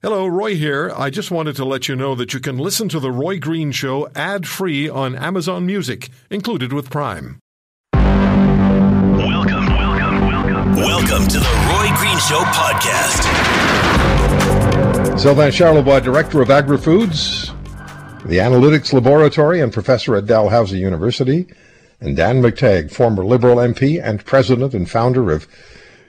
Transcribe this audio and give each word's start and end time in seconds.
Hello, 0.00 0.28
Roy 0.28 0.54
here. 0.54 0.92
I 0.96 1.10
just 1.10 1.32
wanted 1.32 1.56
to 1.56 1.64
let 1.64 1.88
you 1.88 1.96
know 1.96 2.14
that 2.14 2.32
you 2.32 2.38
can 2.38 2.56
listen 2.56 2.88
to 2.90 3.00
The 3.00 3.10
Roy 3.10 3.40
Green 3.40 3.72
Show 3.72 4.08
ad 4.14 4.46
free 4.46 4.88
on 4.88 5.16
Amazon 5.16 5.66
Music, 5.66 6.08
included 6.30 6.72
with 6.72 6.88
Prime. 6.88 7.40
Welcome, 7.94 9.66
welcome, 9.66 10.20
welcome. 10.20 10.76
Welcome 10.76 11.26
to 11.26 11.40
the 11.40 11.50
Roy 11.66 11.88
Green 11.96 12.16
Show 12.18 12.38
podcast. 12.54 13.24
Sylvain 15.18 15.50
Charlebois, 15.50 16.04
Director 16.04 16.42
of 16.42 16.50
Agri-Foods, 16.52 17.48
the 18.24 18.36
Analytics 18.36 18.92
Laboratory 18.92 19.60
and 19.60 19.72
Professor 19.72 20.14
at 20.14 20.26
Dalhousie 20.26 20.78
University, 20.78 21.48
and 22.00 22.16
Dan 22.16 22.40
McTeague, 22.40 22.92
former 22.92 23.24
Liberal 23.24 23.56
MP 23.56 24.00
and 24.00 24.24
President 24.24 24.74
and 24.74 24.88
founder 24.88 25.32
of 25.32 25.48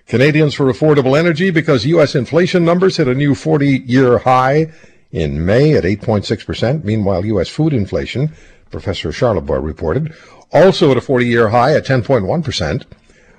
Canadians 0.10 0.55
for 0.55 0.66
Affordable 0.66 1.18
Energy 1.18 1.52
because 1.52 1.86
U.S. 1.86 2.16
inflation 2.16 2.66
numbers 2.66 2.98
hit 2.98 3.08
a 3.08 3.14
new 3.14 3.36
40 3.36 3.84
year 3.86 4.18
high 4.18 4.71
in 5.12 5.46
May 5.46 5.76
at 5.76 5.84
8.6%. 5.84 6.84
Meanwhile, 6.84 7.27
U.S. 7.27 7.48
food 7.48 7.73
inflation, 7.73 8.34
Professor 8.72 9.09
Charlebois 9.09 9.63
reported, 9.63 10.12
also 10.52 10.90
at 10.90 10.98
a 10.98 11.02
40 11.02 11.27
year 11.27 11.49
high 11.49 11.76
at 11.76 11.85
10.1%, 11.85 12.85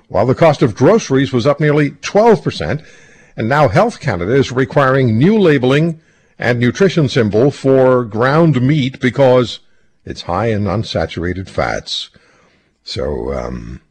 while 0.07 0.25
the 0.25 0.33
cost 0.33 0.61
of 0.61 0.73
groceries 0.73 1.33
was 1.33 1.45
up 1.45 1.59
nearly 1.59 1.91
12%. 1.91 2.85
And 3.35 3.49
now 3.49 3.67
Health 3.67 3.99
Canada 3.99 4.33
is 4.33 4.53
requiring 4.53 5.17
new 5.17 5.37
labeling 5.37 5.99
and 6.39 6.57
nutrition 6.57 7.09
symbol 7.09 7.51
for 7.51 8.05
ground 8.05 8.61
meat 8.61 9.01
because 9.01 9.59
it's 10.05 10.21
high 10.21 10.47
in 10.47 10.63
unsaturated 10.63 11.49
fats. 11.49 12.11
So, 12.83 13.33
um, 13.33 13.81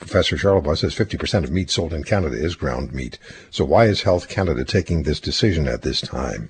Professor 0.00 0.36
Charlebois 0.36 0.78
says 0.78 0.94
50% 0.94 1.44
of 1.44 1.52
meat 1.52 1.70
sold 1.70 1.92
in 1.92 2.02
Canada 2.02 2.34
is 2.34 2.56
ground 2.56 2.92
meat. 2.92 3.18
So 3.50 3.64
why 3.64 3.84
is 3.84 4.02
Health 4.02 4.28
Canada 4.28 4.64
taking 4.64 5.02
this 5.02 5.20
decision 5.20 5.68
at 5.68 5.82
this 5.82 6.00
time? 6.00 6.48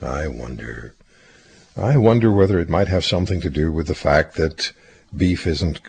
I 0.00 0.28
wonder. 0.28 0.94
I 1.76 1.96
wonder 1.96 2.30
whether 2.30 2.58
it 2.58 2.68
might 2.68 2.88
have 2.88 3.04
something 3.04 3.40
to 3.40 3.50
do 3.50 3.72
with 3.72 3.86
the 3.86 3.94
fact 3.94 4.36
that 4.36 4.72
beef 5.16 5.46
isn't 5.46 5.80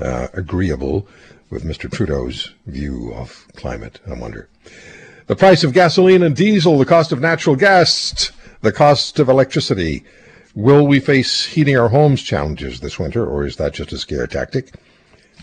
uh, 0.00 0.28
agreeable 0.34 1.06
with 1.50 1.64
Mr. 1.64 1.90
Trudeau's 1.90 2.52
view 2.66 3.12
of 3.14 3.46
climate. 3.54 4.00
I 4.06 4.14
wonder. 4.14 4.48
The 5.28 5.36
price 5.36 5.64
of 5.64 5.72
gasoline 5.72 6.22
and 6.22 6.34
diesel, 6.34 6.78
the 6.78 6.84
cost 6.84 7.12
of 7.12 7.20
natural 7.20 7.56
gas, 7.56 8.32
the 8.60 8.72
cost 8.72 9.18
of 9.18 9.28
electricity. 9.28 10.04
Will 10.54 10.86
we 10.86 11.00
face 11.00 11.44
heating 11.44 11.76
our 11.76 11.88
homes 11.88 12.22
challenges 12.22 12.80
this 12.80 12.98
winter, 12.98 13.24
or 13.26 13.44
is 13.44 13.56
that 13.56 13.74
just 13.74 13.92
a 13.92 13.98
scare 13.98 14.26
tactic? 14.26 14.74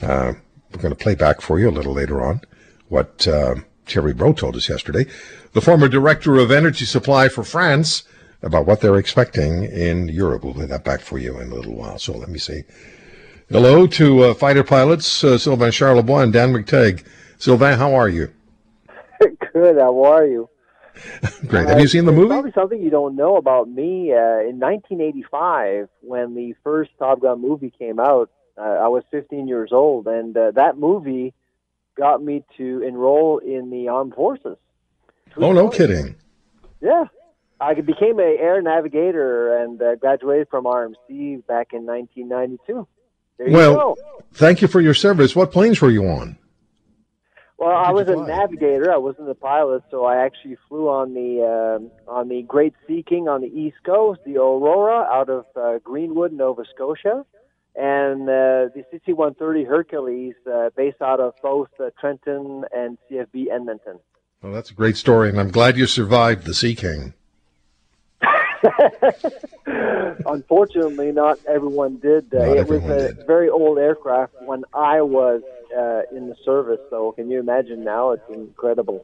Uh, 0.02 0.34
we're 0.76 0.82
going 0.82 0.96
to 0.96 1.04
play 1.04 1.16
back 1.16 1.42
for 1.42 1.60
you 1.60 1.70
a 1.70 1.72
little 1.72 1.94
later 1.94 2.24
on 2.24 2.42
what 2.90 3.28
uh, 3.28 3.56
Thierry 3.86 4.14
Bros 4.14 4.36
told 4.36 4.56
us 4.56 4.70
yesterday, 4.70 5.06
the 5.54 5.62
former 5.62 5.88
director 5.88 6.38
of 6.38 6.52
energy 6.52 6.86
supply 6.86 7.28
for 7.28 7.44
France, 7.44 8.04
about 8.44 8.68
what 8.68 8.82
they're 8.82 8.98
expecting 8.98 9.64
in 9.64 10.10
Europe. 10.10 10.44
We'll 10.44 10.54
play 10.54 10.66
that 10.66 10.84
back 10.84 11.00
for 11.00 11.18
you 11.18 11.40
in 11.40 11.52
a 11.52 11.56
little 11.56 11.76
while. 11.76 11.98
So 11.98 12.14
let 12.14 12.30
me 12.30 12.38
say 12.38 12.66
hello 13.50 13.88
to 13.88 14.24
uh, 14.24 14.34
fighter 14.34 14.64
pilots 14.64 15.24
uh, 15.24 15.38
Sylvain 15.38 15.72
Charlebois 15.72 16.24
and 16.24 16.34
Dan 16.34 16.54
McTeague. 16.54 17.06
Sylvain, 17.38 17.78
how 17.78 17.96
are 17.96 18.10
you? 18.10 18.32
Good. 19.54 19.78
How 19.78 20.04
are 20.04 20.26
you? 20.26 20.50
Great. 21.48 21.68
Have 21.68 21.80
you 21.80 21.88
seen 21.88 22.06
the 22.06 22.12
movie? 22.12 22.30
Probably 22.30 22.52
something 22.52 22.82
you 22.82 22.90
don't 22.90 23.16
know 23.16 23.38
about 23.38 23.70
me. 23.70 24.12
Uh, 24.12 24.42
in 24.48 24.60
1985, 24.60 25.90
when 26.02 26.36
the 26.36 26.54
first 26.64 26.92
Top 27.00 27.22
Gun 27.22 27.42
movie 27.42 27.72
came 27.72 28.00
out, 28.00 28.30
uh, 28.30 28.43
I 28.58 28.88
was 28.88 29.04
15 29.12 29.48
years 29.48 29.70
old, 29.72 30.08
and 30.08 30.36
uh, 30.38 30.52
that 30.52 30.78
movie 30.78 31.34
got 31.98 32.24
me 32.24 32.44
to 32.58 32.82
enroll 32.82 33.40
in 33.40 33.70
the 33.70 33.88
armed 33.88 34.14
forces. 34.14 34.58
Oh, 35.38 35.52
no 35.52 35.70
kidding! 35.70 36.16
Yeah, 36.82 37.06
I 37.60 37.74
became 37.74 38.20
a 38.20 38.38
air 38.40 38.62
navigator 38.62 39.58
and 39.58 39.82
uh, 39.82 39.96
graduated 39.96 40.50
from 40.50 40.66
RMC 40.66 41.46
back 41.48 41.74
in 41.74 41.86
1992. 41.86 42.88
There 43.38 43.48
you 43.48 43.54
well, 43.54 43.76
go. 43.76 43.98
thank 44.34 44.62
you 44.62 44.68
for 44.68 44.80
your 44.80 44.94
service. 44.94 45.36
What 45.36 45.52
planes 45.52 45.82
were 45.82 45.90
you 45.90 46.06
on? 46.06 46.38
Well, 47.58 47.72
I 47.72 47.92
was 47.92 48.10
a 48.10 48.16
navigator. 48.16 48.92
I 48.92 48.98
wasn't 48.98 49.30
a 49.30 49.36
pilot, 49.36 49.84
so 49.90 50.06
I 50.06 50.18
actually 50.26 50.58
flew 50.68 50.90
on 50.90 51.14
the 51.14 51.80
um 51.80 51.92
on 52.08 52.28
the 52.28 52.42
Great 52.42 52.74
Sea 52.86 53.04
King 53.08 53.30
on 53.30 53.42
the 53.42 53.48
East 53.48 53.78
Coast, 53.86 54.20
the 54.26 54.36
Aurora, 54.36 55.08
out 55.10 55.30
of 55.30 55.46
uh, 55.56 55.80
Greenwood, 55.80 56.34
Nova 56.34 56.64
Scotia, 56.76 57.26
and 57.76 58.24
uh, 58.24 58.70
the 58.76 58.84
CC-130 58.94 59.68
Hercules, 59.68 60.36
uh, 60.52 60.70
based 60.76 61.02
out 61.02 61.20
of 61.20 61.34
both 61.42 61.70
uh, 61.80 61.90
Trenton 62.00 62.66
and 62.76 62.98
CFB 63.10 63.48
Edmonton. 63.52 64.00
Well, 64.42 64.54
that's 64.54 64.72
a 64.72 64.74
great 64.74 64.98
story, 64.98 65.30
and 65.30 65.40
I'm 65.40 65.52
glad 65.52 65.78
you 65.78 65.88
survived 65.88 66.46
the 66.46 66.54
Sea 66.54 66.76
King. 66.76 67.14
Unfortunately, 70.26 71.12
not 71.12 71.40
everyone 71.48 71.98
did. 71.98 72.34
Uh, 72.34 72.40
Not 72.46 72.58
it 72.58 72.68
was 72.68 72.78
everyone 72.82 72.92
a 72.92 73.08
did. 73.14 73.28
very 73.28 73.50
old 73.50 73.78
aircraft 73.78 74.34
when 74.46 74.64
I 74.74 75.02
was 75.02 75.42
uh, 75.78 76.02
in 76.16 76.30
the 76.30 76.36
service. 76.46 76.80
So, 76.90 77.12
can 77.14 77.30
you 77.30 77.40
imagine 77.40 77.84
now? 77.84 78.12
It's 78.12 78.30
incredible. 78.30 79.04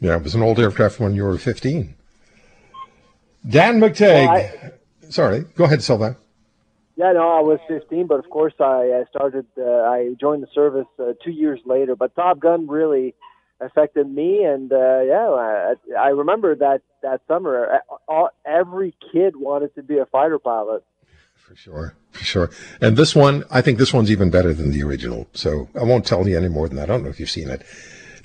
Yeah, 0.00 0.16
it 0.16 0.22
was 0.22 0.34
an 0.34 0.42
old 0.42 0.58
aircraft 0.58 1.00
when 1.00 1.14
you 1.14 1.24
were 1.24 1.38
15. 1.38 1.94
Dan 3.48 3.80
McTeague. 3.80 4.26
Well, 4.26 4.30
I- 4.30 4.72
Sorry, 5.08 5.40
go 5.56 5.64
ahead, 5.64 5.82
Sylvain. 5.82 6.14
Yeah, 7.00 7.12
no, 7.12 7.30
I 7.30 7.40
was 7.40 7.58
15, 7.66 8.08
but 8.08 8.18
of 8.18 8.28
course 8.28 8.52
I 8.60 8.90
uh, 8.90 9.04
started. 9.08 9.46
Uh, 9.56 9.62
I 9.64 10.14
joined 10.20 10.42
the 10.42 10.48
service 10.54 10.84
uh, 10.98 11.14
two 11.24 11.30
years 11.30 11.58
later. 11.64 11.96
But 11.96 12.14
Top 12.14 12.38
Gun 12.40 12.66
really 12.68 13.14
affected 13.58 14.06
me, 14.12 14.44
and 14.44 14.70
uh, 14.70 15.00
yeah, 15.00 15.28
I, 15.30 15.74
I 15.98 16.08
remember 16.08 16.54
that 16.56 16.82
that 17.02 17.22
summer. 17.26 17.72
uh, 17.72 17.94
All, 18.06 18.28
every 18.44 18.94
kid 19.10 19.36
wanted 19.36 19.74
to 19.76 19.82
be 19.82 19.96
a 19.96 20.04
fighter 20.04 20.38
pilot. 20.38 20.84
For 21.36 21.56
sure, 21.56 21.94
for 22.10 22.22
sure. 22.22 22.50
And 22.82 22.98
this 22.98 23.16
one, 23.16 23.44
I 23.50 23.62
think 23.62 23.78
this 23.78 23.94
one's 23.94 24.10
even 24.10 24.28
better 24.30 24.52
than 24.52 24.70
the 24.70 24.82
original. 24.82 25.26
So 25.32 25.70
I 25.80 25.84
won't 25.84 26.04
tell 26.04 26.28
you 26.28 26.36
any 26.36 26.50
more 26.50 26.68
than 26.68 26.76
that. 26.76 26.90
I 26.90 26.92
don't 26.92 27.02
know 27.04 27.08
if 27.08 27.18
you've 27.18 27.30
seen 27.30 27.48
it. 27.48 27.62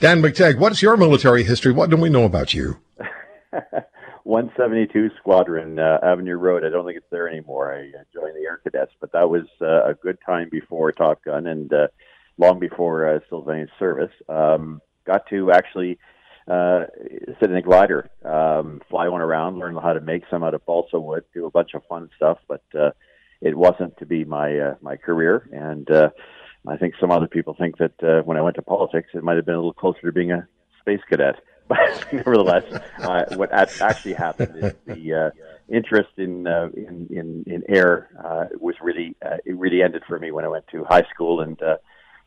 Dan 0.02 0.22
McTeague, 0.22 0.60
what's 0.60 0.82
your 0.82 0.98
military 0.98 1.44
history? 1.44 1.72
What 1.72 1.90
do 1.90 1.96
we 1.96 2.10
know 2.10 2.26
about 2.26 2.54
you? 2.54 2.78
172 4.26 5.12
Squadron, 5.20 5.78
uh, 5.78 6.00
Avenue 6.02 6.36
Road. 6.36 6.66
I 6.66 6.70
don't 6.70 6.84
think 6.84 6.98
it's 6.98 7.06
there 7.12 7.30
anymore. 7.30 7.76
I 7.76 7.92
joined 8.12 8.36
the 8.36 8.48
Air 8.48 8.60
Cadets, 8.64 8.92
but 9.00 9.12
that 9.12 9.30
was 9.30 9.44
uh, 9.62 9.86
a 9.86 9.94
good 9.94 10.18
time 10.26 10.50
before 10.50 10.92
Top 10.92 11.24
Gun 11.24 11.46
and 11.46 11.72
uh, 11.72 11.88
long 12.40 12.60
before 12.60 13.08
uh, 13.08 13.20
Sylvain's 13.30 13.70
service. 13.78 14.12
Um, 14.28 14.82
got 15.06 15.28
to 15.30 15.52
actually 15.52 16.00
uh, 16.48 16.86
sit 17.40 17.52
in 17.52 17.56
a 17.56 17.62
glider, 17.62 18.10
um, 18.24 18.82
fly 18.90 19.08
one 19.10 19.22
around, 19.22 19.60
learn 19.60 19.76
how 19.76 19.94
to 19.94 20.02
make 20.02 20.24
some 20.32 20.44
out 20.44 20.56
of 20.56 20.66
balsa 20.66 21.00
wood, 21.00 21.24
do 21.32 21.46
a 21.46 21.52
bunch 21.52 21.76
of 21.76 21.84
fun 21.88 22.10
stuff, 22.16 22.40
but 22.48 22.64
uh, 22.74 22.90
it 23.42 23.56
wasn't 23.56 23.96
to 23.98 24.08
be 24.08 24.26
my 24.26 24.58
uh, 24.58 24.76
my 24.82 24.96
career. 24.96 25.48
And 25.52 25.90
uh, 25.92 26.10
I 26.68 26.78
think 26.78 26.96
some 27.00 27.12
other 27.12 27.28
people 27.28 27.56
think 27.58 27.78
that 27.78 28.04
uh, 28.04 28.24
when 28.24 28.38
I 28.38 28.42
went 28.42 28.56
to 28.56 28.64
politics, 28.64 29.10
it 29.14 29.24
might 29.24 29.36
have 29.36 29.46
been 29.46 29.54
a 29.54 29.60
little 29.60 29.74
closer 29.74 30.02
to 30.02 30.12
being 30.12 30.32
a 30.32 30.48
space 30.80 31.02
cadet. 31.08 31.36
But 31.68 32.06
nevertheless, 32.14 32.64
uh, 33.00 33.26
what 33.36 33.52
actually 33.52 34.14
happened 34.14 34.64
is 34.64 34.74
the 34.86 35.14
uh, 35.14 35.30
interest 35.68 36.10
in, 36.18 36.48
uh, 36.48 36.70
in 36.76 37.08
in 37.10 37.44
in 37.48 37.64
air 37.68 38.10
uh, 38.24 38.46
was 38.60 38.76
really 38.82 39.16
uh, 39.26 39.38
it 39.46 39.58
really 39.58 39.82
ended 39.82 40.04
for 40.08 40.20
me 40.20 40.32
when 40.32 40.46
I 40.46 40.48
went 40.48 40.68
to 40.70 40.84
high 40.84 41.06
school 41.14 41.42
and 41.42 41.62
uh, 41.62 41.78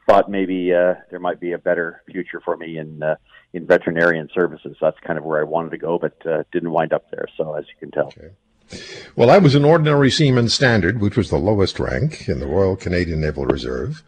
thought 0.09 0.31
maybe 0.31 0.73
uh, 0.73 0.95
there 1.11 1.21
might 1.21 1.39
be 1.39 1.53
a 1.53 1.59
better 1.59 2.03
future 2.11 2.41
for 2.45 2.57
me 2.57 2.79
in 2.79 3.03
uh, 3.03 3.17
in 3.53 3.67
veterinarian 3.67 4.29
services. 4.35 4.77
That's 4.81 4.99
kind 5.01 5.19
of 5.19 5.25
where 5.25 5.41
I 5.41 5.45
wanted 5.45 5.71
to 5.71 5.79
go, 5.79 5.99
but 5.99 6.27
uh, 6.27 6.45
didn't 6.53 6.71
wind 6.71 6.93
up 6.93 7.11
there. 7.11 7.27
So 7.37 7.55
as 7.55 7.65
you 7.69 7.75
can 7.79 7.91
tell. 7.91 8.13
Well, 9.17 9.31
I 9.31 9.39
was 9.39 9.55
an 9.55 9.65
ordinary 9.65 10.11
seaman 10.11 10.49
standard, 10.51 11.01
which 11.01 11.17
was 11.17 11.31
the 11.31 11.39
lowest 11.39 11.79
rank 11.81 12.29
in 12.29 12.39
the 12.39 12.47
Royal 12.47 12.77
Canadian 12.77 13.21
Naval 13.21 13.47
Reserve 13.47 14.03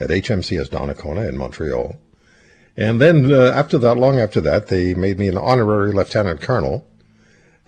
at 0.00 0.10
HMCS 0.10 0.68
Donnacona 0.68 1.28
in 1.28 1.36
Montreal. 1.36 1.96
And 2.80 2.98
then 2.98 3.30
uh, 3.30 3.52
after 3.54 3.76
that, 3.76 3.98
long 3.98 4.18
after 4.18 4.40
that, 4.40 4.68
they 4.68 4.94
made 4.94 5.18
me 5.18 5.28
an 5.28 5.36
honorary 5.36 5.92
lieutenant 5.92 6.40
colonel 6.40 6.86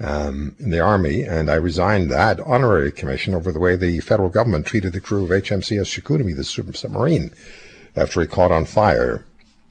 um, 0.01 0.57
in 0.59 0.71
the 0.71 0.81
Army, 0.81 1.23
and 1.23 1.51
I 1.51 1.57
resigned 1.57 2.11
that 2.11 2.41
honorary 2.41 2.91
commission 2.91 3.35
over 3.35 3.53
the 3.53 3.61
way 3.61 3.77
the 3.77 4.01
federal 4.01 4.31
government 4.31 4.65
treated 4.65 4.95
the 4.95 5.03
crew 5.03 5.25
of 5.25 5.31
HMCS 5.31 6.01
Chicoutimi, 6.01 6.35
the 6.35 6.45
sub- 6.45 6.75
submarine, 6.75 7.31
after 7.95 8.23
it 8.23 8.31
caught 8.31 8.51
on 8.51 8.65
fire. 8.65 9.27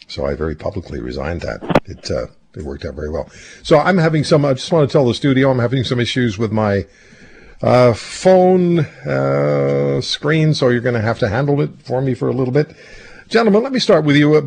So 0.08 0.28
I 0.28 0.36
very 0.36 0.56
publicly 0.56 1.02
resigned 1.02 1.42
that. 1.42 1.64
It 1.86 2.12
uh, 2.12 2.28
it 2.56 2.64
worked 2.64 2.86
out 2.86 2.94
very 2.94 3.10
well. 3.10 3.28
So 3.64 3.80
I'm 3.80 3.98
having 3.98 4.24
some. 4.24 4.46
I 4.46 4.54
just 4.54 4.72
want 4.72 4.88
to 4.88 4.94
tell 4.94 5.08
the 5.08 5.16
studio 5.16 5.50
I'm 5.50 5.60
having 5.60 5.84
some 5.84 6.00
issues 6.00 6.38
with 6.38 6.52
my 6.52 6.86
uh, 7.64 7.94
phone 7.94 8.82
uh, 8.82 10.02
screen, 10.02 10.54
so 10.54 10.70
you're 10.70 10.82
going 10.82 10.96
to 10.96 11.02
have 11.02 11.18
to 11.20 11.30
handle 11.30 11.62
it 11.62 11.72
for 11.82 12.00
me 12.00 12.14
for 12.14 12.28
a 12.28 12.34
little 12.34 12.54
bit. 12.54 12.76
Gentlemen, 13.32 13.64
let 13.64 13.72
me 13.72 13.80
start 13.80 14.04
with 14.04 14.18
you. 14.18 14.36
Uh, 14.36 14.42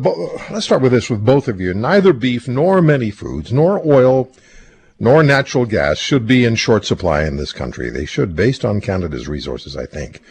let's 0.51 0.67
start 0.67 0.83
with 0.83 0.91
this 0.91 1.09
with 1.09 1.25
both 1.25 1.47
of 1.47 1.59
you. 1.59 1.73
Neither 1.73 2.13
beef 2.13 2.47
nor 2.47 2.83
many 2.83 3.09
foods, 3.09 3.51
nor 3.51 3.81
oil, 3.83 4.29
nor 4.99 5.23
natural 5.23 5.65
gas 5.65 5.97
should 5.97 6.27
be 6.27 6.45
in 6.45 6.53
short 6.53 6.85
supply 6.85 7.23
in 7.23 7.37
this 7.37 7.51
country. 7.51 7.89
They 7.89 8.05
should, 8.05 8.35
based 8.35 8.63
on 8.63 8.81
Canada's 8.81 9.27
resources, 9.27 9.75
I 9.75 9.87
think, 9.87 10.21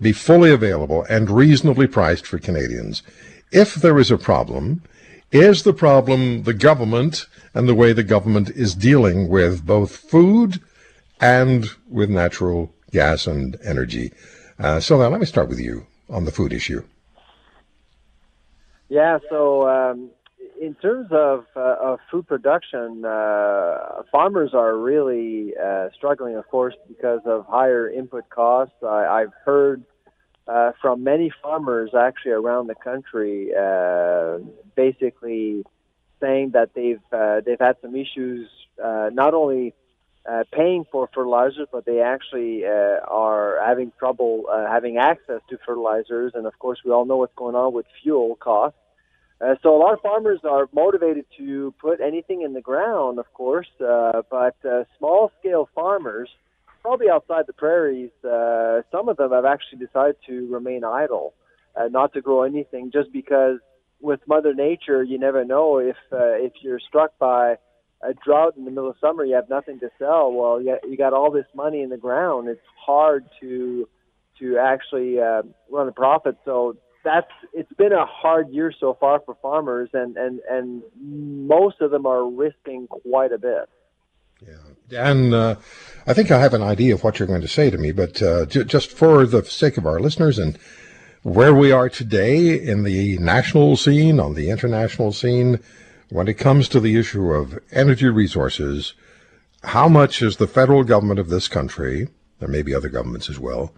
be 0.00 0.12
fully 0.12 0.52
available 0.52 1.04
and 1.10 1.28
reasonably 1.28 1.88
priced 1.88 2.28
for 2.28 2.38
Canadians. 2.38 3.02
If 3.50 3.74
there 3.74 3.98
is 3.98 4.12
a 4.12 4.18
problem, 4.18 4.82
is 5.32 5.64
the 5.64 5.72
problem 5.72 6.44
the 6.44 6.54
government 6.54 7.26
and 7.54 7.68
the 7.68 7.74
way 7.74 7.92
the 7.92 8.04
government 8.04 8.50
is 8.50 8.76
dealing 8.76 9.28
with 9.28 9.66
both 9.66 9.96
food 9.96 10.60
and 11.20 11.70
with 11.90 12.08
natural 12.08 12.72
gas 12.92 13.26
and 13.26 13.58
energy. 13.64 14.12
Uh, 14.60 14.78
so 14.78 14.96
now 14.96 15.08
let 15.08 15.18
me 15.18 15.26
start 15.26 15.48
with 15.48 15.58
you 15.58 15.88
on 16.08 16.24
the 16.24 16.30
food 16.30 16.52
issue. 16.52 16.84
Yeah, 18.88 19.18
so 19.30 19.68
um, 19.68 20.10
in 20.60 20.74
terms 20.74 21.08
of, 21.10 21.46
uh, 21.56 21.76
of 21.80 21.98
food 22.10 22.26
production, 22.26 23.04
uh, 23.04 24.02
farmers 24.12 24.50
are 24.54 24.76
really 24.76 25.54
uh, 25.56 25.88
struggling, 25.96 26.36
of 26.36 26.48
course, 26.48 26.74
because 26.88 27.20
of 27.26 27.46
higher 27.46 27.90
input 27.90 28.28
costs. 28.30 28.74
I, 28.82 29.20
have 29.20 29.32
heard 29.44 29.82
uh, 30.46 30.72
from 30.80 31.02
many 31.02 31.32
farmers 31.42 31.90
actually 31.98 32.32
around 32.32 32.68
the 32.68 32.76
country, 32.76 33.50
uh, 33.58 34.38
basically 34.76 35.64
saying 36.20 36.50
that 36.52 36.70
they've 36.74 37.00
uh, 37.12 37.40
they've 37.44 37.60
had 37.60 37.76
some 37.82 37.94
issues, 37.96 38.48
not 38.78 39.34
only 39.34 39.74
paying 40.52 40.84
for 40.90 41.08
fertilizers, 41.14 41.68
but 41.70 41.84
they 41.84 42.00
actually 42.00 42.64
uh, 42.64 42.98
are 43.08 43.60
having 43.64 43.92
trouble 43.98 44.44
uh, 44.50 44.66
having 44.66 44.96
access 44.98 45.40
to 45.48 45.58
fertilizers. 45.64 46.32
And 46.34 46.46
of 46.46 46.58
course, 46.58 46.78
we 46.84 46.90
all 46.90 47.04
know 47.04 47.16
what's 47.16 47.34
going 47.36 47.54
on 47.54 47.72
with 47.72 47.86
fuel 48.02 48.36
costs. 48.36 48.78
Uh, 49.40 49.54
so 49.62 49.76
a 49.76 49.78
lot 49.78 49.92
of 49.92 50.00
farmers 50.00 50.40
are 50.44 50.68
motivated 50.72 51.26
to 51.36 51.74
put 51.78 52.00
anything 52.00 52.40
in 52.42 52.54
the 52.54 52.60
ground, 52.60 53.18
of 53.18 53.30
course, 53.34 53.68
uh, 53.86 54.22
but 54.30 54.56
uh, 54.64 54.84
small-scale 54.96 55.68
farmers, 55.74 56.30
probably 56.80 57.10
outside 57.10 57.44
the 57.46 57.52
prairies, 57.52 58.10
uh, 58.24 58.80
some 58.90 59.10
of 59.10 59.16
them 59.18 59.32
have 59.32 59.44
actually 59.44 59.78
decided 59.78 60.16
to 60.26 60.48
remain 60.50 60.84
idle, 60.84 61.34
uh, 61.78 61.88
not 61.88 62.14
to 62.14 62.22
grow 62.22 62.44
anything, 62.44 62.90
just 62.90 63.12
because 63.12 63.58
with 64.00 64.20
Mother 64.26 64.54
Nature, 64.54 65.02
you 65.02 65.18
never 65.18 65.44
know 65.44 65.78
if 65.78 65.96
uh, 66.12 66.36
if 66.46 66.52
you're 66.62 66.80
struck 66.80 67.18
by 67.18 67.56
a 68.02 68.12
drought 68.14 68.56
in 68.56 68.64
the 68.64 68.70
middle 68.70 68.90
of 68.90 68.96
summer, 69.00 69.24
you 69.24 69.34
have 69.34 69.48
nothing 69.48 69.80
to 69.80 69.90
sell. 69.98 70.32
Well, 70.32 70.60
you 70.60 70.96
got, 70.96 71.12
all 71.12 71.30
this 71.30 71.46
money 71.54 71.82
in 71.82 71.90
the 71.90 71.96
ground. 71.96 72.48
It's 72.48 72.60
hard 72.78 73.24
to 73.40 73.88
to 74.38 74.58
actually 74.58 75.18
uh, 75.18 75.42
run 75.70 75.88
a 75.88 75.92
profit. 75.92 76.36
So 76.44 76.76
that's 77.02 77.30
it's 77.54 77.72
been 77.74 77.92
a 77.92 78.04
hard 78.04 78.50
year 78.50 78.72
so 78.78 78.96
far 79.00 79.20
for 79.24 79.36
farmers, 79.40 79.90
and 79.94 80.16
and 80.16 80.40
and 80.50 80.82
most 81.00 81.80
of 81.80 81.90
them 81.90 82.06
are 82.06 82.28
risking 82.28 82.86
quite 82.88 83.32
a 83.32 83.38
bit. 83.38 83.68
Yeah, 84.42 85.08
and 85.08 85.32
uh, 85.32 85.56
I 86.06 86.12
think 86.12 86.30
I 86.30 86.38
have 86.38 86.52
an 86.52 86.62
idea 86.62 86.94
of 86.94 87.02
what 87.02 87.18
you're 87.18 87.28
going 87.28 87.40
to 87.40 87.48
say 87.48 87.70
to 87.70 87.78
me, 87.78 87.92
but 87.92 88.20
uh, 88.20 88.44
j- 88.44 88.64
just 88.64 88.92
for 88.92 89.24
the 89.24 89.42
sake 89.44 89.78
of 89.78 89.86
our 89.86 89.98
listeners 89.98 90.38
and 90.38 90.58
where 91.22 91.54
we 91.54 91.72
are 91.72 91.88
today 91.88 92.60
in 92.60 92.82
the 92.82 93.18
national 93.18 93.76
scene, 93.76 94.20
on 94.20 94.34
the 94.34 94.50
international 94.50 95.12
scene, 95.12 95.58
when 96.10 96.28
it 96.28 96.34
comes 96.34 96.68
to 96.68 96.80
the 96.80 96.96
issue 96.96 97.32
of 97.32 97.58
energy 97.72 98.08
resources, 98.08 98.94
how 99.64 99.88
much 99.88 100.22
is 100.22 100.36
the 100.36 100.46
federal 100.46 100.84
government 100.84 101.18
of 101.18 101.28
this 101.28 101.48
country, 101.48 102.08
there 102.38 102.48
may 102.48 102.62
be 102.62 102.74
other 102.74 102.88
governments 102.88 103.28
as 103.28 103.38
well, 103.38 103.74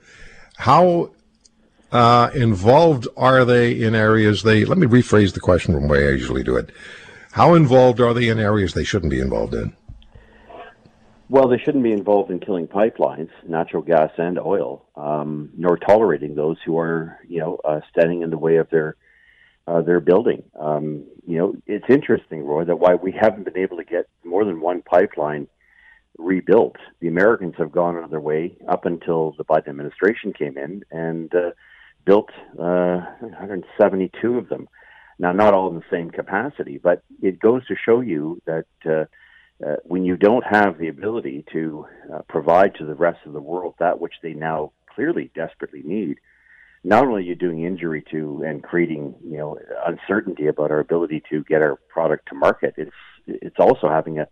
how 0.57 1.11
uh, 1.93 2.31
involved 2.35 3.09
are 3.17 3.45
they 3.45 3.81
in 3.81 3.95
areas 3.95 4.43
they, 4.43 4.65
let 4.65 4.79
me 4.79 4.87
rephrase 4.87 5.33
the 5.33 5.41
question 5.41 5.73
from 5.73 5.85
the 5.85 5.89
way 5.89 6.07
I 6.07 6.11
usually 6.11 6.43
do 6.43 6.57
it. 6.57 6.71
How 7.33 7.55
involved 7.55 8.01
are 8.01 8.13
they 8.13 8.29
in 8.29 8.39
areas 8.39 8.75
they 8.75 8.85
shouldn't 8.85 9.11
be 9.11 9.21
involved 9.21 9.55
in? 9.55 9.75
Well, 11.31 11.49
they 11.49 11.59
shouldn't 11.59 11.85
be 11.85 11.93
involved 11.93 12.31
in 12.31 12.41
killing 12.41 12.67
pipelines, 12.67 13.29
natural 13.47 13.83
gas 13.83 14.11
and 14.17 14.39
oil, 14.39 14.87
um, 14.97 15.51
nor 15.57 15.77
tolerating 15.77 16.35
those 16.35 16.57
who 16.65 16.79
are, 16.79 17.19
you 17.29 17.39
know, 17.39 17.59
uh, 17.65 17.81
standing 17.91 18.23
in 18.23 18.31
the 18.31 18.39
way 18.39 18.57
of 18.57 18.69
their 18.71 18.97
uh, 19.69 19.83
their 19.83 20.01
building. 20.01 20.43
Um, 20.59 21.05
you 21.27 21.39
know, 21.39 21.55
it's 21.67 21.85
interesting, 21.91 22.45
Roy, 22.45 22.65
that 22.65 22.79
why 22.79 22.95
we 22.95 23.13
haven't 23.13 23.45
been 23.45 23.59
able 23.59 23.77
to 23.77 23.85
get 23.85 24.09
more 24.25 24.45
than 24.45 24.61
one 24.61 24.83
pipeline 24.83 25.47
rebuilt. 26.17 26.77
The 27.01 27.09
Americans 27.09 27.55
have 27.59 27.71
gone 27.71 27.97
another 27.97 28.21
way 28.21 28.57
up 28.67 28.87
until 28.87 29.35
the 29.37 29.45
Biden 29.45 29.69
administration 29.69 30.33
came 30.33 30.57
in, 30.57 30.85
and 30.91 31.33
uh, 31.35 31.51
built 32.07 32.31
uh, 32.59 33.05
172 33.21 34.39
of 34.39 34.49
them. 34.49 34.69
Now, 35.19 35.33
not 35.33 35.53
all 35.53 35.69
in 35.69 35.77
the 35.77 35.85
same 35.91 36.11
capacity, 36.11 36.79
but 36.79 37.03
it 37.21 37.39
goes 37.39 37.67
to 37.67 37.75
show 37.77 38.01
you 38.01 38.41
that 38.47 38.67
uh, 38.87 39.05
uh, 39.65 39.77
when 39.85 40.05
you 40.05 40.17
don't 40.17 40.45
have 40.49 40.79
the 40.79 40.89
ability 40.89 41.45
to 41.53 41.87
uh, 42.15 42.21
provide 42.29 42.75
to 42.77 42.87
the 42.87 42.95
rest 42.95 43.19
of 43.27 43.33
the 43.33 43.41
world 43.41 43.75
that 43.81 44.01
which 44.01 44.15
they 44.23 44.33
now 44.33 44.73
clearly 44.95 45.31
desperately 45.35 45.83
need, 45.85 46.19
not 46.89 47.05
only 47.05 47.23
are 47.23 47.27
you 47.27 47.35
doing 47.35 47.65
injury 47.65 48.03
to 48.11 48.43
and 48.47 48.63
creating 48.63 49.15
you 49.23 49.39
know 49.39 49.59
uncertainty 49.87 50.47
about 50.47 50.71
our 50.71 50.81
ability 50.81 51.23
to 51.31 51.45
get 51.45 51.63
our 51.63 51.77
product 51.89 52.29
to 52.29 52.35
market, 52.35 52.75
it's 52.77 52.91
it's 53.27 53.59
also 53.59 53.89
having 53.89 54.19
a 54.19 54.27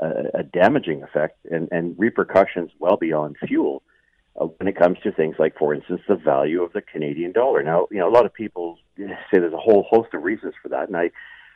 a, 0.00 0.42
damaging 0.42 1.02
effect 1.02 1.38
and, 1.50 1.68
and 1.70 1.96
repercussions 1.98 2.70
well 2.78 2.96
beyond 2.96 3.36
fuel 3.46 3.82
uh, 4.40 4.44
when 4.44 4.68
it 4.68 4.78
comes 4.78 4.98
to 5.02 5.12
things 5.12 5.36
like, 5.38 5.56
for 5.58 5.74
instance, 5.74 6.00
the 6.08 6.14
value 6.14 6.62
of 6.62 6.72
the 6.72 6.82
Canadian 6.82 7.32
dollar. 7.32 7.62
Now, 7.62 7.88
you 7.90 7.98
know, 7.98 8.08
a 8.08 8.14
lot 8.14 8.26
of 8.26 8.32
people 8.32 8.78
say 8.96 9.14
there's 9.32 9.52
a 9.52 9.58
whole 9.58 9.86
host 9.88 10.14
of 10.14 10.22
reasons 10.22 10.54
for 10.62 10.68
that, 10.68 10.88
and 10.88 10.96
I, 10.96 11.10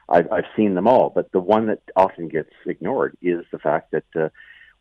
I've, 0.09 0.31
I've 0.33 0.45
seen 0.57 0.75
them 0.75 0.89
all. 0.89 1.11
But 1.15 1.31
the 1.33 1.41
one 1.41 1.67
that 1.67 1.83
often 1.97 2.29
gets 2.29 2.51
ignored 2.67 3.17
is 3.23 3.45
the 3.53 3.59
fact 3.59 3.93
that 3.93 4.05
uh, 4.17 4.29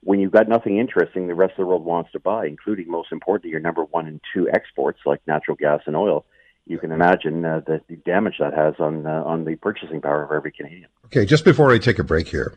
when 0.03 0.19
you've 0.19 0.31
got 0.31 0.47
nothing 0.47 0.77
interesting, 0.77 1.27
the 1.27 1.35
rest 1.35 1.51
of 1.51 1.57
the 1.57 1.65
world 1.67 1.85
wants 1.85 2.11
to 2.11 2.19
buy, 2.19 2.45
including 2.47 2.89
most 2.89 3.11
importantly 3.11 3.51
your 3.51 3.59
number 3.59 3.83
one 3.85 4.07
and 4.07 4.19
two 4.33 4.49
exports 4.49 4.99
like 5.05 5.21
natural 5.27 5.55
gas 5.55 5.81
and 5.85 5.95
oil. 5.95 6.25
You 6.67 6.77
can 6.77 6.91
imagine 6.91 7.43
uh, 7.45 7.61
the, 7.65 7.81
the 7.87 7.97
damage 7.97 8.35
that 8.39 8.53
has 8.53 8.75
on 8.79 9.05
uh, 9.05 9.23
on 9.25 9.45
the 9.45 9.55
purchasing 9.55 10.01
power 10.01 10.23
of 10.23 10.31
every 10.31 10.51
Canadian. 10.51 10.87
Okay, 11.05 11.25
just 11.25 11.43
before 11.43 11.71
I 11.71 11.79
take 11.79 11.99
a 11.99 12.03
break 12.03 12.27
here, 12.27 12.53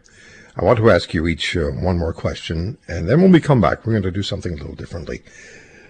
I 0.56 0.64
want 0.64 0.78
to 0.78 0.90
ask 0.90 1.14
you 1.14 1.26
each 1.26 1.56
uh, 1.56 1.68
one 1.70 1.98
more 1.98 2.12
question, 2.12 2.78
and 2.86 3.08
then 3.08 3.22
when 3.22 3.32
we 3.32 3.40
come 3.40 3.60
back, 3.60 3.84
we're 3.84 3.92
going 3.92 4.02
to 4.02 4.10
do 4.10 4.22
something 4.22 4.52
a 4.52 4.56
little 4.56 4.74
differently. 4.74 5.22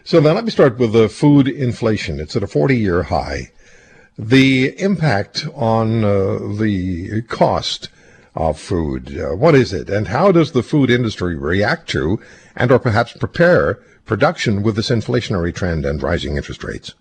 So 0.04 0.20
then 0.20 0.34
let 0.34 0.44
me 0.44 0.50
start 0.50 0.78
with 0.78 0.92
the 0.92 1.08
food 1.08 1.48
inflation. 1.48 2.20
It's 2.20 2.36
at 2.36 2.42
a 2.42 2.46
40 2.46 2.76
year 2.76 3.04
high. 3.04 3.50
The 4.16 4.78
impact 4.80 5.46
on 5.54 6.04
uh, 6.04 6.38
the 6.56 7.22
cost 7.22 7.88
of 8.34 8.58
food, 8.58 9.18
uh, 9.18 9.34
what 9.36 9.54
is 9.54 9.72
it? 9.72 9.88
And 9.88 10.08
how 10.08 10.32
does 10.32 10.52
the 10.52 10.62
food 10.62 10.90
industry 10.90 11.36
react 11.36 11.88
to 11.90 12.20
and 12.56 12.70
or 12.72 12.78
perhaps 12.78 13.12
prepare 13.12 13.74
production 14.04 14.62
with 14.62 14.76
this 14.76 14.90
inflationary 14.90 15.54
trend 15.54 15.84
and 15.84 16.02
rising 16.02 16.36
interest 16.36 16.64
rates? 16.64 16.94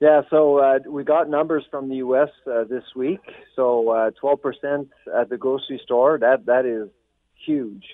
Yeah, 0.00 0.22
so 0.28 0.58
uh, 0.58 0.78
we 0.86 1.04
got 1.04 1.30
numbers 1.30 1.64
from 1.70 1.88
the 1.88 1.96
U.S. 1.96 2.28
Uh, 2.46 2.64
this 2.64 2.84
week. 2.94 3.20
So 3.56 3.90
uh, 3.90 4.10
12% 4.22 4.88
at 5.18 5.30
the 5.30 5.38
grocery 5.38 5.80
store. 5.82 6.18
That 6.18 6.46
that 6.46 6.66
is 6.66 6.90
huge. 7.46 7.84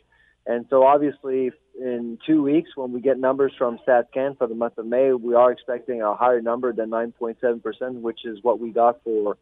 And 0.47 0.67
so 0.71 0.85
obviously, 0.85 1.53
in 1.79 2.19
two 2.27 2.43
weeks, 2.43 2.71
when 2.75 2.93
we 2.93 3.01
get 3.01 3.19
numbers 3.19 3.53
from 3.57 3.79
StatCan 3.87 4.39
for 4.39 4.47
the 4.47 4.55
month 4.55 4.79
of 4.79 4.87
May, 4.87 5.13
we 5.13 5.35
are 5.35 5.53
expecting 5.53 6.03
a 6.03 6.15
higher 6.15 6.41
number 6.41 6.73
than 6.73 6.91
9.7%, 6.91 8.01
which 8.01 8.25
is 8.25 8.39
what 8.43 8.59
we 8.59 8.71
got 8.71 9.05
for 9.05 9.37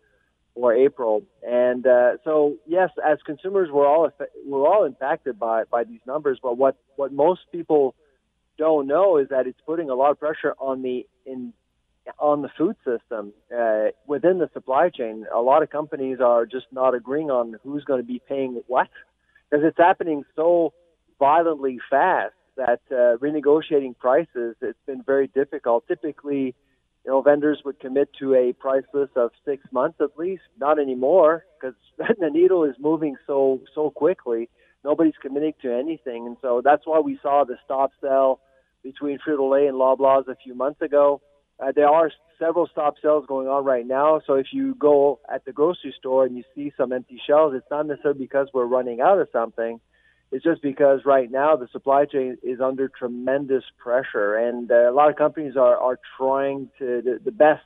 for 0.58 0.74
April. 0.74 1.22
And 1.46 1.86
uh, 1.86 2.16
so, 2.24 2.56
yes, 2.66 2.90
as 3.06 3.18
consumers, 3.24 3.68
we're 3.70 3.86
all 3.86 4.10
we're 4.44 4.66
all 4.66 4.84
impacted 4.84 5.38
by 5.38 5.64
by 5.64 5.84
these 5.84 6.00
numbers. 6.06 6.38
But 6.42 6.58
what 6.58 6.76
what 6.96 7.12
most 7.12 7.42
people 7.52 7.94
don't 8.58 8.88
know 8.88 9.18
is 9.18 9.28
that 9.28 9.46
it's 9.46 9.60
putting 9.64 9.88
a 9.88 9.94
lot 9.94 10.10
of 10.10 10.18
pressure 10.18 10.54
on 10.58 10.82
the 10.82 11.06
in 11.26 11.52
on 12.18 12.42
the 12.42 12.48
food 12.56 12.74
system 12.84 13.32
uh, 13.56 13.86
within 14.06 14.38
the 14.38 14.50
supply 14.52 14.88
chain. 14.88 15.26
A 15.32 15.40
lot 15.40 15.62
of 15.62 15.70
companies 15.70 16.18
are 16.20 16.44
just 16.46 16.66
not 16.72 16.94
agreeing 16.94 17.30
on 17.30 17.56
who's 17.62 17.84
going 17.84 18.00
to 18.00 18.06
be 18.06 18.20
paying 18.28 18.62
what 18.66 18.88
because 19.48 19.64
it's 19.64 19.78
happening 19.78 20.24
so 20.34 20.72
violently 21.18 21.78
fast 21.88 22.34
that 22.56 22.80
uh, 22.90 23.16
renegotiating 23.18 23.96
prices 23.96 24.56
it's 24.60 24.78
been 24.86 25.02
very 25.04 25.28
difficult. 25.28 25.86
Typically, 25.86 26.54
you 27.08 27.14
know, 27.14 27.22
vendors 27.22 27.62
would 27.64 27.80
commit 27.80 28.10
to 28.18 28.34
a 28.34 28.52
price 28.52 28.84
list 28.92 29.12
of 29.16 29.30
six 29.42 29.64
months 29.72 29.96
at 29.98 30.18
least. 30.18 30.42
Not 30.60 30.78
anymore 30.78 31.46
because 31.58 31.74
the 31.96 32.28
needle 32.28 32.64
is 32.64 32.74
moving 32.78 33.16
so 33.26 33.62
so 33.74 33.88
quickly. 33.88 34.50
Nobody's 34.84 35.14
committing 35.22 35.54
to 35.62 35.74
anything, 35.74 36.26
and 36.26 36.36
so 36.42 36.60
that's 36.62 36.82
why 36.84 37.00
we 37.00 37.18
saw 37.22 37.44
the 37.44 37.56
stop 37.64 37.92
sell 38.02 38.40
between 38.82 39.18
Frito 39.26 39.50
Lay 39.50 39.68
and 39.68 39.76
Loblaws 39.76 40.28
a 40.28 40.36
few 40.36 40.54
months 40.54 40.82
ago. 40.82 41.22
Uh, 41.58 41.72
there 41.74 41.88
are 41.88 42.10
several 42.38 42.68
stop 42.70 42.96
sales 43.02 43.24
going 43.26 43.48
on 43.48 43.64
right 43.64 43.86
now. 43.86 44.20
So 44.26 44.34
if 44.34 44.48
you 44.52 44.74
go 44.74 45.18
at 45.32 45.46
the 45.46 45.52
grocery 45.52 45.94
store 45.98 46.26
and 46.26 46.36
you 46.36 46.44
see 46.54 46.74
some 46.76 46.92
empty 46.92 47.18
shelves, 47.26 47.56
it's 47.56 47.66
not 47.70 47.86
necessarily 47.86 48.20
because 48.20 48.48
we're 48.52 48.66
running 48.66 49.00
out 49.00 49.18
of 49.18 49.28
something. 49.32 49.80
It's 50.30 50.44
just 50.44 50.60
because 50.60 51.00
right 51.04 51.30
now 51.30 51.56
the 51.56 51.68
supply 51.68 52.04
chain 52.04 52.36
is 52.42 52.60
under 52.60 52.88
tremendous 52.88 53.64
pressure, 53.78 54.36
and 54.36 54.70
uh, 54.70 54.90
a 54.90 54.92
lot 54.92 55.08
of 55.08 55.16
companies 55.16 55.56
are, 55.56 55.76
are 55.76 55.98
trying 56.16 56.68
to 56.78 57.02
the, 57.02 57.20
the 57.24 57.32
best. 57.32 57.62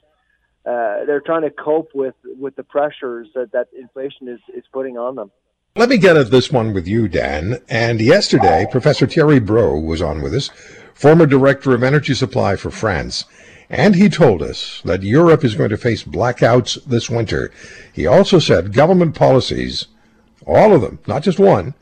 Uh, 0.65 1.05
they're 1.05 1.21
trying 1.21 1.43
to 1.43 1.51
cope 1.51 1.91
with, 1.93 2.15
with 2.25 2.55
the 2.55 2.63
pressures 2.63 3.27
that, 3.35 3.51
that 3.51 3.67
inflation 3.77 4.29
is, 4.29 4.39
is 4.55 4.63
putting 4.73 4.97
on 4.97 5.17
them. 5.17 5.33
Let 5.75 5.89
me 5.89 5.99
get 5.99 6.17
at 6.17 6.31
this 6.31 6.53
one 6.53 6.73
with 6.73 6.87
you, 6.87 7.09
Dan. 7.09 7.59
And 7.69 8.01
yesterday, 8.01 8.67
Professor 8.71 9.07
Thierry 9.07 9.41
Bros 9.41 9.83
was 9.83 10.01
on 10.01 10.23
with 10.23 10.35
us, 10.35 10.51
former 10.95 11.27
director 11.27 11.75
of 11.75 11.83
energy 11.83 12.15
supply 12.15 12.55
for 12.55 12.71
France. 12.71 13.25
And 13.69 13.97
he 13.97 14.09
told 14.09 14.43
us 14.43 14.83
that 14.85 15.03
Europe 15.03 15.45
is 15.45 15.55
going 15.55 15.71
to 15.71 15.79
face 15.79 16.05
blackouts 16.05 16.85
this 16.85 17.09
winter. 17.09 17.51
He 17.93 18.07
also 18.07 18.39
said 18.39 18.75
government 18.75 19.17
policies 19.17 19.87
all 20.47 20.75
of 20.75 20.83
them, 20.83 20.99
not 21.07 21.23
just 21.23 21.39
one, 21.39 21.75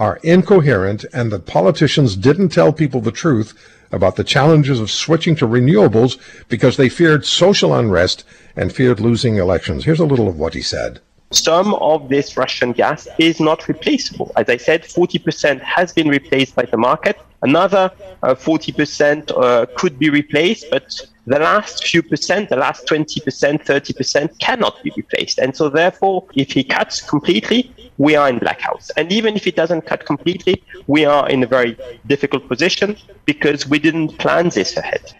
are 0.00 0.18
incoherent 0.22 1.04
and 1.12 1.30
that 1.30 1.44
politicians 1.44 2.16
didn't 2.16 2.48
tell 2.48 2.72
people 2.72 3.02
the 3.02 3.12
truth 3.12 3.52
about 3.92 4.16
the 4.16 4.24
challenges 4.24 4.80
of 4.80 4.90
switching 4.90 5.36
to 5.36 5.46
renewables 5.46 6.18
because 6.48 6.78
they 6.78 6.88
feared 6.88 7.26
social 7.26 7.74
unrest 7.74 8.24
and 8.56 8.72
feared 8.72 8.98
losing 8.98 9.36
elections. 9.36 9.84
Here's 9.84 10.00
a 10.00 10.06
little 10.06 10.26
of 10.26 10.38
what 10.38 10.54
he 10.54 10.62
said. 10.62 11.00
Some 11.32 11.74
of 11.74 12.08
this 12.08 12.36
Russian 12.36 12.72
gas 12.72 13.06
is 13.18 13.40
not 13.40 13.68
replaceable. 13.68 14.32
As 14.36 14.48
I 14.48 14.56
said, 14.56 14.82
40% 14.82 15.60
has 15.60 15.92
been 15.92 16.08
replaced 16.08 16.56
by 16.56 16.64
the 16.64 16.78
market. 16.78 17.20
Another 17.42 17.92
uh, 18.22 18.34
40% 18.34 19.30
uh, 19.30 19.66
could 19.76 19.98
be 19.98 20.08
replaced, 20.08 20.70
but 20.70 21.00
the 21.26 21.38
last 21.38 21.86
few 21.86 22.02
percent, 22.02 22.48
the 22.48 22.56
last 22.56 22.86
20%, 22.86 23.22
30% 23.64 24.38
cannot 24.38 24.82
be 24.82 24.92
replaced. 24.96 25.38
And 25.38 25.54
so, 25.54 25.68
therefore, 25.68 26.26
if 26.34 26.52
he 26.52 26.64
cuts 26.64 27.00
completely, 27.00 27.72
we 27.98 28.16
are 28.16 28.28
in 28.28 28.40
blackouts. 28.40 28.90
And 28.96 29.12
even 29.12 29.36
if 29.36 29.44
he 29.44 29.50
doesn't 29.50 29.82
cut 29.82 30.06
completely, 30.06 30.62
we 30.86 31.04
are 31.04 31.28
in 31.28 31.42
a 31.42 31.46
very 31.46 31.76
difficult 32.06 32.48
position 32.48 32.96
because 33.26 33.66
we 33.66 33.78
didn't 33.78 34.18
plan 34.18 34.48
this 34.48 34.76
ahead. 34.76 35.12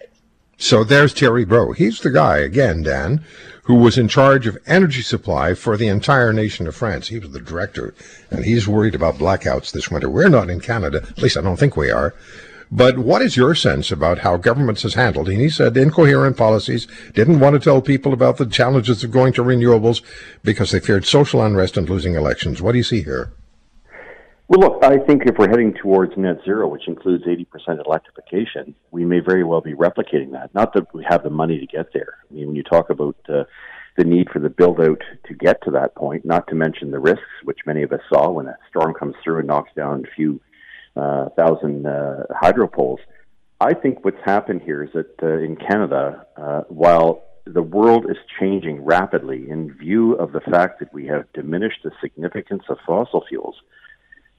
So 0.57 0.85
there's 0.85 1.14
Thierry 1.14 1.45
Bros. 1.45 1.78
He's 1.78 2.00
the 2.00 2.11
guy, 2.11 2.38
again, 2.38 2.83
Dan, 2.83 3.25
who 3.62 3.75
was 3.76 3.97
in 3.97 4.09
charge 4.09 4.47
of 4.47 4.59
energy 4.66 5.00
supply 5.00 5.54
for 5.54 5.76
the 5.76 5.88
entire 5.88 6.33
nation 6.33 6.66
of 6.66 6.76
France. 6.76 7.09
He 7.09 7.19
was 7.19 7.30
the 7.30 7.40
director, 7.40 7.95
and 8.30 8.45
he's 8.45 8.69
worried 8.69 8.95
about 8.95 9.14
blackouts 9.14 9.73
this 9.73 9.90
winter. 9.90 10.11
We're 10.11 10.28
not 10.28 10.50
in 10.50 10.61
Canada, 10.61 11.02
at 11.09 11.23
least 11.23 11.37
I 11.37 11.40
don't 11.40 11.59
think 11.59 11.76
we 11.76 11.90
are. 11.90 12.14
But 12.73 12.99
what 12.99 13.21
is 13.21 13.37
your 13.37 13.57
sense 13.57 13.91
about 13.91 14.19
how 14.19 14.37
governments 14.37 14.83
has 14.83 14.95
handled? 14.95 15.29
And 15.29 15.41
he 15.41 15.49
said 15.49 15.77
incoherent 15.77 16.37
policies, 16.37 16.87
didn't 17.15 17.41
want 17.41 17.55
to 17.55 17.61
tell 17.61 17.83
people 17.83 18.12
about 18.12 18.37
the 18.37 18.47
challenges 18.47 19.03
of 19.03 19.11
going 19.11 19.33
to 19.33 19.43
renewables 19.43 20.03
because 20.45 20.71
they 20.71 20.79
feared 20.79 21.05
social 21.05 21.43
unrest 21.43 21.77
and 21.77 21.89
losing 21.89 22.15
elections. 22.15 22.62
What 22.62 22.73
do 22.73 22.79
you 22.79 22.85
see 22.85 23.03
here? 23.03 23.33
Well, 24.47 24.61
look, 24.61 24.85
I 24.85 24.99
think 24.99 25.27
if 25.27 25.37
we're 25.37 25.49
heading 25.49 25.75
towards 25.75 26.17
net 26.17 26.39
zero, 26.45 26.69
which 26.69 26.87
includes 26.87 27.25
80% 27.25 27.85
electrification, 27.87 28.75
we 28.91 29.05
may 29.05 29.21
very 29.21 29.45
well 29.45 29.61
be 29.61 29.75
replicating 29.75 30.33
that. 30.33 30.55
Not 30.55 30.73
that 30.75 30.93
we 30.95 31.05
have 31.09 31.23
the 31.23 31.31
money 31.31 31.59
to 31.59 31.67
get 31.67 31.93
there. 31.93 32.19
I 32.29 32.35
mean, 32.35 32.49
when 32.49 32.57
you 32.57 32.65
talk 32.65 32.91
about 32.91 33.17
uh, 33.29 33.45
the 33.97 34.05
need 34.05 34.29
for 34.31 34.39
the 34.39 34.49
build 34.49 34.81
out 34.81 35.03
to 35.27 35.35
get 35.35 35.62
to 35.62 35.71
that 35.73 35.95
point, 35.95 36.25
not 36.25 36.47
to 36.49 36.55
mention 36.55 36.91
the 36.91 36.99
risks, 36.99 37.23
which 37.45 37.59
many 37.67 37.83
of 37.83 37.93
us 37.93 38.00
saw 38.12 38.31
when 38.31 38.47
a 38.47 38.57
storm 38.69 38.95
comes 38.95 39.15
through 39.23 39.39
and 39.39 39.47
knocks 39.47 39.71
down 39.77 40.05
a 40.05 40.15
few 40.15 40.41
uh, 41.00 41.28
thousand 41.30 41.87
uh, 41.87 42.25
hydro 42.30 42.69
poles. 42.69 43.00
I 43.61 43.75
think 43.75 44.04
what's 44.04 44.25
happened 44.25 44.62
here 44.62 44.83
is 44.83 44.90
that 44.95 45.23
uh, 45.23 45.38
in 45.38 45.57
Canada, 45.57 46.26
uh, 46.37 46.62
while 46.69 47.23
the 47.47 47.62
world 47.62 48.07
is 48.11 48.16
changing 48.38 48.85
rapidly 48.85 49.50
in 49.50 49.73
view 49.75 50.12
of 50.14 50.33
the 50.33 50.40
fact 50.40 50.78
that 50.80 50.92
we 50.92 51.07
have 51.07 51.30
diminished 51.33 51.80
the 51.85 51.90
significance 52.00 52.62
of 52.69 52.78
fossil 52.87 53.25
fuels, 53.28 53.57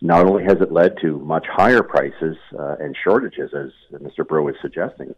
not 0.01 0.25
only 0.25 0.43
has 0.43 0.57
it 0.61 0.71
led 0.71 0.95
to 1.01 1.19
much 1.19 1.45
higher 1.47 1.83
prices 1.83 2.37
uh, 2.57 2.75
and 2.79 2.97
shortages, 3.03 3.51
as 3.53 3.71
Mr. 4.01 4.27
Bros 4.27 4.55
is 4.55 4.61
suggesting, 4.61 5.13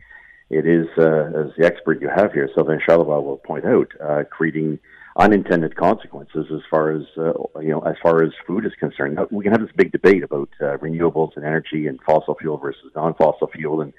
it 0.49 0.65
is, 0.67 0.87
uh, 0.97 1.45
as 1.45 1.51
the 1.57 1.65
expert 1.65 2.01
you 2.01 2.09
have 2.09 2.33
here, 2.33 2.49
Sylvain 2.53 2.79
Charlebois 2.87 3.23
will 3.23 3.37
point 3.37 3.65
out, 3.65 3.87
uh, 4.03 4.23
creating 4.29 4.79
unintended 5.15 5.75
consequences 5.75 6.47
as 6.51 6.61
far 6.69 6.91
as 6.91 7.03
uh, 7.17 7.33
you 7.61 7.69
know 7.69 7.81
as 7.81 7.95
far 8.01 8.23
as 8.23 8.31
food 8.47 8.65
is 8.65 8.73
concerned. 8.79 9.19
We 9.31 9.43
can 9.43 9.51
have 9.51 9.61
this 9.61 9.75
big 9.75 9.91
debate 9.91 10.23
about 10.23 10.49
uh, 10.59 10.77
renewables 10.77 11.35
and 11.35 11.45
energy 11.45 11.87
and 11.87 11.99
fossil 12.01 12.35
fuel 12.35 12.57
versus 12.57 12.91
non-fossil 12.95 13.47
fuel 13.47 13.81
and 13.81 13.93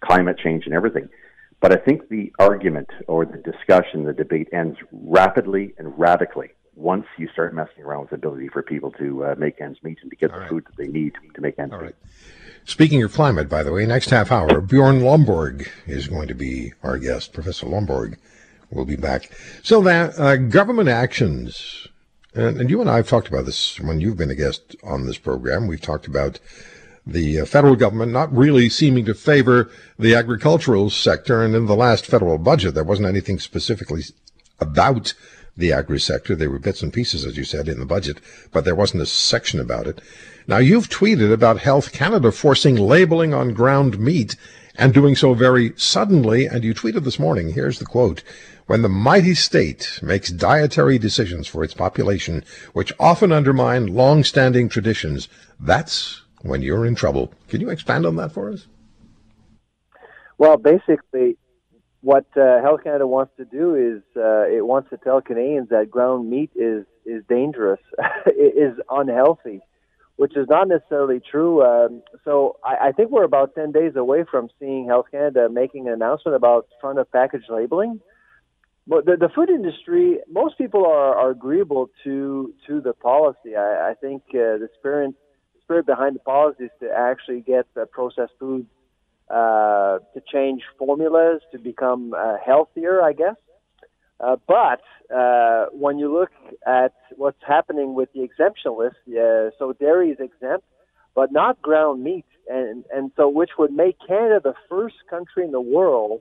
climate 0.00 0.38
change 0.38 0.66
and 0.66 0.74
everything. 0.74 1.08
But 1.60 1.72
I 1.72 1.76
think 1.76 2.08
the 2.08 2.32
argument 2.38 2.88
or 3.06 3.26
the 3.26 3.36
discussion, 3.36 4.04
the 4.04 4.14
debate 4.14 4.48
ends 4.52 4.78
rapidly 4.92 5.74
and 5.76 5.98
radically 5.98 6.50
once 6.74 7.04
you 7.18 7.28
start 7.32 7.54
messing 7.54 7.84
around 7.84 8.00
with 8.02 8.10
the 8.10 8.16
ability 8.16 8.48
for 8.48 8.62
people 8.62 8.90
to 8.92 9.24
uh, 9.24 9.34
make 9.36 9.60
ends 9.60 9.78
meet 9.82 9.98
and 10.00 10.10
to 10.10 10.16
get 10.16 10.30
All 10.30 10.36
the 10.36 10.40
right. 10.40 10.48
food 10.48 10.64
that 10.64 10.76
they 10.78 10.88
need 10.88 11.12
to 11.34 11.40
make 11.40 11.58
ends 11.58 11.74
All 11.74 11.80
meet. 11.80 11.86
Right. 11.86 11.94
Speaking 12.64 13.02
of 13.02 13.12
climate, 13.12 13.48
by 13.48 13.62
the 13.62 13.72
way, 13.72 13.84
next 13.84 14.10
half 14.10 14.32
hour, 14.32 14.60
Bjorn 14.60 15.00
Lomborg 15.00 15.68
is 15.86 16.08
going 16.08 16.28
to 16.28 16.34
be 16.34 16.72
our 16.82 16.98
guest. 16.98 17.32
Professor 17.32 17.66
Lomborg 17.66 18.16
will 18.70 18.84
be 18.84 18.96
back. 18.96 19.30
So 19.62 19.82
that 19.82 20.18
uh, 20.18 20.36
government 20.36 20.88
actions, 20.88 21.88
and, 22.34 22.60
and, 22.60 22.70
you 22.70 22.80
and 22.80 22.90
I 22.90 22.96
have 22.96 23.08
talked 23.08 23.28
about 23.28 23.46
this 23.46 23.80
when 23.80 24.00
you've 24.00 24.16
been 24.16 24.30
a 24.30 24.34
guest 24.34 24.76
on 24.82 25.06
this 25.06 25.18
program. 25.18 25.66
We've 25.66 25.80
talked 25.80 26.06
about 26.06 26.38
the 27.06 27.40
uh, 27.40 27.44
federal 27.46 27.76
government 27.76 28.12
not 28.12 28.34
really 28.34 28.68
seeming 28.68 29.04
to 29.06 29.14
favor 29.14 29.70
the 29.98 30.14
agricultural 30.14 30.90
sector, 30.90 31.42
and 31.42 31.54
in 31.54 31.66
the 31.66 31.76
last 31.76 32.06
federal 32.06 32.38
budget, 32.38 32.74
there 32.74 32.84
wasn't 32.84 33.08
anything 33.08 33.38
specifically 33.38 34.02
about 34.60 35.14
the 35.56 35.72
agri 35.72 35.98
sector. 35.98 36.36
There 36.36 36.50
were 36.50 36.58
bits 36.58 36.82
and 36.82 36.92
pieces, 36.92 37.24
as 37.24 37.36
you 37.36 37.44
said, 37.44 37.68
in 37.68 37.80
the 37.80 37.86
budget, 37.86 38.20
but 38.52 38.64
there 38.64 38.74
wasn't 38.74 39.02
a 39.02 39.06
section 39.06 39.60
about 39.60 39.86
it. 39.86 40.00
Now, 40.46 40.58
you've 40.58 40.88
tweeted 40.88 41.32
about 41.32 41.60
Health 41.60 41.92
Canada 41.92 42.32
forcing 42.32 42.76
labeling 42.76 43.34
on 43.34 43.54
ground 43.54 43.98
meat 43.98 44.36
and 44.76 44.94
doing 44.94 45.16
so 45.16 45.34
very 45.34 45.72
suddenly. 45.76 46.46
And 46.46 46.64
you 46.64 46.74
tweeted 46.74 47.04
this 47.04 47.18
morning, 47.18 47.52
here's 47.52 47.78
the 47.78 47.86
quote 47.86 48.22
when 48.66 48.82
the 48.82 48.88
mighty 48.88 49.34
state 49.34 49.98
makes 50.00 50.30
dietary 50.30 50.96
decisions 50.96 51.48
for 51.48 51.64
its 51.64 51.74
population, 51.74 52.44
which 52.72 52.92
often 53.00 53.32
undermine 53.32 53.88
long-standing 53.88 54.68
traditions, 54.68 55.28
that's 55.58 56.22
when 56.42 56.62
you're 56.62 56.86
in 56.86 56.94
trouble. 56.94 57.32
Can 57.48 57.60
you 57.60 57.68
expand 57.68 58.06
on 58.06 58.14
that 58.16 58.30
for 58.30 58.48
us? 58.48 58.68
Well, 60.38 60.56
basically, 60.56 61.36
what 62.00 62.26
uh, 62.36 62.62
Health 62.62 62.84
Canada 62.84 63.06
wants 63.06 63.32
to 63.38 63.44
do 63.44 63.74
is 63.74 64.02
uh, 64.16 64.46
it 64.48 64.64
wants 64.64 64.88
to 64.90 64.96
tell 64.98 65.20
Canadians 65.20 65.68
that 65.70 65.90
ground 65.90 66.30
meat 66.30 66.50
is 66.54 66.86
is 67.04 67.22
dangerous, 67.28 67.80
it 68.26 68.54
is 68.56 68.78
unhealthy, 68.88 69.60
which 70.20 70.36
is 70.36 70.46
not 70.50 70.68
necessarily 70.68 71.18
true. 71.18 71.54
Um, 71.64 72.02
so 72.26 72.58
I, 72.62 72.88
I 72.88 72.92
think 72.92 73.10
we're 73.10 73.24
about 73.24 73.54
ten 73.54 73.72
days 73.72 73.94
away 73.96 74.20
from 74.30 74.50
seeing 74.58 74.86
Health 74.86 75.06
Canada 75.10 75.48
making 75.48 75.88
an 75.88 75.94
announcement 75.94 76.36
about 76.36 76.66
front 76.78 76.98
of 76.98 77.10
package 77.10 77.46
labeling. 77.48 78.00
But 78.86 79.06
the, 79.06 79.16
the 79.16 79.30
food 79.34 79.48
industry, 79.48 80.18
most 80.30 80.58
people 80.58 80.84
are, 80.84 81.14
are 81.22 81.30
agreeable 81.30 81.88
to 82.04 82.52
to 82.66 82.82
the 82.82 82.92
policy. 82.92 83.56
I, 83.56 83.90
I 83.90 83.94
think 83.98 84.20
uh, 84.34 84.60
the 84.62 84.68
spirit 84.78 85.14
spirit 85.62 85.86
behind 85.86 86.16
the 86.16 86.24
policy 86.34 86.64
is 86.64 86.74
to 86.82 86.88
actually 86.90 87.40
get 87.40 87.66
uh, 87.74 87.86
processed 87.86 88.36
foods 88.38 88.68
uh, 89.30 90.00
to 90.12 90.20
change 90.30 90.60
formulas 90.78 91.40
to 91.52 91.58
become 91.58 92.02
uh, 92.12 92.36
healthier, 92.44 93.00
I 93.10 93.14
guess. 93.14 93.36
Uh, 94.22 94.36
but 94.46 94.82
uh, 95.14 95.66
when 95.72 95.98
you 95.98 96.12
look 96.12 96.30
at 96.66 96.92
what's 97.16 97.42
happening 97.46 97.94
with 97.94 98.12
the 98.12 98.22
exemption 98.22 98.76
list, 98.78 98.96
uh, 99.08 99.50
so 99.58 99.74
dairy 99.78 100.10
is 100.10 100.18
exempt, 100.20 100.64
but 101.14 101.32
not 101.32 101.60
ground 101.62 102.04
meat, 102.04 102.26
and 102.48 102.84
and 102.94 103.10
so 103.16 103.28
which 103.28 103.50
would 103.58 103.72
make 103.72 103.96
Canada 104.06 104.40
the 104.42 104.54
first 104.68 104.96
country 105.08 105.44
in 105.44 105.52
the 105.52 105.60
world 105.60 106.20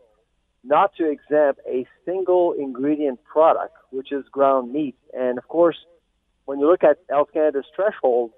not 0.64 0.94
to 0.96 1.10
exempt 1.10 1.62
a 1.68 1.86
single 2.06 2.54
ingredient 2.54 3.20
product, 3.24 3.74
which 3.92 4.12
is 4.12 4.26
ground 4.32 4.72
meat. 4.74 4.96
And 5.14 5.38
of 5.38 5.48
course, 5.48 5.78
when 6.46 6.60
you 6.60 6.70
look 6.70 6.84
at 6.84 6.98
Health 7.10 7.30
Canada's 7.34 7.66
threshold, 7.76 8.32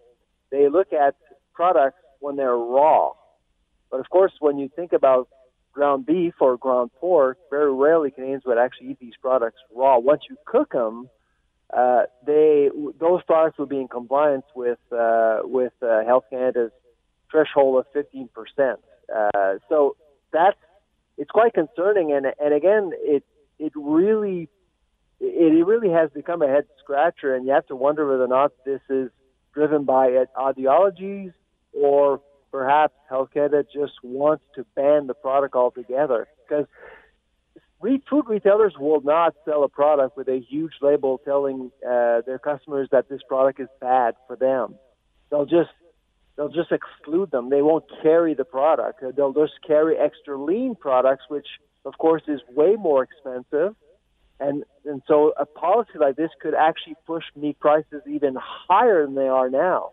they 0.51 0.69
look 0.69 0.93
at 0.93 1.15
products 1.53 1.97
when 2.19 2.35
they're 2.35 2.57
raw. 2.57 3.11
But 3.89 3.99
of 3.99 4.09
course, 4.09 4.33
when 4.39 4.57
you 4.57 4.69
think 4.75 4.93
about 4.93 5.29
ground 5.71 6.05
beef 6.05 6.33
or 6.39 6.57
ground 6.57 6.91
pork, 6.99 7.37
very 7.49 7.73
rarely 7.73 8.11
Canadians 8.11 8.43
would 8.45 8.57
actually 8.57 8.91
eat 8.91 8.99
these 8.99 9.13
products 9.21 9.57
raw. 9.73 9.97
Once 9.97 10.21
you 10.29 10.37
cook 10.45 10.71
them, 10.71 11.09
uh, 11.75 12.03
they 12.25 12.69
those 12.99 13.23
products 13.23 13.57
will 13.57 13.65
be 13.65 13.79
in 13.79 13.87
compliance 13.87 14.45
with 14.55 14.79
uh, 14.91 15.39
with 15.43 15.73
uh, 15.81 16.03
Health 16.05 16.25
Canada's 16.29 16.71
threshold 17.29 17.85
of 17.95 18.05
15%. 18.05 18.75
Uh, 19.13 19.59
so 19.69 19.95
that's 20.33 20.57
it's 21.17 21.31
quite 21.31 21.53
concerning. 21.53 22.11
And 22.11 22.27
and 22.39 22.53
again, 22.53 22.91
it 22.95 23.23
it 23.57 23.71
really 23.75 24.49
it 25.19 25.65
really 25.65 25.91
has 25.91 26.09
become 26.11 26.41
a 26.41 26.47
head 26.47 26.65
scratcher, 26.79 27.35
and 27.35 27.45
you 27.45 27.53
have 27.53 27.67
to 27.67 27.75
wonder 27.75 28.07
whether 28.07 28.23
or 28.23 28.27
not 28.27 28.51
this 28.65 28.81
is 28.89 29.09
driven 29.53 29.83
by 29.85 30.25
ideologies 30.37 31.31
or 31.73 32.21
perhaps 32.51 32.93
Health 33.09 33.29
Canada 33.33 33.63
just 33.63 33.93
wants 34.03 34.43
to 34.55 34.65
ban 34.75 35.07
the 35.07 35.13
product 35.13 35.55
altogether 35.55 36.27
because 36.47 36.65
food 38.09 38.25
retailers 38.27 38.73
will 38.79 39.01
not 39.01 39.33
sell 39.45 39.63
a 39.63 39.69
product 39.69 40.17
with 40.17 40.27
a 40.27 40.39
huge 40.39 40.73
label 40.81 41.19
telling 41.25 41.71
uh, 41.85 42.21
their 42.25 42.39
customers 42.39 42.87
that 42.91 43.09
this 43.09 43.21
product 43.27 43.59
is 43.59 43.67
bad 43.79 44.15
for 44.27 44.35
them. 44.35 44.75
They'll 45.29 45.45
just 45.45 45.71
they'll 46.35 46.49
just 46.49 46.71
exclude 46.71 47.31
them. 47.31 47.49
They 47.49 47.61
won't 47.61 47.85
carry 48.01 48.33
the 48.33 48.45
product. 48.45 49.03
They'll 49.15 49.33
just 49.33 49.53
carry 49.65 49.97
extra 49.97 50.41
lean 50.41 50.75
products, 50.75 51.23
which 51.29 51.47
of 51.85 51.97
course 51.97 52.23
is 52.27 52.41
way 52.49 52.75
more 52.75 53.03
expensive. 53.03 53.75
And 54.39 54.63
and 54.85 55.01
so 55.07 55.33
a 55.37 55.45
policy 55.45 55.97
like 55.99 56.15
this 56.15 56.31
could 56.41 56.53
actually 56.53 56.95
push 57.05 57.23
meat 57.35 57.59
prices 57.59 58.01
even 58.07 58.35
higher 58.35 59.05
than 59.05 59.15
they 59.15 59.27
are 59.27 59.49
now. 59.49 59.91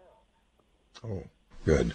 Oh, 1.05 1.23
good. 1.69 1.93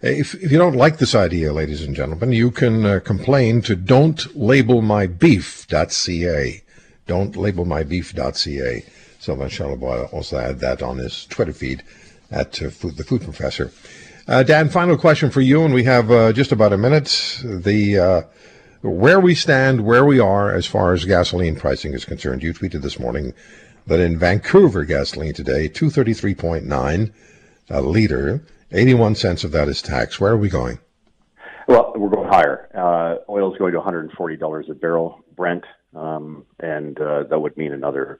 If, 0.00 0.34
if 0.34 0.50
you 0.50 0.56
don't 0.56 0.76
like 0.76 0.96
this 0.96 1.14
idea, 1.14 1.52
ladies 1.52 1.82
and 1.82 1.94
gentlemen, 1.94 2.32
you 2.32 2.50
can 2.50 2.86
uh, 2.86 3.00
complain 3.04 3.60
to 3.62 3.76
don'tlabelmybeef.ca. 3.76 6.62
Don'tlabelmybeef.ca. 7.06 8.84
Sylvain 9.20 9.48
Charlebois 9.48 10.10
also 10.10 10.38
had 10.38 10.60
that 10.60 10.82
on 10.82 10.96
his 10.96 11.26
Twitter 11.26 11.52
feed 11.52 11.82
at 12.30 12.62
uh, 12.62 12.70
food, 12.70 12.96
the 12.96 13.04
Food 13.04 13.20
Professor. 13.22 13.70
Uh, 14.26 14.42
Dan, 14.42 14.70
final 14.70 14.96
question 14.96 15.30
for 15.30 15.42
you, 15.42 15.62
and 15.64 15.74
we 15.74 15.84
have 15.84 16.10
uh, 16.10 16.32
just 16.32 16.50
about 16.50 16.72
a 16.72 16.78
minute. 16.78 17.42
The 17.44 17.98
uh, 17.98 18.22
where 18.80 19.20
we 19.20 19.34
stand, 19.34 19.84
where 19.84 20.06
we 20.06 20.18
are 20.18 20.54
as 20.54 20.64
far 20.66 20.94
as 20.94 21.04
gasoline 21.04 21.56
pricing 21.56 21.92
is 21.92 22.06
concerned. 22.06 22.42
You 22.42 22.54
tweeted 22.54 22.80
this 22.80 22.98
morning 22.98 23.34
that 23.86 24.00
in 24.00 24.18
Vancouver, 24.18 24.84
gasoline 24.84 25.34
today, 25.34 25.68
two 25.68 25.90
thirty 25.90 26.14
three 26.14 26.34
point 26.34 26.64
nine 26.64 27.12
a 27.70 27.80
liter, 27.80 28.42
eighty 28.74 28.94
one 28.94 29.14
cents 29.14 29.44
of 29.44 29.52
that 29.52 29.68
is 29.68 29.80
tax. 29.80 30.20
Where 30.20 30.32
are 30.32 30.36
we 30.36 30.48
going? 30.48 30.78
Well, 31.66 31.92
we're 31.96 32.10
going 32.10 32.28
higher. 32.28 32.68
Uh, 32.74 33.30
oil 33.30 33.52
is 33.52 33.58
going 33.58 33.72
to 33.72 33.78
one 33.78 33.84
hundred 33.84 34.02
and 34.04 34.12
forty 34.12 34.36
dollars 34.36 34.66
a 34.70 34.74
barrel, 34.74 35.24
Brent, 35.34 35.64
um, 35.94 36.44
and 36.60 37.00
uh, 37.00 37.24
that 37.30 37.38
would 37.38 37.56
mean 37.56 37.72
another 37.72 38.18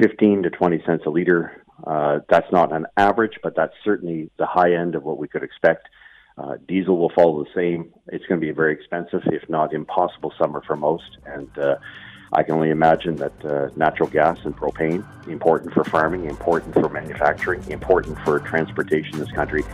15 0.00 0.44
to 0.44 0.50
20 0.50 0.82
cents 0.86 1.02
a 1.06 1.10
liter. 1.10 1.64
Uh, 1.86 2.18
that's 2.28 2.50
not 2.52 2.72
an 2.72 2.86
average, 2.96 3.38
but 3.42 3.54
that's 3.56 3.72
certainly 3.84 4.30
the 4.38 4.46
high 4.46 4.72
end 4.72 4.94
of 4.94 5.02
what 5.02 5.18
we 5.18 5.28
could 5.28 5.42
expect. 5.42 5.88
Uh, 6.36 6.54
diesel 6.68 6.98
will 6.98 7.10
follow 7.14 7.42
the 7.42 7.50
same. 7.54 7.92
It's 8.08 8.24
going 8.26 8.40
to 8.40 8.44
be 8.44 8.50
a 8.50 8.54
very 8.54 8.72
expensive, 8.72 9.22
if 9.26 9.48
not 9.48 9.74
impossible, 9.74 10.32
summer 10.40 10.62
for 10.66 10.76
most. 10.76 11.16
And 11.26 11.48
uh, 11.58 11.76
I 12.32 12.42
can 12.42 12.54
only 12.54 12.70
imagine 12.70 13.16
that 13.16 13.44
uh, 13.44 13.70
natural 13.76 14.08
gas 14.08 14.38
and 14.44 14.54
propane, 14.54 15.04
important 15.28 15.72
for 15.72 15.84
farming, 15.84 16.26
important 16.26 16.74
for 16.74 16.88
manufacturing, 16.88 17.64
important 17.70 18.18
for 18.20 18.38
transportation 18.40 19.14
in 19.14 19.20
this 19.20 19.32
country, 19.32 19.64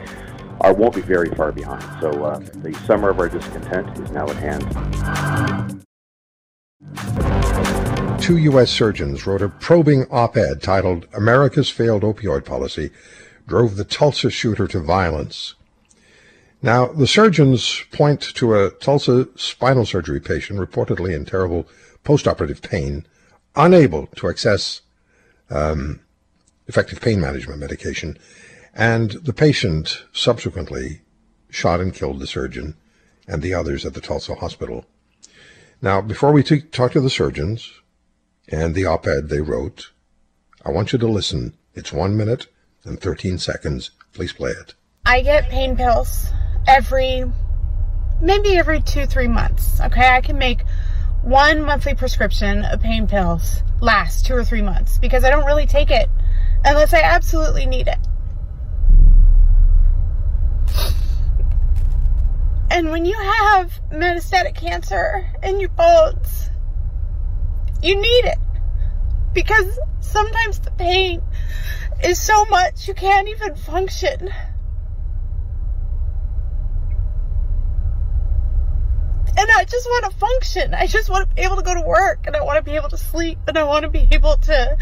are, 0.60 0.72
won't 0.72 0.94
be 0.94 1.00
very 1.00 1.30
far 1.30 1.50
behind. 1.50 1.82
So 2.00 2.24
uh, 2.24 2.38
the 2.38 2.72
summer 2.86 3.10
of 3.10 3.18
our 3.18 3.28
discontent 3.28 3.98
is 3.98 4.10
now 4.12 4.28
at 4.28 4.36
hand. 4.36 5.82
Two 8.22 8.38
U.S. 8.38 8.70
surgeons 8.70 9.26
wrote 9.26 9.42
a 9.42 9.48
probing 9.48 10.06
op 10.10 10.36
ed 10.36 10.62
titled 10.62 11.06
America's 11.12 11.70
Failed 11.70 12.02
Opioid 12.02 12.44
Policy 12.44 12.90
Drove 13.46 13.76
the 13.76 13.84
Tulsa 13.84 14.30
Shooter 14.30 14.66
to 14.68 14.80
Violence. 14.80 15.54
Now, 16.62 16.86
the 16.86 17.06
surgeons 17.06 17.84
point 17.92 18.22
to 18.36 18.54
a 18.54 18.70
Tulsa 18.70 19.28
spinal 19.36 19.84
surgery 19.84 20.20
patient 20.20 20.58
reportedly 20.58 21.14
in 21.14 21.26
terrible 21.26 21.68
postoperative 22.04 22.62
pain, 22.62 23.06
unable 23.56 24.06
to 24.16 24.28
access 24.28 24.82
um, 25.50 26.00
effective 26.66 27.00
pain 27.00 27.20
management 27.20 27.60
medication, 27.60 28.18
and 28.74 29.12
the 29.12 29.32
patient 29.32 30.04
subsequently 30.12 31.00
shot 31.50 31.80
and 31.80 31.94
killed 31.94 32.18
the 32.18 32.26
surgeon 32.26 32.76
and 33.26 33.42
the 33.42 33.54
others 33.54 33.86
at 33.86 33.94
the 33.94 34.00
Tulsa 34.00 34.34
hospital. 34.34 34.84
Now, 35.80 36.00
before 36.00 36.32
we 36.32 36.42
t- 36.42 36.60
talk 36.60 36.92
to 36.92 37.00
the 37.00 37.10
surgeons 37.10 37.72
and 38.48 38.74
the 38.74 38.86
op 38.86 39.06
ed 39.06 39.28
they 39.28 39.40
wrote, 39.40 39.92
I 40.64 40.70
want 40.70 40.92
you 40.92 40.98
to 40.98 41.06
listen. 41.06 41.54
It's 41.74 41.92
one 41.92 42.16
minute 42.16 42.46
and 42.84 43.00
13 43.00 43.38
seconds. 43.38 43.90
Please 44.12 44.32
play 44.32 44.50
it. 44.50 44.74
I 45.06 45.20
get 45.20 45.50
pain 45.50 45.76
pills 45.76 46.26
every, 46.66 47.24
maybe 48.20 48.56
every 48.56 48.80
two, 48.80 49.06
three 49.06 49.28
months. 49.28 49.80
Okay, 49.80 50.08
I 50.08 50.20
can 50.20 50.38
make 50.38 50.62
one 51.24 51.62
monthly 51.62 51.94
prescription 51.94 52.66
of 52.66 52.80
pain 52.82 53.06
pills 53.06 53.62
last 53.80 54.26
two 54.26 54.34
or 54.34 54.44
three 54.44 54.60
months 54.60 54.98
because 54.98 55.24
I 55.24 55.30
don't 55.30 55.46
really 55.46 55.66
take 55.66 55.90
it 55.90 56.10
unless 56.64 56.92
I 56.92 57.00
absolutely 57.00 57.64
need 57.64 57.88
it. 57.88 57.98
And 62.70 62.90
when 62.90 63.06
you 63.06 63.16
have 63.16 63.72
metastatic 63.90 64.54
cancer 64.54 65.26
in 65.42 65.60
your 65.60 65.70
bones, 65.70 66.50
you 67.82 67.94
need 67.94 68.24
it. 68.24 68.38
Because 69.32 69.78
sometimes 70.00 70.58
the 70.58 70.72
pain 70.72 71.22
is 72.02 72.20
so 72.20 72.44
much 72.46 72.86
you 72.86 72.94
can't 72.94 73.28
even 73.28 73.54
function. 73.54 74.30
And 79.36 79.50
I 79.50 79.64
just 79.64 79.86
want 79.86 80.12
to 80.12 80.18
function. 80.18 80.74
I 80.74 80.86
just 80.86 81.10
want 81.10 81.28
to 81.28 81.34
be 81.34 81.42
able 81.42 81.56
to 81.56 81.62
go 81.62 81.74
to 81.74 81.82
work 81.82 82.26
and 82.26 82.36
I 82.36 82.42
want 82.42 82.56
to 82.56 82.62
be 82.62 82.76
able 82.76 82.88
to 82.90 82.96
sleep 82.96 83.38
and 83.48 83.58
I 83.58 83.64
want 83.64 83.82
to 83.82 83.90
be 83.90 84.06
able 84.12 84.36
to 84.36 84.76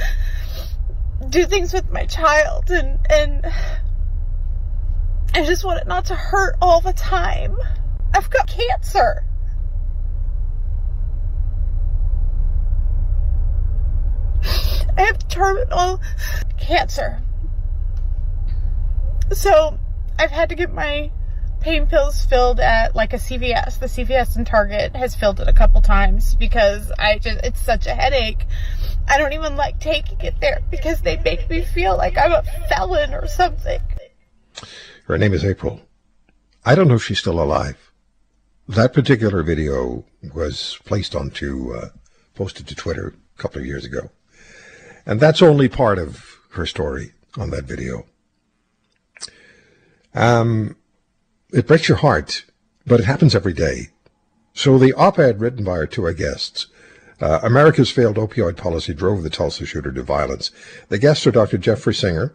do 1.29 1.47
things 1.47 1.73
with 1.73 1.91
my 1.91 2.05
child 2.05 2.71
and 2.71 2.99
and 3.11 3.47
I 5.35 5.45
just 5.45 5.65
want 5.65 5.81
it 5.81 5.87
not 5.87 6.07
to 6.07 6.15
hurt 6.15 6.57
all 6.61 6.83
the 6.83 6.93
time. 6.93 7.57
I've 8.15 8.29
got 8.29 8.47
cancer. 8.47 9.25
I 14.99 15.03
have 15.03 15.27
terminal 15.29 16.01
cancer. 16.59 17.23
So 19.33 19.79
I've 20.19 20.31
had 20.31 20.51
to 20.51 20.55
get 20.55 20.73
my 20.73 21.11
pain 21.63 21.87
pills 21.87 22.25
filled 22.27 22.61
at 22.61 22.95
like 22.95 23.13
a 23.13 23.17
CVS. 23.17 23.79
The 23.79 23.87
CVS 23.87 24.37
in 24.37 24.45
Target 24.45 24.95
has 24.97 25.15
filled 25.15 25.41
it 25.41 25.49
a 25.49 25.53
couple 25.53 25.81
times 25.81 26.35
because 26.35 26.93
I 26.99 27.19
just, 27.19 27.39
it's 27.45 27.61
such 27.61 27.87
a 27.87 27.95
headache. 27.95 28.45
I 29.09 29.19
don't 29.19 29.33
even 29.33 29.57
like 29.57 29.81
taking 29.81 30.21
it 30.21 30.35
there 30.41 30.61
because 30.71 31.01
they 31.03 31.17
make 31.19 31.49
me 31.49 31.63
feel 31.63 31.97
like 31.97 32.19
I'm 32.19 32.33
a 32.33 32.43
felon 32.69 33.15
or 33.15 33.27
something. 33.29 33.81
Her 35.07 35.19
name 35.19 35.33
is 35.33 35.45
April. 35.45 35.81
I 36.65 36.75
don't 36.75 36.89
know 36.89 36.95
if 36.95 37.05
she's 37.05 37.19
still 37.19 37.41
alive. 37.41 37.93
That 38.69 38.93
particular 38.93 39.43
video 39.43 40.05
was 40.35 40.79
placed 40.85 41.15
onto, 41.15 41.75
uh, 41.75 41.89
posted 42.35 42.67
to 42.69 42.75
Twitter 42.75 43.15
a 43.37 43.43
couple 43.43 43.61
of 43.61 43.67
years 43.67 43.85
ago. 43.85 44.11
And 45.07 45.21
that's 45.21 45.43
only 45.43 45.69
part 45.69 45.99
of 45.99 46.39
her 46.51 46.67
story 46.67 47.13
on 47.37 47.51
that 47.51 47.65
video. 47.65 48.07
Um, 50.15 50.77
it 51.53 51.67
breaks 51.67 51.89
your 51.89 51.99
heart, 51.99 52.45
but 52.87 53.01
it 53.01 53.07
happens 53.07 53.35
every 53.35 53.53
day. 53.53 53.89
So 54.55 54.79
the 54.79 54.93
op-ed 54.93 55.41
written 55.41 55.65
by 55.65 55.73
our 55.73 55.87
two 55.87 56.13
guests, 56.15 56.67
uh, 57.21 57.41
America's 57.43 57.91
failed 57.91 58.17
opioid 58.17 58.57
policy 58.57 58.93
drove 58.93 59.23
the 59.23 59.31
Tulsa 59.31 59.65
shooter 59.65 59.93
to 59.93 60.03
violence. 60.03 60.51
The 60.89 60.99
guests 60.99 61.27
are 61.27 61.31
Dr. 61.31 61.59
Jeffrey 61.59 61.95
Singer, 61.95 62.35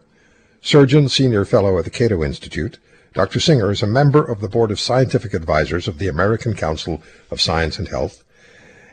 surgeon, 0.60 1.08
senior 1.08 1.44
fellow 1.44 1.78
at 1.78 1.84
the 1.84 1.90
Cato 1.90 2.24
Institute, 2.24 2.78
Dr. 3.14 3.40
Singer 3.40 3.70
is 3.70 3.82
a 3.82 3.86
member 3.86 4.22
of 4.22 4.40
the 4.40 4.48
Board 4.48 4.70
of 4.70 4.78
Scientific 4.78 5.34
Advisors 5.34 5.88
of 5.88 5.98
the 5.98 6.08
American 6.08 6.54
Council 6.54 7.02
of 7.30 7.40
Science 7.40 7.78
and 7.78 7.88
Health. 7.88 8.22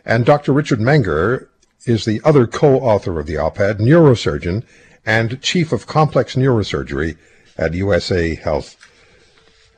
And 0.06 0.26
Dr. 0.26 0.54
Richard 0.54 0.80
Menger 0.80 1.48
is 1.86 2.06
the 2.06 2.22
other 2.24 2.48
co-author 2.48 3.20
of 3.20 3.28
the 3.28 3.38
op-ed, 3.38 3.78
neurosurgeon 3.78 4.64
and 5.06 5.42
chief 5.42 5.72
of 5.72 5.86
complex 5.86 6.36
neurosurgery 6.36 7.18
at 7.58 7.74
USA 7.74 8.36
Health. 8.36 8.78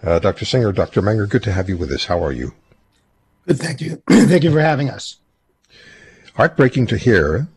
Uh, 0.03 0.19
Dr. 0.19 0.45
Singer, 0.45 0.71
Dr. 0.71 1.01
Menger, 1.01 1.27
good 1.27 1.43
to 1.43 1.51
have 1.51 1.69
you 1.69 1.77
with 1.77 1.91
us. 1.91 2.05
How 2.05 2.23
are 2.23 2.31
you? 2.31 2.53
Good, 3.47 3.59
thank 3.59 3.81
you. 3.81 4.01
thank 4.09 4.43
you 4.43 4.51
for 4.51 4.61
having 4.61 4.89
us. 4.89 5.17
Heartbreaking 6.35 6.87
to 6.87 6.97
hear, 6.97 7.47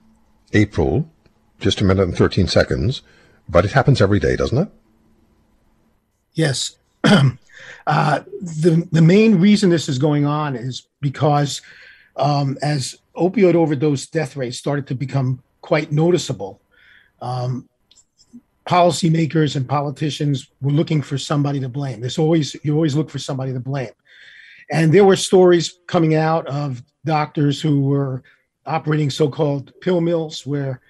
April, 0.53 1.11
just 1.59 1.81
a 1.81 1.85
minute 1.85 2.05
and 2.05 2.17
13 2.17 2.47
seconds, 2.47 3.03
but 3.49 3.65
it 3.65 3.73
happens 3.73 4.01
every 4.01 4.19
day, 4.19 4.37
doesn't 4.37 4.57
it? 4.57 4.69
Yes. 6.33 6.77
uh, 7.05 8.21
the, 8.41 8.89
the 8.91 9.03
main 9.03 9.39
reason 9.41 9.69
this 9.69 9.89
is 9.89 9.99
going 9.99 10.25
on 10.25 10.57
is 10.57 10.87
because 11.01 11.61
um, 12.17 12.57
as 12.63 12.97
opioid 13.17 13.55
overdose 13.55 14.07
death 14.07 14.37
rates 14.37 14.57
started 14.57 14.87
to 14.87 14.95
become 14.95 15.43
quite 15.61 15.93
noticeable, 15.93 16.63
um, 17.21 17.69
policymakers 18.67 19.57
and 19.57 19.69
politicians 19.69 20.49
were 20.61 20.71
looking 20.71 21.03
for 21.03 21.19
somebody 21.19 21.61
to 21.61 21.69
blame. 21.69 22.01
There's 22.01 22.19
always 22.19 22.57
you 22.63 22.75
always 22.75 22.95
look 22.95 23.11
for 23.11 23.19
somebody 23.19 23.53
to 23.53 23.61
blame, 23.61 23.93
and 24.71 24.93
there 24.93 25.05
were 25.05 25.17
stories 25.17 25.79
coming 25.87 26.15
out 26.15 26.47
of 26.47 26.83
doctors 27.05 27.61
who 27.61 27.81
were 27.81 28.23
operating 28.67 29.11
so-called 29.11 29.73
pill 29.81 30.01
mills, 30.01 30.47
where 30.47 30.81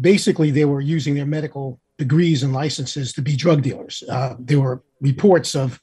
basically 0.00 0.50
they 0.50 0.64
were 0.64 0.80
using 0.80 1.14
their 1.14 1.26
medical 1.26 1.80
degrees 1.98 2.42
and 2.42 2.52
licenses 2.52 3.12
to 3.12 3.22
be 3.22 3.36
drug 3.36 3.62
dealers. 3.62 4.04
Uh, 4.08 4.36
there 4.38 4.60
were 4.60 4.82
reports 5.00 5.54
of 5.54 5.80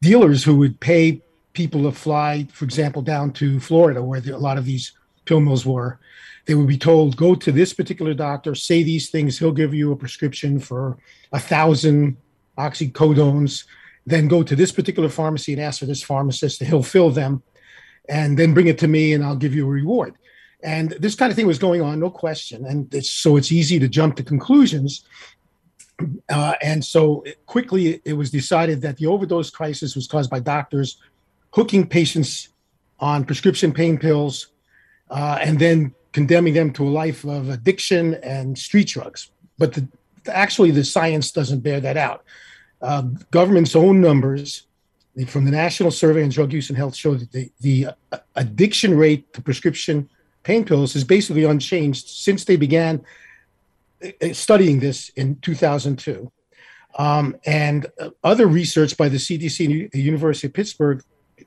dealers 0.00 0.44
who 0.44 0.56
would 0.56 0.78
pay 0.80 1.20
people 1.52 1.82
to 1.82 1.92
fly, 1.92 2.46
for 2.52 2.64
example, 2.64 3.02
down 3.02 3.32
to 3.32 3.58
Florida, 3.58 4.02
where 4.02 4.20
a 4.20 4.36
lot 4.36 4.58
of 4.58 4.64
these 4.64 4.92
pill 5.26 5.40
mills 5.40 5.66
were. 5.66 5.98
They 6.46 6.54
would 6.54 6.68
be 6.68 6.78
told, 6.78 7.16
go 7.16 7.34
to 7.34 7.52
this 7.52 7.72
particular 7.72 8.14
doctor, 8.14 8.54
say 8.54 8.82
these 8.82 9.10
things, 9.10 9.38
he'll 9.38 9.52
give 9.52 9.74
you 9.74 9.92
a 9.92 9.96
prescription 9.96 10.60
for 10.60 10.96
a 11.32 11.40
thousand 11.40 12.16
oxycodones. 12.56 13.64
Then 14.06 14.28
go 14.28 14.44
to 14.44 14.54
this 14.54 14.70
particular 14.70 15.08
pharmacy 15.08 15.52
and 15.52 15.60
ask 15.60 15.80
for 15.80 15.86
this 15.86 16.02
pharmacist, 16.02 16.62
he'll 16.62 16.82
fill 16.82 17.10
them, 17.10 17.42
and 18.08 18.38
then 18.38 18.54
bring 18.54 18.68
it 18.68 18.78
to 18.78 18.88
me, 18.88 19.12
and 19.12 19.24
I'll 19.24 19.36
give 19.36 19.54
you 19.54 19.66
a 19.66 19.70
reward. 19.70 20.14
And 20.62 20.90
this 20.92 21.16
kind 21.16 21.30
of 21.30 21.36
thing 21.36 21.46
was 21.46 21.58
going 21.58 21.82
on, 21.82 21.98
no 21.98 22.10
question. 22.10 22.64
And 22.64 22.92
it's, 22.94 23.10
so 23.10 23.36
it's 23.36 23.50
easy 23.50 23.78
to 23.80 23.88
jump 23.88 24.16
to 24.16 24.22
conclusions. 24.22 25.04
Uh, 26.28 26.54
and 26.62 26.84
so 26.84 27.24
quickly 27.46 28.00
it 28.04 28.12
was 28.12 28.30
decided 28.30 28.80
that 28.82 28.96
the 28.98 29.06
overdose 29.06 29.50
crisis 29.50 29.96
was 29.96 30.06
caused 30.06 30.30
by 30.30 30.38
doctors 30.38 30.98
hooking 31.52 31.86
patients 31.86 32.50
on 33.00 33.24
prescription 33.24 33.72
pain 33.72 33.98
pills 33.98 34.48
uh, 35.10 35.38
and 35.40 35.58
then 35.58 35.94
condemning 36.12 36.54
them 36.54 36.72
to 36.72 36.86
a 36.86 36.88
life 36.88 37.24
of 37.24 37.50
addiction 37.50 38.14
and 38.22 38.58
street 38.58 38.88
drugs. 38.88 39.30
But 39.58 39.74
the, 39.74 39.88
actually, 40.28 40.70
the 40.70 40.84
science 40.84 41.30
doesn't 41.30 41.60
bear 41.60 41.80
that 41.80 41.96
out. 41.96 42.24
Uh, 42.80 43.02
government's 43.30 43.76
own 43.76 44.00
numbers 44.00 44.66
from 45.26 45.44
the 45.44 45.50
National 45.50 45.90
Survey 45.90 46.22
on 46.22 46.28
Drug 46.28 46.52
Use 46.52 46.68
and 46.68 46.76
Health 46.76 46.94
show 46.94 47.14
that 47.14 47.32
the, 47.32 47.50
the 47.60 47.86
uh, 48.12 48.18
addiction 48.34 48.96
rate 48.96 49.32
to 49.32 49.40
prescription 49.40 50.10
pain 50.42 50.64
pills 50.64 50.94
is 50.94 51.04
basically 51.04 51.44
unchanged 51.44 52.08
since 52.08 52.44
they 52.44 52.56
began 52.56 53.04
uh, 54.04 54.32
studying 54.32 54.78
this 54.78 55.08
in 55.10 55.36
2002. 55.36 56.30
Um, 56.98 57.36
and 57.44 57.86
uh, 58.00 58.10
other 58.22 58.46
research 58.46 58.96
by 58.96 59.08
the 59.08 59.16
CDC 59.16 59.82
and 59.82 59.90
the 59.90 60.00
University 60.00 60.46
of 60.46 60.54
Pittsburgh 60.54 61.02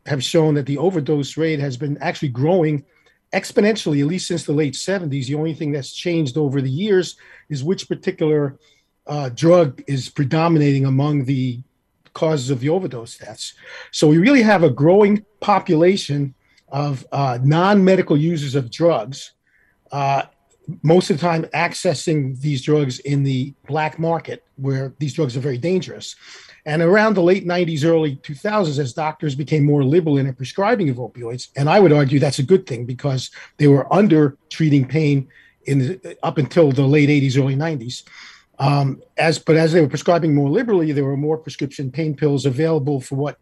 have 0.05 0.23
shown 0.23 0.55
that 0.55 0.65
the 0.65 0.77
overdose 0.77 1.37
rate 1.37 1.59
has 1.59 1.77
been 1.77 1.97
actually 2.01 2.29
growing 2.29 2.85
exponentially, 3.33 4.01
at 4.01 4.07
least 4.07 4.27
since 4.27 4.43
the 4.43 4.53
late 4.53 4.73
70s. 4.73 5.27
The 5.27 5.35
only 5.35 5.53
thing 5.53 5.71
that's 5.71 5.93
changed 5.93 6.37
over 6.37 6.61
the 6.61 6.69
years 6.69 7.15
is 7.49 7.63
which 7.63 7.87
particular 7.87 8.57
uh, 9.07 9.29
drug 9.29 9.83
is 9.87 10.09
predominating 10.09 10.85
among 10.85 11.25
the 11.25 11.61
causes 12.13 12.49
of 12.49 12.59
the 12.59 12.69
overdose 12.69 13.17
deaths. 13.17 13.53
So 13.91 14.07
we 14.07 14.17
really 14.17 14.41
have 14.41 14.63
a 14.63 14.69
growing 14.69 15.25
population 15.39 16.33
of 16.67 17.05
uh, 17.11 17.39
non 17.41 17.83
medical 17.83 18.17
users 18.17 18.55
of 18.55 18.71
drugs. 18.71 19.33
Uh, 19.91 20.23
most 20.83 21.09
of 21.09 21.17
the 21.17 21.21
time 21.21 21.43
accessing 21.53 22.39
these 22.41 22.61
drugs 22.61 22.99
in 22.99 23.23
the 23.23 23.53
black 23.67 23.99
market 23.99 24.43
where 24.55 24.93
these 24.99 25.13
drugs 25.13 25.35
are 25.37 25.41
very 25.41 25.57
dangerous. 25.57 26.15
And 26.65 26.81
around 26.81 27.15
the 27.15 27.23
late 27.23 27.47
90s, 27.47 27.85
early 27.85 28.17
2000s, 28.17 28.79
as 28.79 28.93
doctors 28.93 29.35
became 29.35 29.65
more 29.65 29.83
liberal 29.83 30.17
in 30.17 30.25
their 30.25 30.33
prescribing 30.33 30.89
of 30.89 30.97
opioids, 30.97 31.47
and 31.55 31.69
I 31.69 31.79
would 31.79 31.93
argue 31.93 32.19
that's 32.19 32.39
a 32.39 32.43
good 32.43 32.67
thing 32.67 32.85
because 32.85 33.31
they 33.57 33.67
were 33.67 33.91
under 33.93 34.37
treating 34.49 34.87
pain 34.87 35.27
in 35.65 35.79
the, 35.79 36.17
up 36.23 36.37
until 36.37 36.71
the 36.71 36.83
late 36.85 37.09
80s, 37.09 37.37
early 37.37 37.55
90s. 37.55 38.03
Um, 38.59 39.01
as 39.17 39.39
but 39.39 39.55
as 39.55 39.71
they 39.71 39.79
were 39.79 39.87
prescribing 39.87 40.35
more 40.35 40.49
liberally, 40.49 40.91
there 40.91 41.05
were 41.05 41.15
more 41.15 41.37
prescription 41.37 41.91
pain 41.91 42.13
pills 42.13 42.45
available 42.45 42.99
for 42.99 43.15
what 43.15 43.39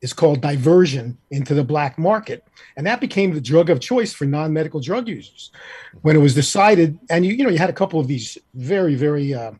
is 0.00 0.12
called 0.12 0.40
diversion 0.40 1.18
into 1.30 1.54
the 1.54 1.64
black 1.64 1.98
market, 1.98 2.44
and 2.76 2.86
that 2.86 3.00
became 3.00 3.32
the 3.32 3.40
drug 3.40 3.68
of 3.70 3.80
choice 3.80 4.12
for 4.12 4.24
non-medical 4.24 4.80
drug 4.80 5.08
users. 5.08 5.50
When 6.02 6.14
it 6.14 6.20
was 6.20 6.34
decided, 6.34 6.98
and 7.10 7.26
you 7.26 7.32
you 7.32 7.44
know 7.44 7.50
you 7.50 7.58
had 7.58 7.70
a 7.70 7.74
couple 7.74 7.98
of 7.98 8.06
these 8.06 8.38
very 8.54 8.94
very 8.94 9.34
uh, 9.34 9.52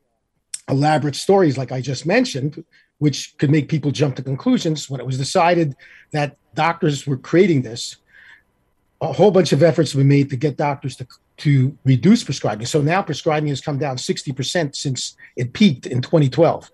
elaborate 0.68 1.16
stories, 1.16 1.58
like 1.58 1.72
I 1.72 1.80
just 1.80 2.06
mentioned, 2.06 2.64
which 2.98 3.36
could 3.38 3.50
make 3.50 3.68
people 3.68 3.90
jump 3.90 4.16
to 4.16 4.22
conclusions. 4.22 4.88
When 4.88 5.00
it 5.00 5.06
was 5.06 5.18
decided 5.18 5.76
that 6.12 6.36
doctors 6.54 7.06
were 7.06 7.16
creating 7.16 7.62
this, 7.62 7.96
a 9.00 9.12
whole 9.12 9.30
bunch 9.30 9.52
of 9.52 9.62
efforts 9.62 9.94
were 9.94 10.04
made 10.04 10.30
to 10.30 10.36
get 10.36 10.56
doctors 10.56 10.96
to 10.96 11.06
to 11.38 11.76
reduce 11.84 12.24
prescribing. 12.24 12.66
So 12.66 12.82
now 12.82 13.00
prescribing 13.00 13.48
has 13.48 13.60
come 13.60 13.78
down 13.78 13.96
60% 13.96 14.74
since 14.74 15.16
it 15.36 15.52
peaked 15.52 15.86
in 15.86 16.02
2012. 16.02 16.68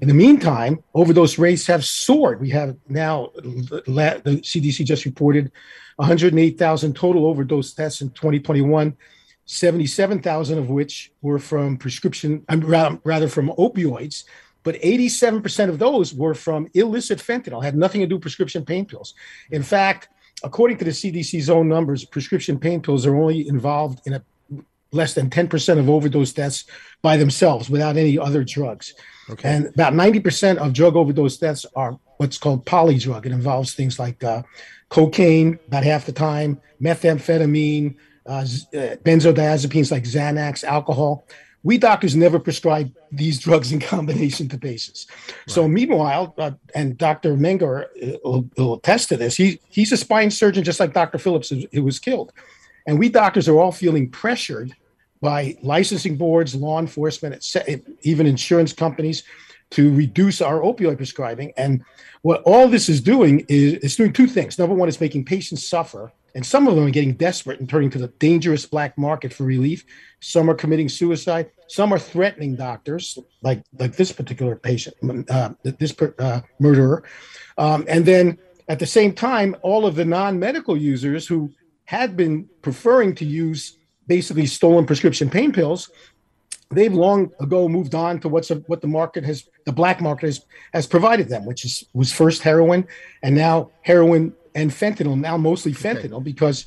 In 0.00 0.08
the 0.08 0.14
meantime, 0.14 0.82
overdose 0.94 1.38
rates 1.38 1.66
have 1.66 1.84
soared. 1.84 2.40
We 2.40 2.50
have 2.50 2.76
now, 2.88 3.30
the 3.36 4.40
CDC 4.42 4.84
just 4.84 5.04
reported 5.04 5.52
108,000 5.96 6.96
total 6.96 7.26
overdose 7.26 7.72
deaths 7.72 8.00
in 8.00 8.10
2021, 8.10 8.96
77,000 9.46 10.58
of 10.58 10.70
which 10.70 11.12
were 11.20 11.38
from 11.38 11.76
prescription, 11.76 12.44
um, 12.48 13.00
rather 13.04 13.28
from 13.28 13.48
opioids. 13.58 14.24
But 14.64 14.76
87% 14.76 15.68
of 15.68 15.78
those 15.78 16.14
were 16.14 16.34
from 16.34 16.68
illicit 16.74 17.18
fentanyl, 17.18 17.62
had 17.62 17.76
nothing 17.76 18.00
to 18.00 18.06
do 18.06 18.16
with 18.16 18.22
prescription 18.22 18.64
pain 18.64 18.86
pills. 18.86 19.14
In 19.50 19.62
fact, 19.62 20.08
according 20.44 20.78
to 20.78 20.84
the 20.84 20.90
CDC's 20.90 21.50
own 21.50 21.68
numbers, 21.68 22.04
prescription 22.04 22.58
pain 22.58 22.80
pills 22.80 23.06
are 23.06 23.16
only 23.16 23.48
involved 23.48 24.00
in 24.06 24.14
a 24.14 24.24
less 24.92 25.14
than 25.14 25.30
10% 25.30 25.78
of 25.78 25.90
overdose 25.90 26.32
deaths 26.32 26.64
by 27.00 27.16
themselves 27.16 27.68
without 27.68 27.96
any 27.96 28.18
other 28.18 28.44
drugs. 28.44 28.94
Okay. 29.30 29.48
And 29.48 29.66
about 29.66 29.94
90% 29.94 30.58
of 30.58 30.72
drug 30.72 30.96
overdose 30.96 31.38
deaths 31.38 31.66
are 31.74 31.98
what's 32.18 32.38
called 32.38 32.66
polydrug. 32.66 33.26
It 33.26 33.32
involves 33.32 33.74
things 33.74 33.98
like 33.98 34.22
uh, 34.22 34.42
cocaine, 34.88 35.58
about 35.66 35.84
half 35.84 36.06
the 36.06 36.12
time, 36.12 36.60
methamphetamine, 36.80 37.96
uh, 38.26 38.30
uh, 38.30 38.96
benzodiazepines 39.04 39.90
like 39.90 40.04
Xanax, 40.04 40.62
alcohol. 40.64 41.26
We 41.64 41.78
doctors 41.78 42.14
never 42.16 42.38
prescribe 42.38 42.92
these 43.10 43.38
drugs 43.46 43.72
in 43.72 43.80
combination 43.80 44.48
to 44.48 44.58
patients. 44.58 45.06
Right. 45.10 45.50
So, 45.50 45.68
meanwhile, 45.68 46.34
uh, 46.36 46.52
and 46.74 46.98
Dr. 46.98 47.36
Menger 47.36 47.84
uh, 47.84 48.18
will, 48.24 48.50
will, 48.56 48.74
attest 48.74 49.08
to 49.10 49.16
this, 49.16 49.36
he, 49.36 49.60
he's 49.68 49.92
a 49.92 49.96
spine 49.96 50.30
surgeon 50.30 50.64
just 50.64 50.80
like 50.80 50.92
Dr. 50.92 51.18
Phillips, 51.18 51.48
who, 51.48 51.62
who 51.72 51.84
was 51.84 51.98
killed. 51.98 52.32
And 52.86 52.98
we 52.98 53.08
doctors 53.08 53.48
are 53.48 53.58
all 53.58 53.72
feeling 53.72 54.10
pressured 54.10 54.74
by 55.22 55.56
licensing 55.62 56.16
boards, 56.16 56.54
law 56.54 56.80
enforcement, 56.80 57.42
even 58.02 58.26
insurance 58.26 58.72
companies 58.72 59.22
to 59.70 59.94
reduce 59.94 60.42
our 60.42 60.60
opioid 60.60 60.98
prescribing. 60.98 61.52
And 61.56 61.82
what 62.20 62.42
all 62.42 62.68
this 62.68 62.88
is 62.90 63.00
doing 63.00 63.46
is 63.48 63.74
it's 63.84 63.96
doing 63.96 64.12
two 64.12 64.26
things. 64.26 64.58
Number 64.58 64.74
one, 64.74 64.88
it's 64.88 65.00
making 65.00 65.24
patients 65.24 65.66
suffer, 65.66 66.12
and 66.34 66.44
some 66.44 66.66
of 66.66 66.74
them 66.74 66.84
are 66.84 66.90
getting 66.90 67.14
desperate 67.14 67.60
and 67.60 67.68
turning 67.68 67.88
to 67.90 67.98
the 67.98 68.08
dangerous 68.18 68.66
black 68.66 68.98
market 68.98 69.32
for 69.32 69.44
relief. 69.44 69.84
Some 70.20 70.50
are 70.50 70.54
committing 70.54 70.88
suicide. 70.88 71.50
Some 71.68 71.94
are 71.94 71.98
threatening 71.98 72.56
doctors, 72.56 73.18
like 73.42 73.62
like 73.78 73.96
this 73.96 74.12
particular 74.12 74.56
patient, 74.56 74.96
uh, 75.30 75.50
this 75.62 75.94
uh, 76.18 76.40
murderer. 76.58 77.04
Um, 77.56 77.84
and 77.88 78.04
then 78.04 78.38
at 78.68 78.78
the 78.78 78.86
same 78.86 79.14
time, 79.14 79.56
all 79.62 79.86
of 79.86 79.94
the 79.94 80.04
non-medical 80.04 80.76
users 80.76 81.26
who 81.26 81.52
had 81.84 82.16
been 82.16 82.48
preferring 82.60 83.14
to 83.16 83.24
use 83.24 83.78
basically 84.06 84.46
stolen 84.46 84.86
prescription 84.86 85.30
pain 85.30 85.52
pills 85.52 85.90
they've 86.72 86.94
long 86.94 87.30
ago 87.40 87.68
moved 87.68 87.94
on 87.94 88.18
to 88.20 88.28
what's 88.28 88.50
a, 88.50 88.56
what 88.66 88.80
the 88.80 88.86
market 88.86 89.24
has 89.24 89.48
the 89.66 89.72
black 89.72 90.00
market 90.00 90.26
has 90.26 90.44
has 90.72 90.86
provided 90.86 91.28
them 91.28 91.44
which 91.44 91.64
is 91.64 91.84
was 91.92 92.12
first 92.12 92.42
heroin 92.42 92.86
and 93.22 93.34
now 93.34 93.70
heroin 93.82 94.32
and 94.54 94.70
fentanyl 94.70 95.18
now 95.18 95.36
mostly 95.36 95.72
fentanyl 95.72 96.14
okay. 96.14 96.24
because 96.24 96.66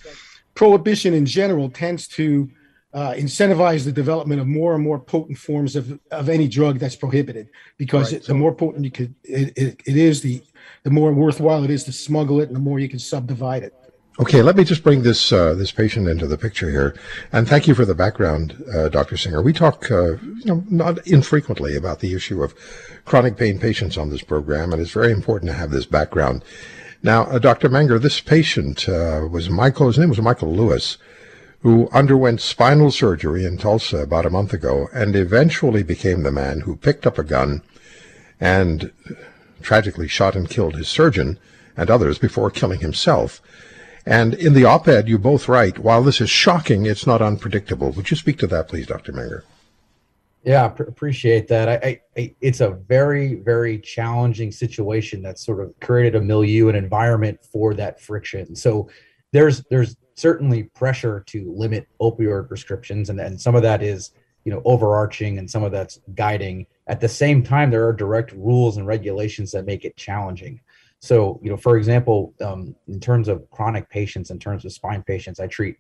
prohibition 0.53 1.13
in 1.13 1.25
general 1.25 1.69
tends 1.69 2.07
to 2.07 2.49
uh, 2.93 3.13
incentivize 3.13 3.83
the 3.83 3.91
development 3.91 4.39
of 4.39 4.47
more 4.47 4.73
and 4.73 4.81
more 4.81 4.97
potent 4.97 5.37
forms 5.37 5.75
of, 5.75 5.99
of 6.11 6.29
any 6.29 6.47
drug 6.47 6.79
that's 6.79 6.95
prohibited 6.95 7.49
because 7.77 8.13
right. 8.13 8.21
it, 8.21 8.27
the 8.27 8.33
more 8.33 8.55
potent 8.55 8.85
you 8.85 8.91
could 8.91 9.13
it, 9.23 9.51
it, 9.57 9.81
it 9.85 9.97
is 9.97 10.21
the 10.21 10.41
the 10.83 10.89
more 10.89 11.11
worthwhile 11.11 11.63
it 11.63 11.69
is 11.69 11.83
to 11.83 11.91
smuggle 11.91 12.39
it 12.39 12.47
and 12.47 12.55
the 12.55 12.59
more 12.59 12.79
you 12.79 12.87
can 12.87 12.99
subdivide 12.99 13.63
it 13.63 13.73
Okay, 14.17 14.41
let 14.41 14.55
me 14.55 14.63
just 14.63 14.81
bring 14.81 15.01
this 15.01 15.33
uh, 15.33 15.53
this 15.55 15.73
patient 15.73 16.07
into 16.07 16.25
the 16.25 16.37
picture 16.37 16.69
here, 16.69 16.95
and 17.33 17.45
thank 17.45 17.67
you 17.67 17.75
for 17.75 17.83
the 17.83 17.93
background, 17.93 18.63
uh, 18.73 18.87
Dr. 18.87 19.17
Singer. 19.17 19.41
We 19.41 19.51
talk, 19.51 19.91
uh, 19.91 20.11
you 20.13 20.45
know, 20.45 20.63
not 20.69 21.05
infrequently 21.05 21.75
about 21.75 21.99
the 21.99 22.13
issue 22.13 22.41
of 22.41 22.55
chronic 23.03 23.35
pain 23.35 23.59
patients 23.59 23.97
on 23.97 24.11
this 24.11 24.21
program, 24.23 24.71
and 24.71 24.81
it's 24.81 24.91
very 24.91 25.11
important 25.11 25.51
to 25.51 25.57
have 25.57 25.69
this 25.69 25.85
background. 25.85 26.45
Now, 27.03 27.23
uh, 27.23 27.39
Dr. 27.39 27.67
Menger, 27.67 28.01
this 28.01 28.21
patient 28.21 28.87
uh, 28.87 29.27
was 29.29 29.49
Michael. 29.49 29.87
His 29.87 29.97
name 29.97 30.07
was 30.07 30.21
Michael 30.21 30.55
Louis, 30.55 30.97
who 31.59 31.89
underwent 31.89 32.39
spinal 32.39 32.91
surgery 32.91 33.43
in 33.43 33.57
Tulsa 33.57 33.97
about 33.97 34.25
a 34.25 34.29
month 34.29 34.53
ago, 34.53 34.87
and 34.93 35.13
eventually 35.13 35.83
became 35.83 36.23
the 36.23 36.31
man 36.31 36.61
who 36.61 36.77
picked 36.77 37.05
up 37.05 37.17
a 37.17 37.23
gun 37.23 37.63
and 38.39 38.93
tragically 39.61 40.07
shot 40.07 40.37
and 40.37 40.49
killed 40.49 40.77
his 40.77 40.87
surgeon 40.87 41.37
and 41.75 41.91
others 41.91 42.17
before 42.17 42.49
killing 42.49 42.79
himself. 42.79 43.41
And 44.05 44.35
in 44.35 44.53
the 44.53 44.65
op-ed, 44.65 45.07
you 45.07 45.17
both 45.17 45.47
write, 45.47 45.79
while 45.79 46.03
this 46.03 46.21
is 46.21 46.29
shocking, 46.29 46.85
it's 46.85 47.07
not 47.07 47.21
unpredictable. 47.21 47.91
Would 47.91 48.11
you 48.11 48.17
speak 48.17 48.37
to 48.39 48.47
that, 48.47 48.67
please, 48.67 48.85
Dr. 48.85 49.11
Menger? 49.11 49.41
Yeah, 50.43 50.67
pr- 50.67 50.83
appreciate 50.83 51.47
that. 51.47 51.83
I, 51.83 52.01
I, 52.15 52.35
it's 52.39 52.61
a 52.61 52.69
very, 52.69 53.33
very 53.33 53.79
challenging 53.79 54.51
situation 54.51 55.23
that 55.23 55.39
sort 55.39 55.59
of 55.59 55.73
created 55.79 56.15
a 56.15 56.21
milieu, 56.21 56.69
an 56.69 56.75
environment 56.75 57.43
for 57.43 57.73
that 57.73 57.99
friction. 57.99 58.55
So 58.55 58.87
there's 59.31 59.63
there's 59.71 59.97
certainly 60.13 60.63
pressure 60.63 61.23
to 61.27 61.51
limit 61.51 61.87
opioid 61.99 62.47
prescriptions, 62.47 63.09
and, 63.09 63.19
and 63.19 63.41
some 63.41 63.55
of 63.55 63.63
that 63.63 63.81
is 63.81 64.11
you 64.43 64.51
know 64.51 64.61
overarching, 64.65 65.39
and 65.39 65.49
some 65.49 65.63
of 65.63 65.71
that's 65.71 65.99
guiding. 66.13 66.67
At 66.85 67.01
the 67.01 67.09
same 67.09 67.41
time, 67.41 67.71
there 67.71 67.87
are 67.87 67.93
direct 67.93 68.31
rules 68.33 68.77
and 68.77 68.85
regulations 68.85 69.51
that 69.51 69.65
make 69.65 69.83
it 69.83 69.97
challenging. 69.97 70.61
So, 71.05 71.39
you 71.43 71.51
know, 71.51 71.57
for 71.57 71.77
example, 71.77 72.33
um, 72.41 72.73
in 72.87 72.99
terms 72.99 73.27
of 73.27 73.47
chronic 73.51 73.87
patients, 73.91 74.31
in 74.31 74.39
terms 74.39 74.65
of 74.65 74.73
spine 74.73 75.03
patients, 75.03 75.39
I 75.39 75.45
treat, 75.45 75.77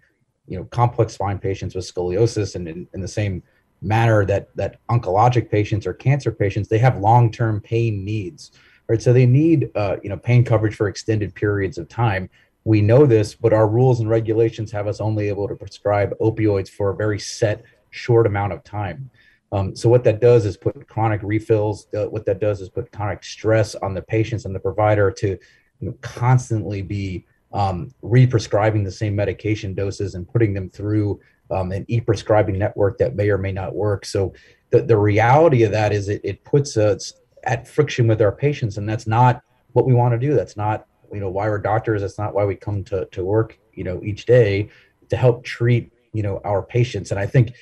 you 0.47 0.55
know, 0.55 0.65
complex 0.65 1.13
spine 1.15 1.39
patients 1.39 1.73
with 1.73 1.91
scoliosis 1.91 2.53
and 2.53 2.67
in, 2.67 2.87
in 2.93 3.01
the 3.01 3.07
same 3.07 3.41
manner 3.81 4.23
that 4.25 4.55
that 4.55 4.77
oncologic 4.91 5.49
patients 5.49 5.87
or 5.87 5.95
cancer 5.95 6.31
patients, 6.31 6.69
they 6.69 6.77
have 6.77 6.99
long-term 6.99 7.59
pain 7.61 8.05
needs, 8.05 8.51
right? 8.87 9.01
So 9.01 9.13
they 9.13 9.25
need, 9.25 9.71
uh, 9.73 9.97
you 10.03 10.09
know, 10.09 10.17
pain 10.17 10.43
coverage 10.43 10.75
for 10.75 10.87
extended 10.87 11.33
periods 11.33 11.79
of 11.79 11.89
time. 11.89 12.29
We 12.63 12.81
know 12.81 13.07
this, 13.07 13.33
but 13.33 13.51
our 13.51 13.67
rules 13.67 14.01
and 14.01 14.09
regulations 14.09 14.71
have 14.73 14.85
us 14.85 15.01
only 15.01 15.27
able 15.27 15.47
to 15.47 15.55
prescribe 15.55 16.13
opioids 16.21 16.69
for 16.69 16.91
a 16.91 16.95
very 16.95 17.17
set 17.17 17.63
short 17.89 18.27
amount 18.27 18.53
of 18.53 18.63
time. 18.63 19.09
Um, 19.51 19.75
so 19.75 19.89
what 19.89 20.03
that 20.03 20.19
does 20.19 20.45
is 20.45 20.57
put 20.57 20.87
chronic 20.87 21.21
refills. 21.23 21.87
Uh, 21.95 22.05
what 22.05 22.25
that 22.25 22.39
does 22.39 22.61
is 22.61 22.69
put 22.69 22.91
chronic 22.91 23.23
stress 23.23 23.75
on 23.75 23.93
the 23.93 24.01
patients 24.01 24.45
and 24.45 24.55
the 24.55 24.59
provider 24.59 25.11
to 25.11 25.27
you 25.27 25.87
know, 25.87 25.93
constantly 26.01 26.81
be 26.81 27.25
um, 27.53 27.93
re-prescribing 28.01 28.83
the 28.83 28.91
same 28.91 29.15
medication 29.15 29.73
doses 29.73 30.15
and 30.15 30.27
putting 30.27 30.53
them 30.53 30.69
through 30.69 31.19
um, 31.51 31.71
an 31.71 31.85
e-prescribing 31.87 32.57
network 32.57 32.97
that 32.97 33.15
may 33.15 33.29
or 33.29 33.37
may 33.37 33.51
not 33.51 33.73
work. 33.73 34.05
So 34.05 34.33
the, 34.71 34.81
the 34.81 34.97
reality 34.97 35.63
of 35.63 35.71
that 35.71 35.93
is 35.93 36.09
it, 36.09 36.21
it 36.23 36.43
puts 36.43 36.75
us 36.75 37.13
at 37.43 37.67
friction 37.67 38.07
with 38.07 38.21
our 38.21 38.31
patients, 38.31 38.77
and 38.77 38.89
that's 38.89 39.07
not 39.07 39.41
what 39.73 39.85
we 39.85 39.93
want 39.93 40.13
to 40.13 40.19
do. 40.19 40.33
That's 40.33 40.57
not 40.57 40.87
you 41.13 41.19
know 41.19 41.29
why 41.29 41.47
we're 41.47 41.59
doctors. 41.59 42.01
That's 42.01 42.17
not 42.17 42.33
why 42.33 42.45
we 42.45 42.55
come 42.55 42.83
to 42.85 43.05
to 43.05 43.23
work 43.23 43.57
you 43.73 43.83
know 43.83 44.01
each 44.03 44.25
day 44.25 44.69
to 45.09 45.15
help 45.15 45.43
treat 45.43 45.91
you 46.13 46.23
know 46.23 46.41
our 46.43 46.63
patients. 46.63 47.11
And 47.11 47.19
I 47.19 47.25
think 47.25 47.53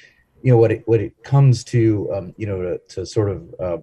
you 0.43 0.51
know 0.51 0.57
what 0.57 0.71
it 0.71 0.83
what 0.85 0.99
it 0.99 1.23
comes 1.23 1.63
to 1.63 2.11
um, 2.13 2.33
you 2.37 2.45
know 2.45 2.61
to, 2.61 2.77
to 2.89 3.05
sort 3.05 3.29
of 3.29 3.55
uh, 3.59 3.77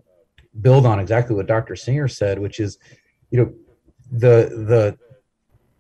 build 0.61 0.87
on 0.87 1.01
exactly 1.01 1.35
what 1.35 1.47
Dr. 1.47 1.75
Singer 1.75 2.07
said, 2.07 2.39
which 2.39 2.61
is 2.61 2.79
you 3.31 3.39
know 3.39 3.53
the 4.13 4.51
the 4.69 4.99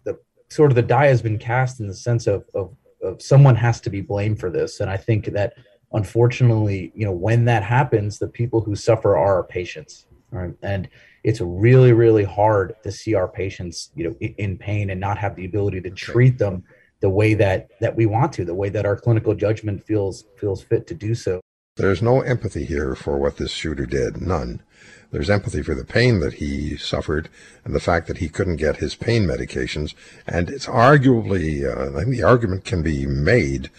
the 0.04 0.18
sort 0.48 0.70
of 0.70 0.74
the 0.76 0.82
die 0.82 1.06
has 1.06 1.22
been 1.22 1.38
cast 1.38 1.80
in 1.80 1.86
the 1.86 1.94
sense 1.94 2.26
of, 2.26 2.44
of 2.54 2.74
of 3.02 3.20
someone 3.20 3.56
has 3.56 3.80
to 3.80 3.90
be 3.90 4.00
blamed 4.00 4.38
for 4.38 4.50
this 4.50 4.80
and 4.80 4.90
i 4.90 4.96
think 4.96 5.24
that 5.26 5.54
unfortunately 5.94 6.92
you 6.94 7.04
know 7.04 7.12
when 7.12 7.44
that 7.46 7.62
happens 7.62 8.18
the 8.18 8.28
people 8.28 8.60
who 8.60 8.76
suffer 8.76 9.16
are 9.16 9.36
our 9.36 9.44
patients 9.44 10.06
right 10.30 10.52
and 10.62 10.88
it's 11.24 11.40
really 11.40 11.92
really 11.92 12.24
hard 12.24 12.74
to 12.82 12.92
see 12.92 13.14
our 13.14 13.26
patients 13.26 13.90
you 13.94 14.04
know 14.04 14.14
in 14.20 14.56
pain 14.56 14.90
and 14.90 15.00
not 15.00 15.16
have 15.16 15.34
the 15.34 15.46
ability 15.46 15.80
to 15.80 15.90
treat 15.90 16.38
them 16.38 16.62
the 17.00 17.10
way 17.10 17.34
that 17.34 17.68
that 17.80 17.96
we 17.96 18.06
want 18.06 18.32
to 18.32 18.44
the 18.44 18.54
way 18.54 18.68
that 18.68 18.86
our 18.86 18.96
clinical 18.96 19.34
judgment 19.34 19.84
feels 19.84 20.24
feels 20.38 20.62
fit 20.62 20.86
to 20.86 20.94
do 20.94 21.14
so 21.14 21.40
there's 21.76 22.02
no 22.02 22.20
empathy 22.20 22.64
here 22.64 22.94
for 22.94 23.18
what 23.18 23.36
this 23.36 23.50
shooter 23.50 23.86
did 23.86 24.20
none 24.20 24.62
there's 25.10 25.30
empathy 25.30 25.62
for 25.62 25.74
the 25.74 25.84
pain 25.84 26.20
that 26.20 26.34
he 26.34 26.76
suffered 26.76 27.28
and 27.64 27.74
the 27.74 27.80
fact 27.80 28.06
that 28.06 28.18
he 28.18 28.28
couldn't 28.28 28.56
get 28.56 28.76
his 28.76 28.94
pain 28.94 29.24
medications. 29.24 29.94
And 30.26 30.48
it's 30.48 30.66
arguably, 30.66 31.64
uh, 31.64 31.96
I 31.96 32.04
think 32.04 32.16
the 32.16 32.22
argument 32.22 32.64
can 32.64 32.82
be 32.82 33.06
made 33.06 33.70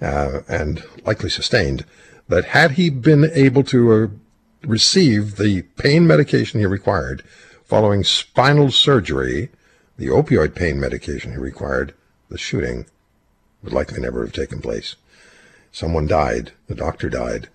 uh, 0.00 0.40
and 0.48 0.82
likely 1.04 1.28
sustained 1.28 1.84
that 2.28 2.46
had 2.46 2.72
he 2.72 2.88
been 2.88 3.30
able 3.34 3.62
to 3.64 3.92
uh, 3.92 4.06
receive 4.66 5.36
the 5.36 5.62
pain 5.76 6.06
medication 6.06 6.60
he 6.60 6.66
required 6.66 7.22
following 7.64 8.04
spinal 8.04 8.70
surgery, 8.70 9.50
the 9.96 10.06
opioid 10.06 10.54
pain 10.54 10.80
medication 10.80 11.32
he 11.32 11.38
required, 11.38 11.94
the 12.32 12.38
shooting 12.38 12.86
would 13.62 13.72
likely 13.72 14.00
never 14.00 14.24
have 14.24 14.32
taken 14.32 14.60
place. 14.60 14.96
Someone 15.70 16.06
died, 16.06 16.52
the 16.66 16.74
doctor 16.74 17.08
died, 17.08 17.48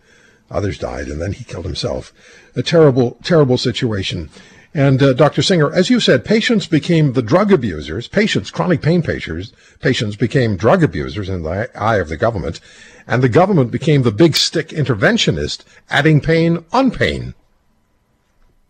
Others 0.50 0.80
died, 0.80 1.08
and 1.08 1.22
then 1.22 1.34
he 1.34 1.44
killed 1.44 1.66
himself. 1.66 2.14
A 2.56 2.64
terrible, 2.64 3.18
terrible 3.24 3.58
situation. 3.58 4.30
And 4.74 5.02
uh, 5.02 5.14
Dr. 5.14 5.42
Singer, 5.42 5.74
as 5.74 5.90
you 5.90 6.00
said, 6.00 6.24
patients 6.24 6.68
became 6.68 7.14
the 7.14 7.22
drug 7.22 7.52
abusers. 7.52 8.08
Patients, 8.08 8.52
chronic 8.52 8.82
pain 8.82 9.02
patients, 9.02 9.52
patients 9.80 10.16
became 10.16 10.56
drug 10.56 10.84
abusers 10.84 11.30
in 11.30 11.44
the 11.44 11.70
eye 11.76 11.98
of 11.98 12.10
the 12.10 12.18
government, 12.18 12.60
and 13.08 13.22
the 13.22 13.30
government 13.30 13.72
became 13.72 14.04
the 14.04 14.12
big 14.12 14.36
stick 14.36 14.70
interventionist, 14.70 15.64
adding 15.90 16.22
pain 16.22 16.64
on 16.72 16.92
pain. 16.92 17.34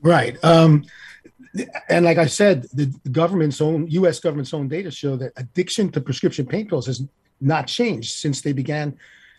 Right. 0.02 0.44
Um, 0.44 0.86
and 1.90 2.06
like 2.06 2.18
I 2.18 2.28
said, 2.28 2.68
the 2.74 2.86
government's 3.12 3.62
own 3.62 3.88
U.S. 3.88 4.20
government's 4.20 4.54
own 4.54 4.68
data 4.68 4.92
show 4.92 5.16
that 5.18 5.34
addiction 5.38 5.92
to 5.92 6.02
prescription 6.02 6.46
pain 6.46 6.68
pills 6.68 6.88
has 6.88 7.04
not 7.40 7.68
changed 7.68 8.14
since 8.14 8.42
they 8.42 8.54
began 8.54 8.98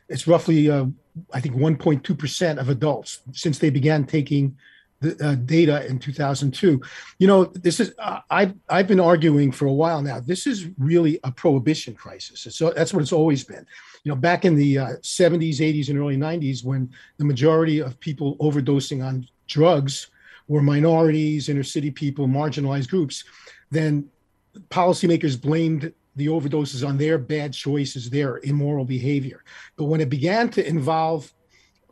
it's 0.08 0.26
roughly, 0.26 0.70
uh, 0.70 0.86
I 1.32 1.40
think, 1.40 1.56
1.2% 1.56 2.58
of 2.58 2.68
adults 2.68 3.20
since 3.32 3.58
they 3.58 3.70
began 3.70 4.04
taking 4.04 4.56
the 5.00 5.16
uh, 5.24 5.34
data 5.36 5.86
in 5.86 5.98
2002. 5.98 6.80
You 7.18 7.26
know, 7.26 7.44
this 7.44 7.78
is, 7.78 7.94
uh, 7.98 8.20
I've, 8.30 8.54
I've 8.68 8.88
been 8.88 9.00
arguing 9.00 9.52
for 9.52 9.66
a 9.66 9.72
while 9.72 10.02
now, 10.02 10.18
this 10.18 10.46
is 10.46 10.68
really 10.78 11.20
a 11.22 11.30
prohibition 11.30 11.94
crisis. 11.94 12.48
So 12.56 12.70
that's 12.70 12.92
what 12.92 13.02
it's 13.02 13.12
always 13.12 13.44
been. 13.44 13.64
You 14.02 14.10
know, 14.10 14.16
back 14.16 14.44
in 14.44 14.56
the 14.56 14.76
70s, 14.76 15.60
uh, 15.60 15.64
80s, 15.64 15.88
and 15.90 15.98
early 15.98 16.16
90s, 16.16 16.64
when 16.64 16.90
the 17.18 17.24
majority 17.24 17.80
of 17.80 18.00
people 18.00 18.36
overdosing 18.38 19.04
on 19.04 19.28
drugs 19.46 20.08
were 20.48 20.62
minorities, 20.62 21.48
inner 21.48 21.62
city 21.62 21.90
people, 21.90 22.26
marginalized 22.26 22.88
groups, 22.88 23.24
then 23.70 24.08
policymakers 24.70 25.40
blamed 25.40 25.92
the 26.16 26.26
overdoses 26.26 26.86
on 26.86 26.98
their 26.98 27.16
bad 27.16 27.52
choices, 27.52 28.10
their 28.10 28.38
immoral 28.38 28.84
behavior. 28.84 29.44
But 29.76 29.84
when 29.84 30.00
it 30.00 30.08
began 30.08 30.48
to 30.50 30.66
involve 30.66 31.32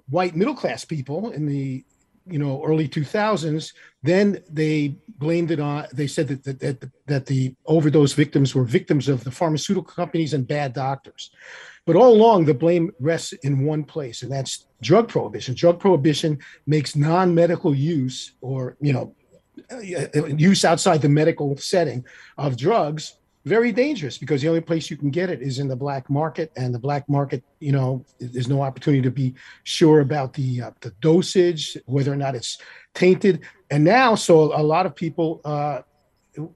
white 0.09 0.35
middle 0.35 0.55
class 0.55 0.85
people 0.85 1.31
in 1.31 1.47
the 1.47 1.85
you 2.29 2.39
know 2.39 2.63
early 2.65 2.89
2000s 2.89 3.73
then 4.03 4.43
they 4.51 4.97
blamed 5.19 5.51
it 5.51 5.61
on 5.61 5.87
they 5.93 6.07
said 6.07 6.29
that 6.29 6.45
that, 6.45 6.59
that, 6.61 6.91
that 7.07 7.27
the 7.27 7.55
overdose 7.67 8.13
victims 8.13 8.55
were 8.55 8.65
victims 8.65 9.09
of 9.09 9.23
the 9.25 9.31
pharmaceutical 9.31 9.93
companies 9.93 10.35
and 10.35 10.47
bad 10.47 10.73
doctors 10.73 11.31
but 11.87 11.97
all 11.97 12.13
along 12.13 12.45
the 12.45 12.55
blame 12.55 12.91
rests 13.01 13.33
in 13.33 13.65
one 13.65 13.85
place 13.85 14.23
and 14.23 14.31
that's 14.31 14.67
drug 14.83 15.09
prohibition. 15.09 15.55
Drug 15.55 15.81
prohibition 15.81 16.39
makes 16.67 16.95
non-medical 16.95 17.75
use 17.75 18.33
or 18.41 18.77
you 18.81 18.93
know 18.93 19.15
use 20.37 20.65
outside 20.65 21.01
the 21.01 21.09
medical 21.09 21.57
setting 21.57 22.05
of 22.37 22.57
drugs 22.57 23.17
very 23.47 23.71
dangerous 23.71 24.19
because 24.19 24.43
the 24.43 24.49
only 24.49 24.61
place 24.61 24.91
you 24.91 24.97
can 24.97 25.09
get 25.09 25.31
it 25.31 25.41
is 25.41 25.61
in 25.61 25.69
the 25.69 25.77
black 25.77 26.11
market 26.11 26.51
and 26.57 26.75
the 26.75 26.79
black 26.79 27.09
market 27.09 27.45
you 27.61 27.71
know 27.71 28.05
there's 28.19 28.49
no 28.49 28.61
opportunity 28.61 29.01
to 29.01 29.11
be 29.11 29.35
sure 29.63 30.01
about 30.01 30.35
the 30.35 30.61
uh, 30.61 30.71
the 30.81 30.91
dosage 31.01 31.79
whether 31.87 32.13
or 32.13 32.17
not 32.17 32.35
it's 32.35 32.59
tainted. 32.93 33.43
And 33.71 33.85
now 33.85 34.17
so 34.17 34.59
a 34.59 34.63
lot 34.63 34.85
of 34.85 34.97
people 34.97 35.41
uh, 35.45 35.83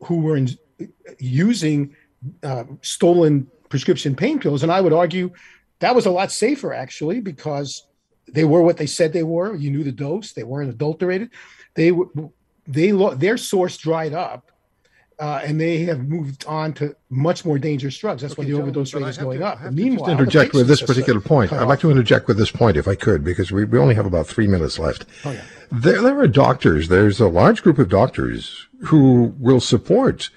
who 0.04 0.16
were 0.16 0.36
in, 0.36 0.48
using 1.20 1.94
uh, 2.42 2.64
stolen 2.82 3.46
prescription 3.70 4.14
pain 4.14 4.38
pills 4.38 4.62
and 4.62 4.70
i 4.70 4.80
would 4.80 4.92
argue 4.92 5.30
that 5.78 5.94
was 5.94 6.04
a 6.04 6.10
lot 6.10 6.30
safer 6.30 6.74
actually 6.74 7.20
because 7.20 7.86
they 8.28 8.44
were 8.44 8.60
what 8.60 8.76
they 8.76 8.86
said 8.86 9.12
they 9.12 9.22
were 9.22 9.56
you 9.56 9.70
knew 9.70 9.82
the 9.82 9.90
dose 9.90 10.32
they 10.32 10.42
weren't 10.42 10.68
adulterated 10.68 11.30
they 11.74 11.92
they 12.66 12.90
their 13.16 13.38
source 13.38 13.78
dried 13.78 14.12
up 14.12 14.50
uh, 15.20 15.42
and 15.44 15.60
they 15.60 15.84
have 15.84 16.08
moved 16.08 16.46
on 16.46 16.72
to 16.72 16.96
much 17.10 17.44
more 17.44 17.58
dangerous 17.58 17.96
drugs. 17.98 18.22
That's 18.22 18.32
okay, 18.32 18.42
why 18.42 18.50
the 18.50 18.58
overdose 18.58 18.94
rate 18.94 19.06
is 19.06 19.18
going 19.18 19.40
to, 19.40 19.46
up. 19.46 19.60
Meanwhile, 19.70 20.06
just 20.06 20.18
interject 20.18 20.54
with 20.54 20.66
this 20.66 20.80
particular 20.80 21.20
point. 21.20 21.52
I'd 21.52 21.68
like 21.68 21.80
to 21.80 21.90
interject 21.90 22.26
with 22.26 22.38
this 22.38 22.50
point, 22.50 22.78
if 22.78 22.88
I 22.88 22.94
could, 22.94 23.22
because 23.22 23.52
we, 23.52 23.66
we 23.66 23.78
only 23.78 23.94
have 23.94 24.06
about 24.06 24.26
three 24.26 24.46
minutes 24.46 24.78
left. 24.78 25.04
Oh, 25.26 25.32
yeah. 25.32 25.42
there, 25.70 26.00
there 26.00 26.18
are 26.18 26.26
doctors. 26.26 26.88
There's 26.88 27.20
a 27.20 27.28
large 27.28 27.62
group 27.62 27.78
of 27.78 27.90
doctors 27.90 28.66
who 28.84 29.34
will 29.38 29.60
support 29.60 30.30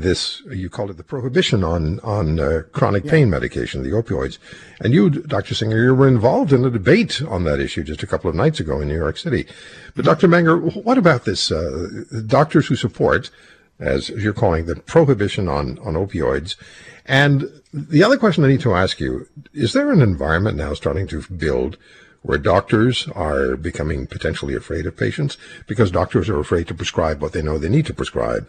this. 0.00 0.42
You 0.50 0.68
call 0.70 0.90
it 0.90 0.96
the 0.96 1.04
prohibition 1.04 1.64
on 1.64 2.00
on 2.00 2.38
uh, 2.38 2.62
chronic 2.72 3.04
yeah. 3.04 3.10
pain 3.12 3.30
medication, 3.30 3.82
the 3.82 3.90
opioids. 3.90 4.38
And 4.80 4.92
you, 4.92 5.10
Dr. 5.10 5.54
Singer, 5.54 5.82
you 5.82 5.94
were 5.94 6.08
involved 6.08 6.52
in 6.52 6.64
a 6.64 6.70
debate 6.70 7.22
on 7.22 7.44
that 7.44 7.60
issue 7.60 7.82
just 7.82 8.02
a 8.02 8.06
couple 8.06 8.28
of 8.28 8.36
nights 8.36 8.60
ago 8.60 8.80
in 8.80 8.88
New 8.88 8.96
York 8.96 9.16
City. 9.16 9.46
But 9.94 10.04
Dr. 10.04 10.28
Menger, 10.28 10.84
what 10.84 10.98
about 10.98 11.24
this? 11.24 11.50
Uh, 11.50 12.04
doctors 12.26 12.66
who 12.66 12.76
support 12.76 13.30
as 13.78 14.08
you're 14.10 14.32
calling 14.32 14.66
the 14.66 14.76
prohibition 14.76 15.48
on, 15.48 15.78
on 15.80 15.94
opioids. 15.94 16.56
And 17.04 17.50
the 17.72 18.02
other 18.02 18.16
question 18.16 18.44
I 18.44 18.48
need 18.48 18.60
to 18.60 18.74
ask 18.74 19.00
you 19.00 19.28
is 19.52 19.72
there 19.72 19.92
an 19.92 20.00
environment 20.00 20.56
now 20.56 20.74
starting 20.74 21.06
to 21.08 21.22
build 21.22 21.76
where 22.22 22.38
doctors 22.38 23.06
are 23.14 23.56
becoming 23.56 24.06
potentially 24.06 24.54
afraid 24.54 24.86
of 24.86 24.96
patients 24.96 25.36
because 25.66 25.90
doctors 25.90 26.28
are 26.28 26.40
afraid 26.40 26.66
to 26.68 26.74
prescribe 26.74 27.22
what 27.22 27.32
they 27.32 27.42
know 27.42 27.58
they 27.58 27.68
need 27.68 27.86
to 27.86 27.94
prescribe? 27.94 28.48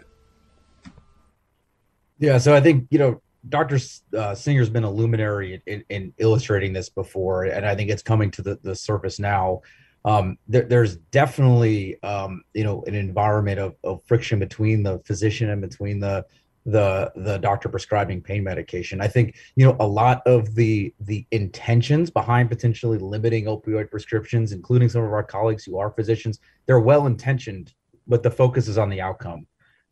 Yeah, 2.19 2.38
so 2.38 2.56
I 2.56 2.62
think, 2.62 2.88
you 2.89 2.99
know, 2.99 3.21
Dr. 3.49 3.77
Uh, 4.17 4.34
Singer's 4.34 4.69
been 4.69 4.84
a 4.84 4.91
luminary 4.91 5.62
in, 5.67 5.84
in, 5.89 6.13
illustrating 6.17 6.73
this 6.73 6.89
before, 6.89 7.45
and 7.45 7.65
I 7.65 7.75
think 7.75 7.89
it's 7.89 8.01
coming 8.01 8.32
to 8.32 8.41
the, 8.41 8.60
the 8.62 8.75
surface 8.75 9.19
now 9.19 9.62
um, 10.08 10.38
there, 10.47 10.63
there's 10.63 10.95
definitely 11.12 12.01
um, 12.01 12.41
you 12.53 12.63
know 12.63 12.82
an 12.88 12.95
environment 12.95 13.60
of, 13.60 13.75
of 13.84 14.01
friction 14.06 14.39
between 14.39 14.82
the 14.82 14.99
physician 15.06 15.49
and 15.49 15.62
between 15.62 15.99
the 15.99 16.25
the 16.65 17.12
the 17.17 17.38
doctor 17.38 17.67
prescribing 17.67 18.21
pain 18.21 18.41
medication. 18.43 19.01
I 19.01 19.10
think 19.10 19.36
you 19.58 19.65
know 19.65 19.75
a 19.82 19.88
lot 19.88 20.21
of 20.25 20.56
the 20.56 20.93
the 21.01 21.25
intentions 21.32 22.10
behind 22.10 22.49
potentially 22.49 22.97
limiting 22.97 23.45
opioid 23.45 23.91
prescriptions, 23.91 24.53
including 24.53 24.88
some 24.88 25.03
of 25.03 25.12
our 25.12 25.23
colleagues 25.23 25.65
who 25.65 25.77
are 25.77 25.91
physicians, 25.91 26.39
they're 26.67 26.80
well 26.80 27.06
intentioned, 27.06 27.73
but 28.08 28.23
the 28.23 28.32
focus 28.32 28.69
is 28.69 28.77
on 28.77 28.89
the 28.89 29.01
outcome, 29.01 29.45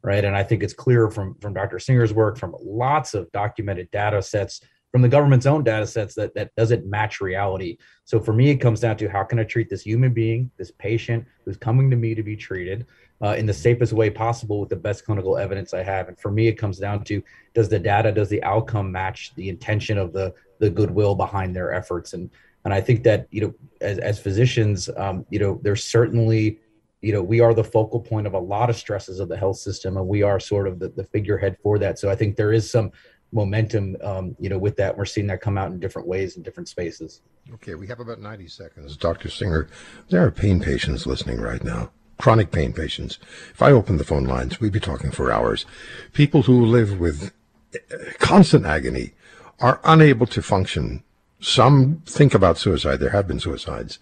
right? 0.06 0.24
And 0.24 0.38
I 0.38 0.44
think 0.44 0.64
it's 0.64 0.74
clear 0.74 1.10
from 1.10 1.36
from 1.42 1.54
Dr. 1.54 1.80
Singer's 1.80 2.14
work, 2.14 2.38
from 2.38 2.56
lots 2.62 3.14
of 3.14 3.32
documented 3.32 3.90
data 3.92 4.22
sets 4.22 4.62
from 4.92 5.02
the 5.02 5.10
government's 5.10 5.46
own 5.46 5.62
data 5.62 5.86
sets 5.86 6.16
that 6.16 6.34
that 6.36 6.56
doesn't 6.56 6.86
match 6.86 7.20
reality. 7.20 7.78
So 8.06 8.18
for 8.18 8.32
me, 8.32 8.50
it 8.50 8.58
comes 8.58 8.80
down 8.80 8.96
to 8.98 9.10
how 9.10 9.24
can 9.26 9.40
I 9.40 9.44
treat 9.44 9.70
this 9.70 9.82
human 9.82 10.14
being, 10.14 10.52
this 10.58 10.72
patient 10.72 11.26
who's 11.44 11.58
coming 11.58 11.90
to 11.90 11.98
me 11.98 12.16
to 12.16 12.24
be 12.24 12.38
treated 12.38 12.86
uh, 13.22 13.36
in 13.38 13.46
the 13.46 13.54
safest 13.54 13.92
way 13.92 14.10
possible 14.10 14.60
with 14.60 14.70
the 14.70 14.78
best 14.78 15.04
clinical 15.04 15.38
evidence 15.38 15.74
I 15.74 15.84
have. 15.84 16.08
And 16.08 16.18
for 16.18 16.32
me, 16.32 16.48
it 16.48 16.54
comes 16.54 16.78
down 16.78 17.04
to 17.06 17.22
does 17.54 17.68
the 17.68 17.78
data, 17.78 18.12
does 18.12 18.30
the 18.30 18.42
outcome 18.44 18.90
match 18.92 19.34
the 19.36 19.50
intention 19.50 19.98
of 19.98 20.14
the 20.14 20.34
the 20.60 20.70
goodwill 20.70 21.16
behind 21.16 21.54
their 21.56 21.74
efforts? 21.74 22.14
And 22.14 22.30
and 22.64 22.74
I 22.74 22.80
think 22.80 23.04
that 23.04 23.28
you 23.32 23.42
know, 23.42 23.54
as 23.82 23.98
as 23.98 24.18
physicians, 24.20 24.90
um, 24.96 25.26
you 25.30 25.40
know, 25.40 25.60
there's 25.62 25.84
certainly 25.84 26.60
you 27.06 27.14
know, 27.14 27.22
we 27.22 27.40
are 27.40 27.54
the 27.54 27.64
focal 27.64 28.00
point 28.00 28.26
of 28.26 28.34
a 28.34 28.40
lot 28.40 28.68
of 28.68 28.76
stresses 28.76 29.20
of 29.20 29.30
the 29.30 29.38
health 29.38 29.58
system, 29.58 29.96
and 29.96 30.08
we 30.08 30.24
are 30.24 30.40
sort 30.40 30.68
of 30.68 30.80
the, 30.80 30.90
the 30.90 31.04
figurehead 31.04 31.56
for 31.62 31.78
that. 31.78 32.00
So 32.00 32.10
I 32.10 32.16
think 32.16 32.36
there 32.36 32.52
is 32.52 32.68
some 32.70 32.92
momentum, 33.32 33.96
um, 34.02 34.36
you 34.40 34.50
know, 34.50 34.58
with 34.58 34.76
that. 34.78 34.98
We're 34.98 35.06
seeing 35.06 35.28
that 35.28 35.40
come 35.40 35.56
out 35.56 35.70
in 35.72 35.80
different 35.80 36.08
ways 36.08 36.36
in 36.36 36.42
different 36.42 36.68
spaces. 36.68 37.22
Okay, 37.54 37.76
we 37.76 37.86
have 37.86 38.00
about 38.00 38.20
90 38.22 38.48
seconds. 38.48 38.98
Dr. 38.98 39.30
Singer, 39.30 39.68
there 40.10 40.26
are 40.26 40.32
pain 40.32 40.60
patients 40.60 41.06
listening 41.06 41.40
right 41.40 41.64
now. 41.64 41.92
Chronic 42.18 42.52
pain 42.52 42.74
patients. 42.74 43.20
If 43.52 43.62
I 43.62 43.72
open 43.72 43.98
the 43.98 44.04
phone 44.04 44.24
lines, 44.24 44.60
we'd 44.60 44.74
be 44.74 44.80
talking 44.80 45.12
for 45.12 45.32
hours. 45.32 45.68
People 46.14 46.42
who 46.44 46.66
live 46.66 47.00
with 47.00 47.32
uh, 47.76 47.98
constant 48.18 48.66
agony 48.66 49.12
are 49.60 49.80
unable 49.84 50.26
to 50.26 50.42
function. 50.42 51.04
Some 51.40 52.02
think 52.08 52.34
about 52.34 52.58
suicide. 52.58 53.00
There 53.00 53.12
have 53.12 53.28
been 53.28 53.40
suicides. 53.40 54.00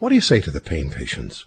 What 0.00 0.08
do 0.08 0.16
you 0.16 0.20
say 0.20 0.40
to 0.40 0.50
the 0.50 0.60
pain 0.60 0.90
patients? 0.90 1.44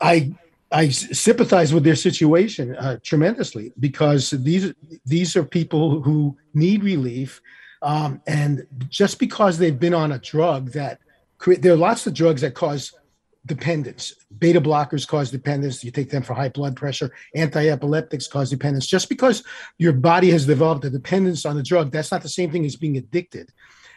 I, 0.00 0.34
I 0.70 0.88
sympathize 0.88 1.72
with 1.72 1.84
their 1.84 1.96
situation 1.96 2.74
uh, 2.76 2.98
tremendously 3.02 3.72
because 3.78 4.30
these 4.30 4.74
these 5.06 5.36
are 5.36 5.44
people 5.44 6.00
who 6.00 6.36
need 6.52 6.82
relief, 6.82 7.40
um, 7.82 8.20
and 8.26 8.66
just 8.88 9.18
because 9.18 9.58
they've 9.58 9.78
been 9.78 9.94
on 9.94 10.12
a 10.12 10.18
drug 10.18 10.72
that 10.72 10.98
there 11.46 11.72
are 11.72 11.76
lots 11.76 12.06
of 12.06 12.14
drugs 12.14 12.40
that 12.40 12.54
cause 12.54 12.92
dependence. 13.46 14.14
Beta 14.38 14.60
blockers 14.60 15.06
cause 15.06 15.30
dependence. 15.30 15.84
You 15.84 15.90
take 15.90 16.10
them 16.10 16.22
for 16.22 16.34
high 16.34 16.48
blood 16.48 16.76
pressure. 16.76 17.12
Anti-epileptics 17.34 18.26
cause 18.26 18.50
dependence. 18.50 18.86
Just 18.86 19.08
because 19.08 19.44
your 19.78 19.92
body 19.92 20.30
has 20.30 20.46
developed 20.46 20.84
a 20.86 20.90
dependence 20.90 21.44
on 21.44 21.56
the 21.56 21.62
drug, 21.62 21.90
that's 21.90 22.10
not 22.10 22.22
the 22.22 22.28
same 22.28 22.50
thing 22.50 22.64
as 22.64 22.76
being 22.76 22.96
addicted. 22.96 23.52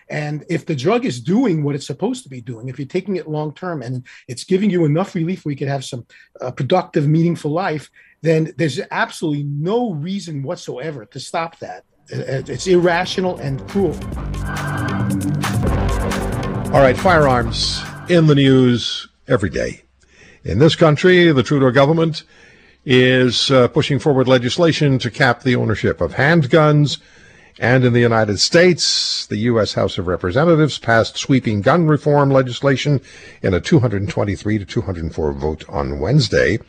And 0.10 0.46
if 0.50 0.66
the 0.66 0.76
drug 0.76 1.06
is 1.06 1.20
doing 1.20 1.64
what 1.64 1.76
it's 1.76 1.88
supposed 1.88 2.24
to 2.24 2.30
be 2.30 2.42
doing, 2.42 2.70
if 2.70 2.80
you're 2.80 2.88
taking 2.88 3.18
it 3.18 3.28
long 3.28 3.54
term 3.54 3.82
and 3.82 4.06
it's 4.28 4.44
giving 4.44 4.70
you 4.70 4.86
enough 4.86 5.16
relief 5.16 5.44
where 5.44 5.52
you 5.52 5.58
can 5.58 5.68
have 5.68 5.84
some 5.84 6.06
uh, 6.40 6.52
productive, 6.52 7.08
meaningful 7.08 7.52
life, 7.52 7.92
then 8.22 8.54
there's 8.58 8.80
absolutely 8.92 9.44
no 9.44 9.94
reason 9.94 10.44
whatsoever 10.44 11.06
to 11.06 11.20
stop 11.20 11.60
that. 11.60 11.84
It's 12.10 12.68
irrational 12.68 13.38
and 13.38 13.68
cruel. 13.68 13.94
All 16.74 16.82
right, 16.82 16.98
firearms 16.98 17.82
in 18.10 18.28
the 18.28 18.36
news 18.36 19.08
every 19.28 19.50
day. 19.50 19.84
In 20.46 20.60
this 20.60 20.76
country, 20.76 21.32
the 21.34 21.44
Trudeau 21.44 21.72
government 21.72 22.24
is 22.86 23.52
uh, 23.52 23.68
pushing 23.68 24.00
forward 24.00 24.30
legislation 24.30 24.98
to 25.00 25.12
cap 25.12 25.44
the 25.44 25.58
ownership 25.58 26.00
of 26.00 26.14
handguns 26.14 27.00
and 27.60 27.84
in 27.84 27.94
the 27.94 28.00
United 28.00 28.40
States, 28.40 29.26
the 29.26 29.38
U.S. 29.38 29.74
House 29.74 29.98
of 29.98 30.08
Representatives 30.08 30.78
passed 30.78 31.18
sweeping 31.18 31.62
gun 31.62 31.88
reform 31.88 32.30
legislation 32.30 33.02
in 33.42 33.54
a 33.54 33.60
223 33.60 34.60
to 34.60 34.66
204 34.66 35.34
vote 35.34 35.66
on 35.68 36.00
Wednesday. 36.00 36.60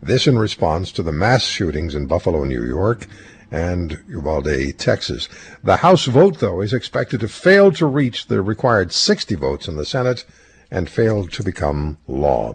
This 0.00 0.28
in 0.28 0.38
response 0.38 0.92
to 0.92 1.02
the 1.02 1.12
mass 1.12 1.42
shootings 1.42 1.94
in 1.96 2.06
Buffalo, 2.06 2.44
New 2.44 2.64
York, 2.64 3.08
and 3.50 3.98
Uvalde, 4.08 4.78
Texas. 4.78 5.28
The 5.64 5.78
House 5.78 6.04
vote, 6.04 6.38
though, 6.38 6.60
is 6.60 6.72
expected 6.72 7.20
to 7.20 7.28
fail 7.28 7.72
to 7.72 7.86
reach 7.86 8.26
the 8.26 8.40
required 8.40 8.92
60 8.92 9.34
votes 9.34 9.66
in 9.66 9.76
the 9.76 9.84
Senate 9.84 10.24
and 10.70 10.88
fail 10.88 11.26
to 11.26 11.42
become 11.42 11.98
law. 12.06 12.54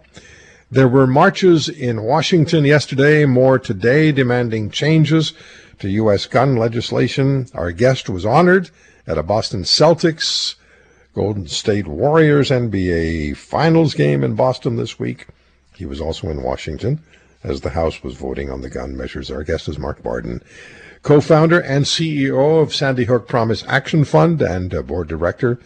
There 0.71 0.87
were 0.87 1.05
marches 1.05 1.67
in 1.67 2.03
Washington 2.03 2.63
yesterday, 2.63 3.25
more 3.25 3.59
today, 3.59 4.11
demanding 4.11 4.71
changes 4.71 5.33
to 5.83 5.89
U.S. 5.89 6.27
gun 6.27 6.55
legislation. 6.55 7.45
Our 7.53 7.73
guest 7.73 8.07
was 8.09 8.25
honored 8.25 8.69
at 9.05 9.17
a 9.17 9.23
Boston 9.23 9.63
Celtics 9.63 10.55
Golden 11.13 11.45
State 11.45 11.87
Warriors 11.87 12.49
NBA 12.51 13.35
Finals 13.35 13.93
game 13.93 14.23
in 14.23 14.33
Boston 14.33 14.77
this 14.77 14.97
week. 14.97 15.27
He 15.75 15.85
was 15.85 15.99
also 15.99 16.29
in 16.29 16.41
Washington 16.41 17.01
as 17.43 17.59
the 17.59 17.71
House 17.71 18.01
was 18.01 18.15
voting 18.15 18.49
on 18.49 18.61
the 18.61 18.69
gun 18.69 18.95
measures. 18.95 19.29
Our 19.29 19.43
guest 19.43 19.67
is 19.67 19.77
Mark 19.77 20.01
Barden, 20.01 20.41
co 21.01 21.19
founder 21.19 21.59
and 21.59 21.83
CEO 21.83 22.61
of 22.61 22.73
Sandy 22.73 23.03
Hook 23.03 23.27
Promise 23.27 23.65
Action 23.67 24.05
Fund 24.05 24.41
and 24.41 24.87
board 24.87 25.09
director. 25.09 25.59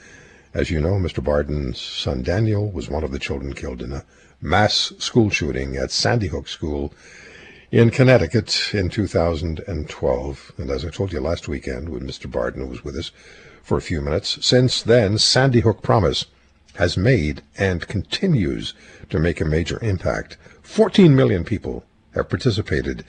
As 0.51 0.71
you 0.71 0.81
know, 0.81 0.93
Mr. 0.93 1.23
Barden's 1.23 1.79
son 1.79 2.23
Daniel 2.23 2.71
was 2.71 2.89
one 2.89 3.03
of 3.03 3.11
the 3.11 3.19
children 3.19 3.53
killed 3.53 3.83
in 3.83 3.93
a 3.93 4.03
mass 4.41 4.93
school 4.97 5.29
shooting 5.29 5.77
at 5.77 5.91
Sandy 5.91 6.29
Hook 6.29 6.47
School 6.47 6.91
in 7.71 7.89
Connecticut 7.89 8.73
in 8.73 8.89
2012. 8.89 10.51
And 10.57 10.69
as 10.69 10.85
I 10.85 10.89
told 10.89 11.11
you 11.11 11.19
last 11.19 11.47
weekend 11.47 11.89
when 11.89 12.01
Mr. 12.01 12.31
Barden 12.31 12.69
was 12.69 12.83
with 12.83 12.95
us 12.95 13.11
for 13.61 13.77
a 13.77 13.81
few 13.81 14.01
minutes, 14.01 14.45
since 14.45 14.81
then, 14.81 15.17
Sandy 15.17 15.59
Hook 15.59 15.81
Promise 15.81 16.25
has 16.75 16.95
made 16.95 17.41
and 17.57 17.87
continues 17.87 18.73
to 19.09 19.19
make 19.19 19.41
a 19.41 19.45
major 19.45 19.83
impact. 19.83 20.37
14 20.61 21.15
million 21.15 21.43
people 21.43 21.83
have 22.13 22.29
participated 22.29 23.03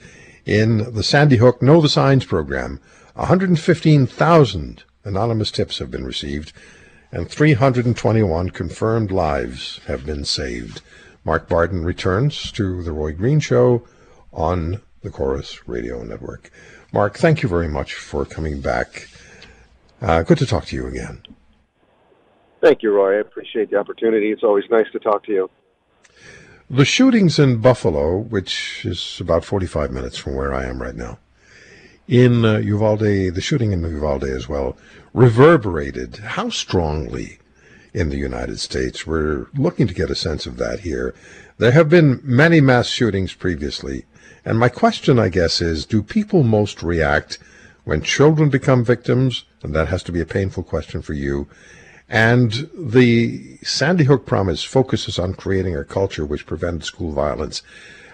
in 0.45 0.93
the 0.93 1.03
Sandy 1.03 1.37
Hook 1.37 1.61
Know 1.61 1.79
the 1.79 1.89
Signs 1.89 2.25
program. 2.25 2.79
115,000 3.13 4.83
anonymous 5.03 5.51
tips 5.51 5.79
have 5.79 5.91
been 5.91 6.03
received, 6.03 6.51
and 7.11 7.29
321 7.29 8.49
confirmed 8.49 9.11
lives 9.11 9.79
have 9.87 10.05
been 10.05 10.25
saved. 10.25 10.81
Mark 11.23 11.47
Barden 11.47 11.83
returns 11.83 12.51
to 12.53 12.81
The 12.81 12.91
Roy 12.91 13.11
Green 13.11 13.39
Show 13.39 13.85
on 14.33 14.81
the 15.01 15.09
Corus 15.09 15.67
Radio 15.67 16.03
Network. 16.03 16.51
Mark, 16.91 17.17
thank 17.17 17.43
you 17.43 17.49
very 17.49 17.67
much 17.67 17.93
for 17.93 18.25
coming 18.25 18.61
back. 18.61 19.07
Uh, 20.01 20.23
good 20.23 20.37
to 20.37 20.45
talk 20.45 20.65
to 20.65 20.75
you 20.75 20.87
again. 20.87 21.21
Thank 22.61 22.83
you, 22.83 22.91
Roy. 22.93 23.17
I 23.17 23.21
appreciate 23.21 23.69
the 23.69 23.77
opportunity. 23.77 24.31
It's 24.31 24.43
always 24.43 24.65
nice 24.69 24.89
to 24.91 24.99
talk 24.99 25.23
to 25.25 25.31
you. 25.31 25.49
The 26.69 26.85
shootings 26.85 27.39
in 27.39 27.57
Buffalo, 27.57 28.17
which 28.17 28.85
is 28.85 29.17
about 29.19 29.43
45 29.43 29.91
minutes 29.91 30.17
from 30.17 30.35
where 30.35 30.53
I 30.53 30.65
am 30.65 30.81
right 30.81 30.95
now, 30.95 31.17
in 32.07 32.43
uh, 32.43 32.57
Uvalde, 32.57 32.99
the 33.33 33.41
shooting 33.41 33.71
in 33.71 33.81
Uvalde 33.81 34.23
as 34.25 34.49
well, 34.49 34.77
reverberated 35.13 36.17
how 36.17 36.49
strongly 36.49 37.39
in 37.93 38.09
the 38.09 38.17
United 38.17 38.59
States? 38.59 39.07
We're 39.07 39.47
looking 39.55 39.87
to 39.87 39.93
get 39.93 40.11
a 40.11 40.15
sense 40.15 40.45
of 40.45 40.57
that 40.57 40.81
here. 40.81 41.13
There 41.57 41.71
have 41.71 41.89
been 41.89 42.21
many 42.23 42.61
mass 42.61 42.87
shootings 42.87 43.33
previously. 43.33 44.05
And 44.45 44.57
my 44.57 44.69
question, 44.69 45.19
I 45.19 45.29
guess, 45.29 45.61
is 45.61 45.85
do 45.85 46.01
people 46.01 46.43
most 46.43 46.81
react 46.81 47.37
when 47.83 48.01
children 48.01 48.49
become 48.49 48.83
victims? 48.83 49.45
And 49.63 49.75
that 49.75 49.87
has 49.87 50.03
to 50.03 50.11
be 50.11 50.21
a 50.21 50.25
painful 50.25 50.63
question 50.63 51.01
for 51.01 51.13
you. 51.13 51.47
And 52.09 52.69
the 52.75 53.57
Sandy 53.57 54.05
Hook 54.05 54.25
Promise 54.25 54.63
focuses 54.63 55.19
on 55.19 55.35
creating 55.35 55.75
a 55.75 55.83
culture 55.83 56.25
which 56.25 56.47
prevents 56.47 56.87
school 56.87 57.11
violence. 57.11 57.61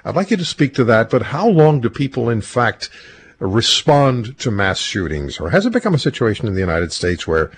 I'd 0.04 0.16
like 0.16 0.32
you 0.32 0.38
to 0.38 0.46
speak 0.46 0.74
to 0.76 0.84
that, 0.84 1.10
but 1.10 1.24
how 1.24 1.48
long 1.48 1.80
do 1.80 1.90
people, 1.90 2.30
in 2.30 2.42
fact, 2.42 2.90
respond 3.40 4.38
to 4.40 4.52
mass 4.52 4.80
shootings? 4.80 5.40
Or 5.40 5.50
has 5.50 5.66
it 5.66 5.74
become 5.74 5.94
a 5.94 6.00
situation 6.00 6.48
in 6.48 6.54
the 6.54 6.60
United 6.60 6.92
States 6.92 7.26
where, 7.26 7.52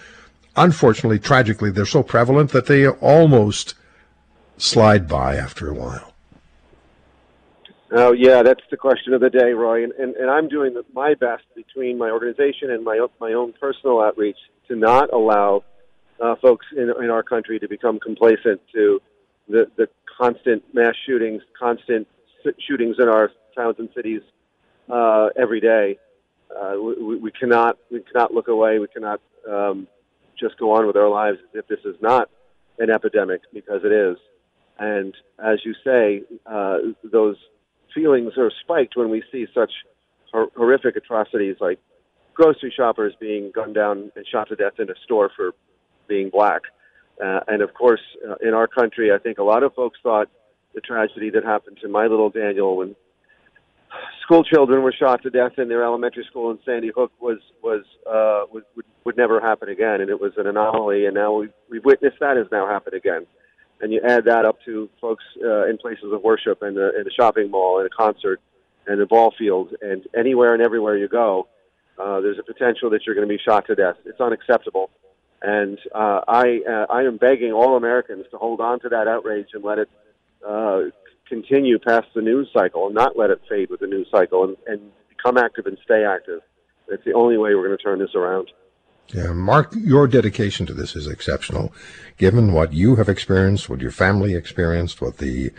unfortunately, 0.55 1.19
tragically, 1.19 1.71
they're 1.71 1.85
so 1.85 2.03
prevalent 2.03 2.51
that 2.51 2.67
they 2.67 2.87
almost 2.87 3.73
slide 4.57 5.07
by 5.07 5.35
after 5.35 5.69
a 5.69 5.73
while? 5.73 6.13
Oh 7.91 8.11
yeah, 8.11 8.43
that's 8.43 8.63
the 8.69 8.77
question 8.77 9.13
of 9.13 9.21
the 9.21 9.29
day, 9.29 9.51
Roy. 9.53 9.83
And, 9.83 9.93
and, 9.93 10.15
and 10.15 10.29
I'm 10.29 10.49
doing 10.49 10.75
my 10.93 11.13
best 11.13 11.43
between 11.55 11.97
my 11.97 12.09
organization 12.09 12.69
and 12.71 12.83
my 12.83 13.05
my 13.19 13.33
own 13.33 13.53
personal 13.53 14.01
outreach 14.01 14.37
to 14.67 14.75
not 14.75 15.13
allow 15.13 15.63
uh, 16.21 16.35
folks 16.41 16.65
in, 16.75 16.91
in 17.01 17.09
our 17.09 17.23
country 17.23 17.59
to 17.59 17.67
become 17.67 17.99
complacent 17.99 18.59
to 18.73 18.99
the 19.47 19.71
the 19.77 19.87
constant 20.17 20.63
mass 20.73 20.95
shootings, 21.05 21.41
constant 21.57 22.07
shootings 22.59 22.97
in 22.99 23.07
our 23.07 23.31
towns 23.55 23.75
and 23.79 23.89
cities 23.95 24.21
uh, 24.89 25.29
every 25.37 25.61
day. 25.61 25.97
Uh, 26.53 26.75
we, 26.81 27.15
we 27.17 27.31
cannot 27.31 27.77
we 27.89 28.01
cannot 28.01 28.33
look 28.33 28.49
away. 28.49 28.79
We 28.79 28.87
cannot 28.87 29.21
um, 29.49 29.87
just 30.37 30.57
go 30.57 30.73
on 30.73 30.87
with 30.87 30.97
our 30.97 31.09
lives 31.09 31.37
as 31.41 31.59
if 31.59 31.67
this 31.67 31.79
is 31.85 31.95
not 32.01 32.29
an 32.79 32.89
epidemic 32.89 33.41
because 33.53 33.81
it 33.85 33.93
is. 33.93 34.17
And 34.77 35.15
as 35.39 35.59
you 35.63 35.73
say, 35.83 36.23
uh, 36.45 36.77
those 37.03 37.37
feelings 37.93 38.33
are 38.37 38.51
spiked 38.63 38.95
when 38.95 39.09
we 39.09 39.23
see 39.31 39.45
such 39.53 39.71
hor- 40.31 40.51
horrific 40.55 40.95
atrocities 40.95 41.55
like 41.59 41.79
grocery 42.33 42.73
shoppers 42.75 43.13
being 43.19 43.51
gunned 43.53 43.75
down 43.75 44.11
and 44.15 44.25
shot 44.27 44.47
to 44.49 44.55
death 44.55 44.79
in 44.79 44.89
a 44.89 44.95
store 45.03 45.31
for 45.35 45.51
being 46.07 46.29
black. 46.29 46.61
Uh, 47.23 47.39
and 47.47 47.61
of 47.61 47.73
course, 47.73 48.01
uh, 48.27 48.35
in 48.47 48.53
our 48.53 48.67
country, 48.67 49.11
I 49.11 49.17
think 49.17 49.39
a 49.39 49.43
lot 49.43 49.63
of 49.63 49.73
folks 49.73 49.99
thought 50.03 50.29
the 50.75 50.81
tragedy 50.81 51.31
that 51.31 51.43
happened 51.43 51.79
to 51.81 51.87
my 51.87 52.05
little 52.05 52.29
Daniel 52.29 52.77
when 52.77 52.95
school 54.23 54.43
children 54.43 54.83
were 54.83 54.93
shot 54.93 55.23
to 55.23 55.29
death 55.29 55.53
in 55.57 55.67
their 55.69 55.83
elementary 55.83 56.25
school 56.29 56.51
in 56.51 56.59
Sandy 56.63 56.91
Hook 56.95 57.11
was 57.19 57.39
was 57.63 57.83
uh, 58.05 58.45
would, 58.53 58.63
would 59.03 59.17
never 59.17 59.39
happen 59.39 59.69
again, 59.69 60.01
and 60.01 60.09
it 60.09 60.21
was 60.21 60.33
an 60.37 60.45
anomaly. 60.45 61.05
And 61.05 61.15
now 61.15 61.33
we've, 61.33 61.53
we've 61.69 61.85
witnessed 61.85 62.17
that 62.19 62.37
has 62.37 62.47
now 62.51 62.67
happened 62.67 62.93
again 62.93 63.25
and 63.81 63.93
you 63.93 64.01
add 64.03 64.25
that 64.25 64.45
up 64.45 64.57
to 64.65 64.89
folks 64.99 65.23
uh, 65.43 65.67
in 65.67 65.77
places 65.77 66.11
of 66.11 66.21
worship 66.23 66.61
and 66.61 66.77
in 66.77 67.03
the 67.03 67.11
shopping 67.15 67.51
mall 67.51 67.79
and 67.79 67.87
a 67.87 67.89
concert 67.89 68.41
and 68.87 68.99
the 68.99 69.05
ball 69.05 69.33
field 69.37 69.73
and 69.81 70.03
anywhere 70.17 70.53
and 70.53 70.63
everywhere 70.63 70.97
you 70.97 71.07
go, 71.07 71.47
uh, 71.99 72.21
there's 72.21 72.39
a 72.39 72.43
potential 72.43 72.89
that 72.89 73.05
you're 73.05 73.15
going 73.15 73.27
to 73.27 73.33
be 73.33 73.41
shot 73.43 73.65
to 73.67 73.75
death. 73.75 73.95
It's 74.05 74.21
unacceptable, 74.21 74.89
and 75.41 75.77
uh, 75.93 76.21
I 76.27 76.61
uh, 76.69 76.85
I 76.91 77.03
am 77.03 77.17
begging 77.17 77.51
all 77.51 77.75
Americans 77.75 78.25
to 78.31 78.37
hold 78.37 78.61
on 78.61 78.79
to 78.81 78.89
that 78.89 79.07
outrage 79.07 79.49
and 79.53 79.63
let 79.63 79.79
it 79.79 79.89
uh, 80.47 80.81
continue 81.27 81.79
past 81.79 82.07
the 82.15 82.21
news 82.21 82.49
cycle 82.53 82.85
and 82.85 82.95
not 82.95 83.17
let 83.17 83.29
it 83.29 83.41
fade 83.49 83.69
with 83.69 83.79
the 83.79 83.87
news 83.87 84.07
cycle 84.11 84.43
and, 84.43 84.57
and 84.67 84.91
become 85.09 85.37
active 85.37 85.65
and 85.65 85.77
stay 85.83 86.05
active. 86.05 86.41
It's 86.89 87.03
the 87.03 87.13
only 87.13 87.37
way 87.37 87.53
we're 87.53 87.65
going 87.65 87.77
to 87.77 87.83
turn 87.83 87.99
this 87.99 88.15
around. 88.15 88.51
Yeah, 89.13 89.31
Mark, 89.31 89.73
your 89.75 90.07
dedication 90.07 90.65
to 90.65 90.73
this 90.73 90.95
is 90.95 91.07
exceptional, 91.07 91.73
given 92.17 92.51
what 92.51 92.73
you 92.73 92.97
have 92.97 93.07
experienced, 93.07 93.69
what 93.69 93.79
your 93.79 93.91
family 93.91 94.35
experienced, 94.35 95.01
what 95.01 95.17
the 95.17 95.51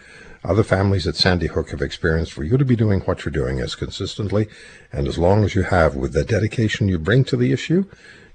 other 0.44 0.62
families 0.62 1.06
at 1.06 1.16
Sandy 1.16 1.46
Hook 1.46 1.70
have 1.70 1.80
experienced. 1.80 2.32
For 2.32 2.44
you 2.44 2.58
to 2.58 2.64
be 2.64 2.76
doing 2.76 3.00
what 3.00 3.24
you're 3.24 3.32
doing 3.32 3.60
as 3.60 3.74
consistently 3.74 4.48
and 4.92 5.08
as 5.08 5.18
long 5.18 5.44
as 5.44 5.54
you 5.54 5.62
have, 5.62 5.96
with 5.96 6.12
the 6.12 6.24
dedication 6.24 6.88
you 6.88 6.98
bring 6.98 7.24
to 7.24 7.36
the 7.36 7.52
issue, 7.52 7.86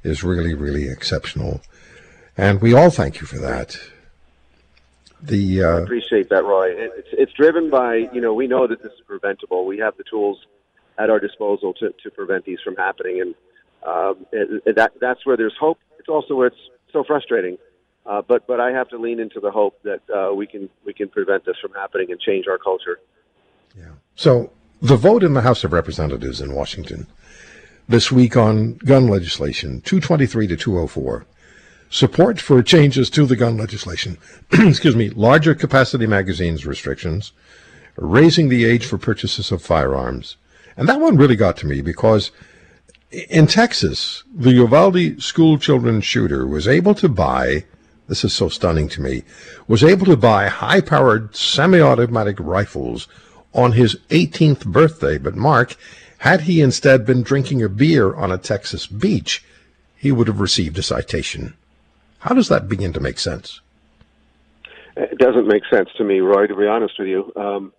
is 0.03 0.23
really, 0.23 0.53
really 0.53 0.89
exceptional. 0.89 1.61
And 2.35 2.61
we 2.61 2.73
all 2.73 2.89
thank 2.89 3.21
you 3.21 3.27
for 3.27 3.37
that. 3.37 3.77
The 5.21 5.63
uh, 5.63 5.77
I 5.77 5.81
appreciate 5.81 6.29
that, 6.29 6.43
Roy. 6.43 6.71
It's 6.71 7.07
it's 7.13 7.31
driven 7.31 7.69
by 7.69 8.09
you 8.11 8.19
know 8.19 8.33
we 8.33 8.45
know 8.45 8.67
that 8.67 8.83
this 8.83 8.91
is 8.91 9.01
preventable. 9.07 9.65
We 9.65 9.77
have 9.77 9.95
the 9.95 10.03
tools 10.03 10.45
at 10.97 11.09
our 11.09 11.19
disposal 11.19 11.73
to, 11.75 11.93
to 12.03 12.11
prevent 12.11 12.43
these 12.43 12.59
from 12.61 12.75
happening, 12.75 13.21
and 13.21 13.33
um, 13.85 14.25
that 14.31 14.91
that's 14.99 15.25
where 15.25 15.37
there's 15.37 15.55
hope. 15.59 15.79
It's 15.99 16.09
also 16.09 16.35
where 16.35 16.47
it's 16.47 16.69
so 16.91 17.03
frustrating. 17.03 17.57
Uh, 18.05 18.21
but 18.21 18.45
but 18.47 18.59
I 18.59 18.71
have 18.71 18.89
to 18.89 18.97
lean 18.97 19.19
into 19.19 19.39
the 19.39 19.51
hope 19.51 19.81
that 19.83 20.01
uh, 20.09 20.33
we 20.33 20.45
can 20.47 20.69
we 20.85 20.93
can 20.93 21.09
prevent 21.09 21.45
this 21.45 21.55
from 21.61 21.71
happening 21.73 22.11
and 22.11 22.19
change 22.19 22.47
our 22.47 22.57
culture. 22.57 22.99
Yeah. 23.77 23.91
So 24.15 24.51
the 24.81 24.97
vote 24.97 25.23
in 25.23 25.33
the 25.33 25.41
House 25.41 25.63
of 25.63 25.71
Representatives 25.71 26.41
in 26.41 26.53
Washington 26.53 27.07
this 27.87 28.11
week 28.11 28.35
on 28.37 28.75
gun 28.85 29.07
legislation, 29.07 29.81
223 29.81 30.47
to 30.47 30.57
204. 30.57 31.25
Support 31.89 32.41
for 32.41 32.63
changes 32.63 33.09
to 33.11 33.25
the 33.25 33.35
gun 33.35 33.57
legislation, 33.57 34.17
excuse 34.51 34.95
me, 34.95 35.09
larger 35.09 35.53
capacity 35.53 36.07
magazines 36.07 36.65
restrictions, 36.65 37.33
raising 37.95 38.49
the 38.49 38.65
age 38.65 38.85
for 38.85 38.97
purchases 38.97 39.51
of 39.51 39.61
firearms. 39.61 40.37
And 40.75 40.89
that 40.89 40.99
one 40.99 41.17
really 41.17 41.35
got 41.35 41.55
to 41.57 41.67
me 41.67 41.81
because 41.81 42.31
in 43.13 43.47
Texas, 43.47 44.23
the 44.33 44.51
Uvalde 44.51 45.21
school 45.21 45.57
children 45.57 46.01
shooter 46.01 46.47
was 46.47 46.67
able 46.67 46.95
to 46.95 47.07
buy, 47.07 47.65
this 48.07 48.23
is 48.23 48.33
so 48.33 48.49
stunning 48.49 48.89
to 48.89 49.01
me, 49.01 49.23
was 49.67 49.83
able 49.83 50.05
to 50.07 50.17
buy 50.17 50.47
high 50.47 50.81
powered 50.81 51.35
semi 51.35 51.79
automatic 51.79 52.37
rifles 52.39 53.07
on 53.53 53.73
his 53.73 53.95
18th 54.09 54.65
birthday. 54.65 55.17
But 55.17 55.35
Mark, 55.35 55.75
had 56.19 56.41
he 56.41 56.61
instead 56.61 57.05
been 57.05 57.21
drinking 57.21 57.61
a 57.61 57.69
beer 57.69 58.15
on 58.15 58.31
a 58.31 58.37
Texas 58.37 58.87
beach, 58.87 59.43
he 59.95 60.11
would 60.11 60.27
have 60.27 60.39
received 60.39 60.77
a 60.77 60.83
citation. 60.83 61.53
How 62.19 62.33
does 62.33 62.47
that 62.47 62.67
begin 62.67 62.93
to 62.93 62.99
make 62.99 63.19
sense? 63.19 63.61
It 64.95 65.17
doesn't 65.17 65.47
make 65.47 65.63
sense 65.71 65.89
to 65.97 66.03
me, 66.03 66.19
Roy. 66.19 66.47
To 66.47 66.55
be 66.55 66.67
honest 66.67 66.95
with 66.97 67.07
you, 67.07 67.31
um, 67.35 67.73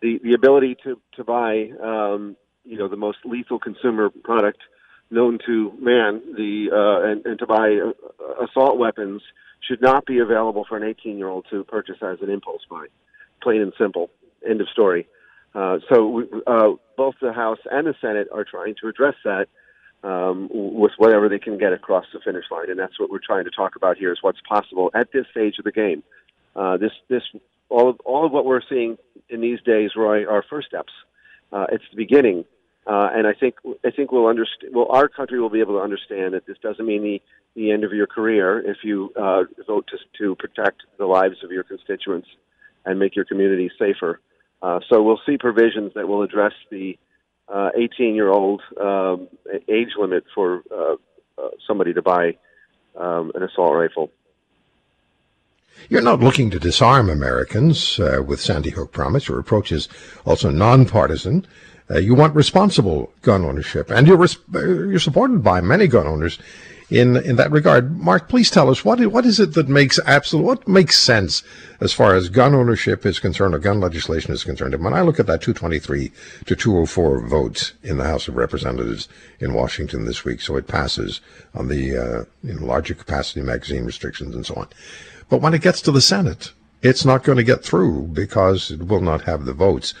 the 0.00 0.20
the 0.22 0.34
ability 0.34 0.76
to 0.84 1.00
to 1.16 1.24
buy, 1.24 1.70
um, 1.82 2.36
you 2.64 2.78
know, 2.78 2.88
the 2.88 2.96
most 2.96 3.18
lethal 3.24 3.58
consumer 3.58 4.10
product 4.10 4.58
known 5.10 5.38
to 5.46 5.72
man, 5.80 6.22
the 6.36 6.68
uh, 6.72 7.10
and, 7.10 7.26
and 7.26 7.38
to 7.38 7.46
buy 7.46 7.78
uh, 7.78 8.44
assault 8.44 8.78
weapons 8.78 9.22
should 9.66 9.80
not 9.80 10.06
be 10.06 10.18
available 10.18 10.64
for 10.68 10.76
an 10.76 10.82
18 10.82 11.18
year 11.18 11.28
old 11.28 11.46
to 11.50 11.64
purchase 11.64 11.96
as 12.02 12.18
an 12.20 12.30
impulse 12.30 12.62
buy. 12.68 12.86
Plain 13.42 13.62
and 13.62 13.72
simple. 13.78 14.10
End 14.48 14.60
of 14.60 14.68
story. 14.68 15.06
Uh, 15.54 15.78
so 15.88 16.22
uh, 16.46 16.70
both 16.96 17.14
the 17.20 17.32
House 17.32 17.60
and 17.70 17.86
the 17.86 17.94
Senate 18.00 18.28
are 18.32 18.44
trying 18.44 18.74
to 18.80 18.88
address 18.88 19.14
that 19.24 19.46
um, 20.02 20.48
with 20.52 20.92
whatever 20.98 21.28
they 21.28 21.38
can 21.38 21.58
get 21.58 21.72
across 21.72 22.04
the 22.12 22.20
finish 22.20 22.44
line, 22.50 22.68
and 22.70 22.78
that's 22.78 22.98
what 22.98 23.08
we're 23.10 23.20
trying 23.24 23.44
to 23.44 23.50
talk 23.50 23.76
about 23.76 23.96
here: 23.96 24.12
is 24.12 24.18
what's 24.20 24.40
possible 24.46 24.90
at 24.94 25.12
this 25.12 25.26
stage 25.30 25.58
of 25.58 25.64
the 25.64 25.72
game. 25.72 26.02
Uh, 26.56 26.76
this, 26.76 26.92
this, 27.08 27.22
all 27.68 27.88
of 27.88 28.00
all 28.04 28.26
of 28.26 28.32
what 28.32 28.44
we're 28.44 28.60
seeing 28.68 28.98
in 29.28 29.40
these 29.40 29.60
days, 29.62 29.92
Roy, 29.96 30.26
are 30.26 30.44
first 30.48 30.68
steps. 30.68 30.92
Uh, 31.52 31.66
it's 31.70 31.84
the 31.90 31.96
beginning, 31.96 32.44
uh, 32.86 33.08
and 33.14 33.26
I 33.26 33.32
think 33.32 33.56
I 33.84 33.90
think 33.90 34.12
we'll 34.12 34.26
understand. 34.26 34.74
Well, 34.74 34.86
our 34.90 35.08
country 35.08 35.40
will 35.40 35.50
be 35.50 35.60
able 35.60 35.74
to 35.74 35.80
understand 35.80 36.34
that 36.34 36.46
this 36.46 36.58
doesn't 36.62 36.84
mean 36.84 37.02
the 37.02 37.22
the 37.54 37.70
end 37.70 37.84
of 37.84 37.92
your 37.92 38.06
career 38.06 38.60
if 38.60 38.78
you 38.82 39.12
uh, 39.16 39.44
vote 39.66 39.88
to 39.88 39.98
to 40.18 40.34
protect 40.34 40.82
the 40.98 41.06
lives 41.06 41.36
of 41.42 41.50
your 41.50 41.64
constituents 41.64 42.28
and 42.84 42.98
make 42.98 43.16
your 43.16 43.24
community 43.24 43.70
safer. 43.78 44.20
Uh, 44.62 44.80
so 44.88 45.02
we'll 45.02 45.20
see 45.26 45.38
provisions 45.38 45.92
that 45.94 46.08
will 46.08 46.22
address 46.22 46.52
the 46.70 46.98
18-year-old 47.50 48.62
uh, 48.80 49.12
um, 49.12 49.28
age 49.68 49.90
limit 49.98 50.24
for 50.34 50.62
uh, 50.72 50.94
uh, 51.36 51.48
somebody 51.66 51.92
to 51.92 52.00
buy 52.00 52.36
um, 52.98 53.30
an 53.34 53.42
assault 53.42 53.74
rifle. 53.74 54.10
You're 55.90 56.00
not 56.00 56.20
looking 56.20 56.50
to 56.50 56.58
disarm 56.58 57.10
Americans 57.10 57.98
with 57.98 58.40
Sandy 58.40 58.70
Hook 58.70 58.92
Promise. 58.92 59.28
Your 59.28 59.38
approach 59.38 59.72
is 59.72 59.88
also 60.24 60.50
nonpartisan. 60.50 61.46
Uh, 61.90 61.98
you 61.98 62.14
want 62.14 62.34
responsible 62.34 63.12
gun 63.20 63.44
ownership, 63.44 63.90
and 63.90 64.06
you're 64.06 64.16
res- 64.16 64.38
you're 64.52 64.98
supported 64.98 65.42
by 65.42 65.60
many 65.60 65.86
gun 65.86 66.06
owners 66.06 66.38
in 66.90 67.16
in 67.16 67.36
that 67.36 67.50
regard. 67.50 67.98
Mark, 67.98 68.28
please 68.28 68.50
tell 68.50 68.70
us 68.70 68.84
what 68.84 69.04
what 69.06 69.26
is 69.26 69.38
it 69.38 69.52
that 69.54 69.68
makes 69.68 69.98
absolute 70.06 70.44
what 70.44 70.68
makes 70.68 70.98
sense 70.98 71.42
as 71.80 71.92
far 71.92 72.14
as 72.14 72.30
gun 72.30 72.54
ownership 72.54 73.04
is 73.04 73.18
concerned 73.18 73.54
or 73.54 73.58
gun 73.58 73.80
legislation 73.80 74.32
is 74.32 74.44
concerned. 74.44 74.72
And 74.72 74.82
when 74.82 74.94
I 74.94 75.02
look 75.02 75.20
at 75.20 75.26
that 75.26 75.42
223 75.42 76.10
to 76.46 76.56
204 76.56 77.26
votes 77.26 77.72
in 77.82 77.98
the 77.98 78.04
House 78.04 78.28
of 78.28 78.36
Representatives 78.36 79.08
in 79.38 79.52
Washington 79.52 80.06
this 80.06 80.24
week, 80.24 80.40
so 80.40 80.56
it 80.56 80.66
passes 80.66 81.20
on 81.54 81.68
the 81.68 81.96
uh, 81.96 82.24
you 82.42 82.54
know, 82.54 82.66
larger 82.66 82.94
capacity 82.94 83.42
magazine 83.42 83.84
restrictions 83.84 84.34
and 84.34 84.46
so 84.46 84.54
on. 84.54 84.68
But 85.28 85.42
when 85.42 85.52
it 85.52 85.62
gets 85.62 85.82
to 85.82 85.92
the 85.92 86.00
Senate, 86.00 86.52
it's 86.80 87.04
not 87.04 87.24
going 87.24 87.36
to 87.36 87.44
get 87.44 87.64
through 87.64 88.08
because 88.08 88.70
it 88.70 88.86
will 88.86 89.00
not 89.00 89.22
have 89.22 89.44
the 89.44 89.52
votes. 89.52 89.94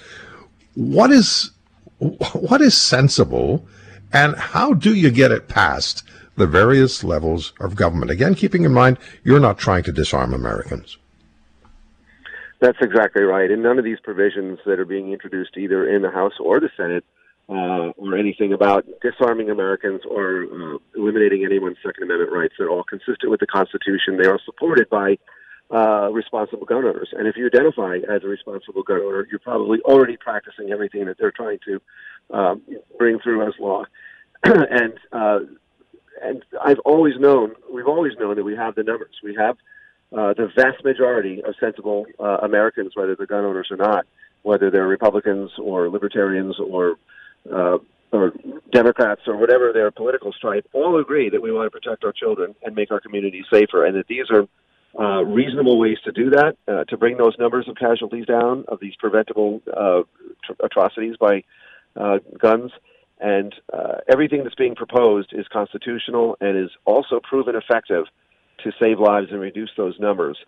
What 0.74 1.10
is 1.10 1.50
what 1.98 2.60
is 2.60 2.76
sensible, 2.76 3.66
and 4.12 4.36
how 4.36 4.74
do 4.74 4.94
you 4.94 5.10
get 5.10 5.32
it 5.32 5.48
past 5.48 6.04
the 6.36 6.46
various 6.46 7.04
levels 7.04 7.52
of 7.60 7.76
government. 7.76 8.10
Again, 8.10 8.34
keeping 8.34 8.64
in 8.64 8.72
mind 8.72 8.98
you're 9.22 9.40
not 9.40 9.58
trying 9.58 9.82
to 9.84 9.92
disarm 9.92 10.34
Americans. 10.34 10.98
That's 12.60 12.78
exactly 12.80 13.22
right. 13.22 13.50
And 13.50 13.62
none 13.62 13.78
of 13.78 13.84
these 13.84 14.00
provisions 14.00 14.58
that 14.64 14.78
are 14.78 14.84
being 14.84 15.12
introduced 15.12 15.56
either 15.56 15.88
in 15.88 16.02
the 16.02 16.10
House 16.10 16.32
or 16.40 16.60
the 16.60 16.70
Senate 16.76 17.04
uh, 17.48 17.92
or 17.96 18.16
anything 18.16 18.52
about 18.52 18.86
disarming 19.02 19.50
Americans 19.50 20.00
or 20.08 20.44
uh, 20.44 20.78
eliminating 20.96 21.44
anyone's 21.44 21.76
Second 21.84 22.04
Amendment 22.04 22.32
rights 22.32 22.54
They're 22.58 22.70
all 22.70 22.84
consistent 22.84 23.30
with 23.30 23.40
the 23.40 23.46
Constitution. 23.46 24.16
They 24.16 24.28
are 24.28 24.40
supported 24.44 24.88
by 24.88 25.18
uh, 25.74 26.08
responsible 26.12 26.64
gun 26.66 26.84
owners. 26.84 27.08
And 27.12 27.26
if 27.26 27.36
you 27.36 27.46
identify 27.46 27.96
as 28.08 28.22
a 28.22 28.28
responsible 28.28 28.84
gun 28.84 29.00
owner, 29.00 29.26
you're 29.28 29.40
probably 29.40 29.80
already 29.80 30.16
practicing 30.16 30.70
everything 30.70 31.06
that 31.06 31.18
they're 31.18 31.32
trying 31.32 31.58
to 31.66 31.80
um, 32.30 32.62
bring 32.96 33.18
through 33.18 33.46
as 33.46 33.54
law. 33.58 33.84
and 34.44 34.94
uh, 35.12 35.40
and 36.22 36.44
I've 36.64 36.78
always 36.84 37.14
known, 37.18 37.54
we've 37.72 37.88
always 37.88 38.12
known 38.20 38.36
that 38.36 38.44
we 38.44 38.54
have 38.56 38.76
the 38.76 38.84
numbers. 38.84 39.16
We 39.22 39.34
have 39.34 39.56
uh, 40.16 40.32
the 40.34 40.48
vast 40.54 40.84
majority 40.84 41.42
of 41.42 41.56
sensible 41.58 42.06
uh, 42.20 42.38
Americans, 42.42 42.92
whether 42.94 43.16
they're 43.16 43.26
gun 43.26 43.44
owners 43.44 43.66
or 43.70 43.76
not, 43.76 44.06
whether 44.42 44.70
they're 44.70 44.86
Republicans 44.86 45.50
or 45.58 45.88
Libertarians 45.88 46.56
or 46.60 46.96
uh, 47.52 47.78
or 48.12 48.32
Democrats 48.70 49.22
or 49.26 49.36
whatever 49.36 49.72
their 49.72 49.90
political 49.90 50.32
stripe, 50.32 50.68
all 50.72 51.00
agree 51.00 51.30
that 51.30 51.42
we 51.42 51.50
want 51.50 51.66
to 51.66 51.70
protect 51.70 52.04
our 52.04 52.12
children 52.12 52.54
and 52.62 52.76
make 52.76 52.92
our 52.92 53.00
communities 53.00 53.44
safer, 53.52 53.84
and 53.84 53.96
that 53.96 54.06
these 54.06 54.30
are 54.30 54.46
uh, 54.98 55.24
reasonable 55.24 55.78
ways 55.78 55.98
to 56.04 56.12
do 56.12 56.30
that, 56.30 56.56
uh, 56.68 56.84
to 56.84 56.96
bring 56.96 57.16
those 57.16 57.34
numbers 57.38 57.68
of 57.68 57.76
casualties 57.76 58.26
down, 58.26 58.64
of 58.68 58.78
these 58.80 58.94
preventable 58.96 59.60
uh, 59.76 60.02
tr- 60.44 60.64
atrocities 60.64 61.16
by 61.18 61.42
uh, 61.96 62.18
guns. 62.38 62.70
And 63.20 63.54
uh, 63.72 63.98
everything 64.08 64.42
that's 64.42 64.54
being 64.54 64.74
proposed 64.74 65.32
is 65.32 65.46
constitutional 65.52 66.36
and 66.40 66.56
is 66.58 66.70
also 66.84 67.20
proven 67.20 67.54
effective 67.54 68.04
to 68.62 68.72
save 68.80 68.98
lives 68.98 69.28
and 69.30 69.40
reduce 69.40 69.70
those 69.76 69.98
numbers. 69.98 70.38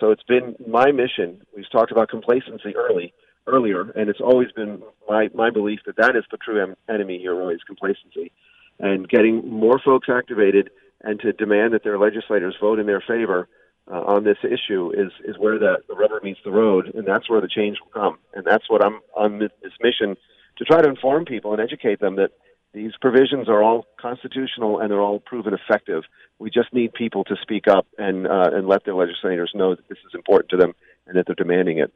So 0.00 0.10
it's 0.10 0.22
been 0.24 0.54
my 0.66 0.90
mission. 0.90 1.40
We've 1.56 1.70
talked 1.70 1.92
about 1.92 2.08
complacency 2.08 2.76
early 2.76 3.14
earlier, 3.46 3.90
and 3.96 4.10
it's 4.10 4.20
always 4.20 4.52
been 4.52 4.82
my 5.08 5.28
my 5.34 5.50
belief 5.50 5.80
that 5.86 5.96
that 5.96 6.14
is 6.16 6.24
the 6.30 6.36
true 6.36 6.60
em- 6.62 6.76
enemy 6.88 7.18
here, 7.18 7.50
is 7.50 7.62
complacency, 7.66 8.30
and 8.78 9.08
getting 9.08 9.48
more 9.48 9.80
folks 9.82 10.08
activated 10.10 10.70
and 11.00 11.20
to 11.20 11.32
demand 11.32 11.72
that 11.72 11.84
their 11.84 11.98
legislators 11.98 12.56
vote 12.60 12.78
in 12.78 12.86
their 12.86 13.00
favor 13.00 13.48
uh, 13.90 14.02
on 14.02 14.24
this 14.24 14.38
issue 14.44 14.92
is 14.92 15.12
is 15.24 15.38
where 15.38 15.58
the, 15.58 15.76
rubber 15.94 16.20
meets 16.22 16.40
the 16.44 16.50
road, 16.50 16.92
and 16.94 17.06
that's 17.06 17.28
where 17.28 17.40
the 17.40 17.48
change 17.48 17.78
will 17.80 18.02
come. 18.02 18.18
And 18.34 18.44
that's 18.44 18.68
what 18.68 18.84
I'm 18.84 19.00
on 19.16 19.38
this 19.38 19.72
mission 19.80 20.16
to 20.58 20.64
try 20.64 20.82
to 20.82 20.88
inform 20.88 21.24
people 21.24 21.52
and 21.52 21.60
educate 21.60 22.00
them 22.00 22.16
that 22.16 22.30
these 22.74 22.92
provisions 23.00 23.48
are 23.48 23.62
all 23.62 23.86
constitutional 23.98 24.78
and 24.80 24.90
they're 24.90 25.00
all 25.00 25.20
proven 25.20 25.54
effective. 25.54 26.02
We 26.38 26.50
just 26.50 26.72
need 26.72 26.92
people 26.92 27.24
to 27.24 27.36
speak 27.40 27.66
up 27.66 27.86
and 27.96 28.26
uh, 28.26 28.50
and 28.52 28.68
let 28.68 28.84
their 28.84 28.94
legislators 28.94 29.52
know 29.54 29.74
that 29.74 29.88
this 29.88 29.98
is 30.06 30.14
important 30.14 30.50
to 30.50 30.56
them 30.56 30.74
and 31.06 31.16
that 31.16 31.26
they're 31.26 31.34
demanding 31.34 31.78
it. 31.78 31.92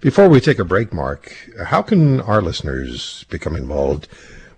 Before 0.00 0.28
we 0.28 0.40
take 0.40 0.58
a 0.58 0.64
break, 0.64 0.92
Mark, 0.92 1.32
how 1.66 1.82
can 1.82 2.20
our 2.20 2.42
listeners 2.42 3.24
become 3.30 3.54
involved 3.54 4.08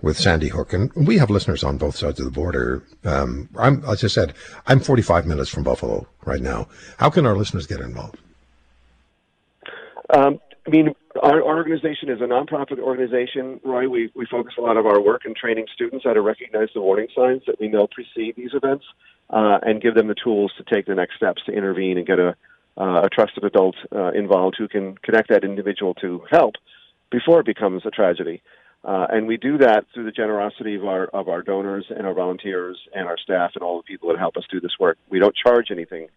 with 0.02 0.18
Sandy 0.18 0.48
Hook? 0.48 0.72
And 0.72 0.90
we 0.94 1.18
have 1.18 1.30
listeners 1.30 1.64
on 1.64 1.78
both 1.78 1.96
sides 1.96 2.18
of 2.20 2.26
the 2.26 2.30
border. 2.30 2.82
Um, 3.04 3.48
I'm, 3.58 3.84
as 3.84 4.04
I 4.04 4.08
said, 4.08 4.34
I'm 4.66 4.80
45 4.80 5.26
minutes 5.26 5.50
from 5.50 5.62
Buffalo 5.62 6.06
right 6.24 6.40
now. 6.40 6.68
How 6.98 7.10
can 7.10 7.26
our 7.26 7.36
listeners 7.36 7.66
get 7.66 7.80
involved? 7.80 8.18
Um, 10.12 10.40
I 10.66 10.70
mean, 10.70 10.94
our, 11.22 11.42
our, 11.42 11.56
organization 11.56 12.10
is 12.10 12.20
a 12.20 12.24
nonprofit 12.24 12.78
organization, 12.78 13.60
Roy. 13.64 13.88
We, 13.88 14.10
we 14.14 14.26
focus 14.26 14.54
a 14.58 14.60
lot 14.60 14.76
of 14.76 14.86
our 14.86 15.00
work 15.00 15.22
in 15.24 15.34
training 15.34 15.66
students 15.74 16.04
how 16.04 16.12
to 16.12 16.20
recognize 16.20 16.68
the 16.74 16.80
warning 16.80 17.08
signs 17.14 17.42
that 17.46 17.58
we 17.60 17.68
know 17.68 17.86
precede 17.86 18.36
these 18.36 18.50
events 18.52 18.84
uh, 19.30 19.58
and 19.62 19.80
give 19.80 19.94
them 19.94 20.08
the 20.08 20.14
tools 20.14 20.52
to 20.58 20.64
take 20.64 20.86
the 20.86 20.94
next 20.94 21.16
steps 21.16 21.42
to 21.46 21.52
intervene 21.52 21.98
and 21.98 22.06
get 22.06 22.18
a, 22.18 22.36
uh, 22.76 23.02
a 23.04 23.08
trusted 23.08 23.44
adult 23.44 23.76
uh, 23.94 24.10
involved 24.12 24.56
who 24.58 24.68
can 24.68 24.96
connect 24.98 25.28
that 25.28 25.44
individual 25.44 25.94
to 25.94 26.22
help 26.30 26.54
before 27.10 27.40
it 27.40 27.46
becomes 27.46 27.84
a 27.86 27.90
tragedy. 27.90 28.42
Uh, 28.82 29.06
and 29.10 29.26
we 29.26 29.36
do 29.36 29.58
that 29.58 29.84
through 29.92 30.04
the 30.04 30.10
generosity 30.10 30.74
of 30.74 30.84
our 30.84 31.04
of 31.08 31.28
our 31.28 31.42
donors 31.42 31.86
and 31.90 32.06
our 32.06 32.14
volunteers 32.14 32.78
and 32.94 33.06
our 33.06 33.18
staff 33.18 33.50
and 33.54 33.62
all 33.62 33.76
the 33.76 33.82
people 33.82 34.08
that 34.08 34.18
help 34.18 34.36
us 34.36 34.44
do 34.50 34.60
this 34.60 34.72
work. 34.80 34.96
We 35.10 35.18
don't 35.18 35.34
charge 35.36 35.66
anything 35.70 36.08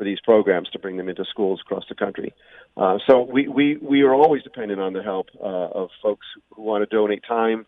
for 0.00 0.04
these 0.04 0.18
programs 0.24 0.70
to 0.70 0.78
bring 0.78 0.96
them 0.96 1.10
into 1.10 1.26
schools 1.26 1.60
across 1.60 1.84
the 1.88 1.94
country. 1.94 2.32
Uh, 2.74 2.96
so 3.06 3.20
we, 3.20 3.48
we, 3.48 3.76
we 3.76 4.00
are 4.00 4.14
always 4.14 4.42
dependent 4.42 4.80
on 4.80 4.94
the 4.94 5.02
help 5.02 5.26
uh, 5.38 5.44
of 5.46 5.90
folks 6.02 6.26
who 6.54 6.62
want 6.62 6.82
to 6.82 6.96
donate 6.96 7.22
time 7.28 7.66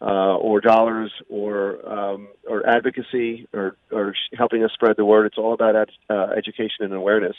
uh, 0.00 0.36
or 0.36 0.60
dollars 0.60 1.12
or 1.28 1.88
um, 1.88 2.28
or 2.48 2.68
advocacy 2.68 3.46
or, 3.54 3.76
or 3.92 4.12
helping 4.36 4.64
us 4.64 4.72
spread 4.74 4.96
the 4.96 5.04
word. 5.04 5.26
It's 5.26 5.38
all 5.38 5.52
about 5.54 5.76
ed- 5.76 5.90
uh, 6.10 6.30
education 6.36 6.80
and 6.80 6.94
awareness. 6.94 7.36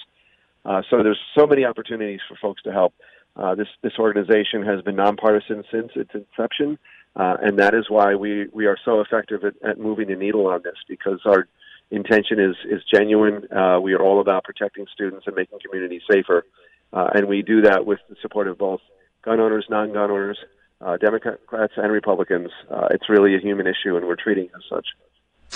Uh, 0.65 0.83
so 0.89 1.03
there's 1.03 1.19
so 1.37 1.45
many 1.45 1.65
opportunities 1.65 2.21
for 2.27 2.37
folks 2.41 2.61
to 2.63 2.71
help. 2.71 2.93
Uh, 3.35 3.55
this 3.55 3.67
this 3.81 3.93
organization 3.99 4.63
has 4.63 4.81
been 4.81 4.95
nonpartisan 4.95 5.63
since 5.71 5.91
its 5.95 6.11
inception, 6.13 6.77
uh, 7.15 7.37
and 7.41 7.59
that 7.59 7.73
is 7.73 7.85
why 7.89 8.15
we, 8.15 8.47
we 8.51 8.65
are 8.65 8.77
so 8.83 9.01
effective 9.01 9.43
at, 9.43 9.53
at 9.67 9.79
moving 9.79 10.07
the 10.07 10.15
needle 10.15 10.47
on 10.47 10.61
this 10.63 10.75
because 10.87 11.19
our 11.25 11.47
intention 11.91 12.39
is 12.39 12.55
is 12.69 12.81
genuine. 12.93 13.47
Uh, 13.51 13.79
we 13.81 13.93
are 13.93 14.01
all 14.01 14.19
about 14.19 14.43
protecting 14.43 14.85
students 14.93 15.25
and 15.27 15.35
making 15.35 15.59
communities 15.63 16.01
safer, 16.11 16.45
uh, 16.93 17.09
and 17.13 17.27
we 17.27 17.41
do 17.41 17.61
that 17.61 17.85
with 17.85 17.99
the 18.09 18.15
support 18.21 18.47
of 18.47 18.57
both 18.57 18.81
gun 19.21 19.39
owners, 19.39 19.65
non-gun 19.69 20.11
owners, 20.11 20.37
uh, 20.81 20.97
Democrats, 20.97 21.73
and 21.77 21.91
Republicans. 21.91 22.49
Uh, 22.69 22.87
it's 22.91 23.09
really 23.09 23.35
a 23.35 23.39
human 23.39 23.67
issue, 23.67 23.95
and 23.95 24.05
we're 24.05 24.15
treating 24.15 24.45
it 24.45 24.51
as 24.55 24.63
such. 24.69 24.85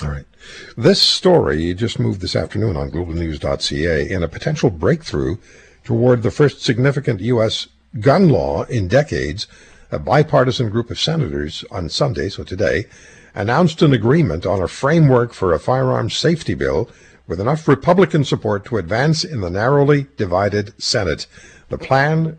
All 0.02 0.10
right. 0.10 0.26
This 0.76 1.02
story 1.02 1.74
just 1.74 2.00
moved 2.00 2.22
this 2.22 2.36
afternoon 2.36 2.76
on 2.76 2.90
globalnews.ca 2.90 4.10
in 4.10 4.24
a 4.24 4.28
potential 4.28 4.70
breakthrough 4.72 5.38
toward 5.84 6.24
the 6.24 6.32
first 6.32 6.62
significant 6.62 7.22
U.S. 7.22 7.68
gun 8.00 8.30
law 8.30 8.64
in 8.64 8.88
decades. 8.88 9.48
A 9.92 10.00
bipartisan 10.00 10.70
group 10.70 10.90
of 10.90 11.00
senators 11.00 11.64
on 11.70 11.88
Sunday, 11.88 12.30
so 12.30 12.44
today, 12.44 12.86
announced 13.36 13.82
an 13.82 13.94
agreement 13.94 14.46
on 14.46 14.62
a 14.62 14.68
framework 14.68 15.34
for 15.34 15.54
a 15.54 15.60
firearms 15.60 16.16
safety 16.16 16.54
bill 16.54 16.90
with 17.28 17.40
enough 17.40 17.68
Republican 17.68 18.24
support 18.24 18.66
to 18.66 18.78
advance 18.78 19.24
in 19.24 19.42
the 19.42 19.50
narrowly 19.50 20.08
divided 20.18 20.74
Senate. 20.82 21.28
The 21.70 21.78
plan, 21.78 22.38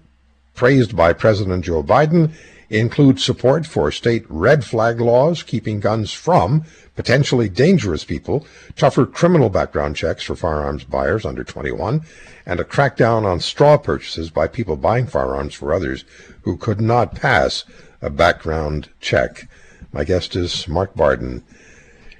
praised 0.54 0.96
by 0.96 1.12
President 1.12 1.64
Joe 1.64 1.82
Biden, 1.82 2.32
includes 2.74 3.24
support 3.24 3.66
for 3.66 3.90
state 3.90 4.24
red 4.28 4.64
flag 4.64 5.00
laws 5.00 5.42
keeping 5.42 5.80
guns 5.80 6.12
from 6.12 6.64
potentially 6.96 7.48
dangerous 7.48 8.04
people, 8.04 8.46
tougher 8.76 9.06
criminal 9.06 9.48
background 9.48 9.96
checks 9.96 10.22
for 10.22 10.36
firearms 10.36 10.84
buyers 10.84 11.24
under 11.24 11.44
21, 11.44 12.02
and 12.46 12.60
a 12.60 12.64
crackdown 12.64 13.24
on 13.24 13.40
straw 13.40 13.76
purchases 13.76 14.30
by 14.30 14.46
people 14.46 14.76
buying 14.76 15.06
firearms 15.06 15.54
for 15.54 15.72
others 15.72 16.04
who 16.42 16.56
could 16.56 16.80
not 16.80 17.14
pass 17.14 17.64
a 18.00 18.10
background 18.10 18.88
check. 19.00 19.48
My 19.92 20.04
guest 20.04 20.36
is 20.36 20.68
Mark 20.68 20.94
Barden. 20.94 21.42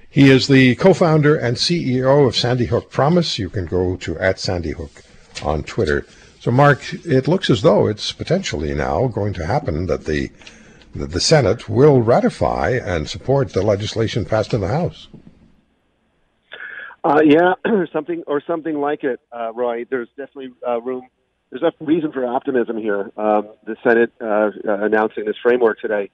He 0.09 0.31
is 0.31 0.47
the 0.47 0.77
co-founder 0.77 1.37
and 1.37 1.57
CEO 1.57 2.27
of 2.27 2.37
Sandy 2.37 2.67
Hook 2.67 2.91
Promise. 2.91 3.39
You 3.39 3.51
can 3.51 3.67
go 3.67 3.97
to 3.97 4.19
at 4.19 4.39
Sandy 4.39 4.71
Hook 4.71 5.03
on 5.43 5.65
Twitter. 5.65 6.07
So, 6.45 6.51
Mark, 6.51 6.93
it 7.07 7.27
looks 7.27 7.49
as 7.49 7.63
though 7.63 7.87
it's 7.87 8.13
potentially 8.13 8.75
now 8.75 9.07
going 9.07 9.33
to 9.33 9.47
happen 9.47 9.87
that 9.87 10.05
the 10.05 10.31
that 10.95 11.13
the 11.13 11.19
Senate 11.19 11.71
will 11.71 12.03
ratify 12.03 12.79
and 12.85 13.09
support 13.09 13.55
the 13.55 13.63
legislation 13.63 14.27
passed 14.27 14.53
in 14.53 14.61
the 14.61 14.69
House. 14.69 15.09
Uh, 17.03 17.23
yeah, 17.25 17.55
something 17.95 18.25
or 18.27 18.43
something 18.47 18.75
like 18.75 19.05
it, 19.05 19.21
uh, 19.33 19.55
Roy. 19.55 19.87
There's 19.89 20.11
definitely 20.19 20.51
uh, 20.69 20.83
room. 20.83 21.09
There's 21.49 21.63
a 21.63 21.73
reason 21.83 22.13
for 22.13 22.27
optimism 22.27 22.77
here. 22.77 23.11
Um, 23.17 23.49
the 23.65 23.77
Senate 23.83 24.13
uh, 24.21 24.51
uh, 24.69 24.85
announcing 24.85 25.25
this 25.25 25.37
framework 25.43 25.81
today 25.81 26.11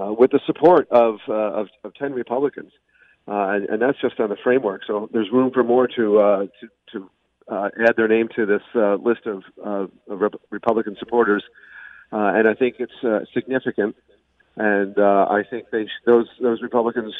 uh, 0.00 0.12
with 0.12 0.30
the 0.30 0.38
support 0.46 0.86
of, 0.92 1.16
of, 1.26 1.66
of 1.82 1.92
10 1.96 2.12
Republicans. 2.12 2.70
And, 3.26 3.68
and, 3.68 3.82
that's 3.82 4.00
just 4.00 4.20
on 4.20 4.28
the 4.28 4.36
framework. 4.44 4.82
So 4.86 5.10
there's 5.12 5.32
room 5.32 5.50
for 5.50 5.64
more 5.64 5.88
to, 5.88 6.48
to, 6.60 6.68
to 6.92 7.10
uh, 7.52 7.68
add 7.86 7.96
their 7.96 8.08
name 8.08 8.28
to 8.36 8.46
this 8.46 8.62
uh, 8.74 8.94
list 8.94 9.26
of, 9.26 9.42
of 9.62 9.90
Republican 10.50 10.96
supporters. 10.98 11.44
and 12.10 12.48
I 12.48 12.54
think 12.54 12.76
it's 12.78 13.28
significant. 13.34 13.96
And 14.56 14.98
I 14.98 15.42
think 15.48 15.70
they, 15.70 15.88
those, 16.04 16.28
those 16.40 16.62
Republicans 16.62 17.14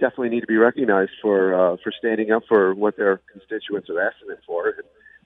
definitely 0.00 0.30
need 0.30 0.40
to 0.40 0.46
be 0.46 0.56
recognized 0.56 1.12
for, 1.22 1.78
for 1.82 1.92
standing 1.98 2.30
up 2.32 2.42
for 2.48 2.74
what 2.74 2.96
their 2.96 3.20
constituents 3.32 3.88
are 3.90 4.00
asking 4.00 4.28
them 4.28 4.38
for, 4.46 4.74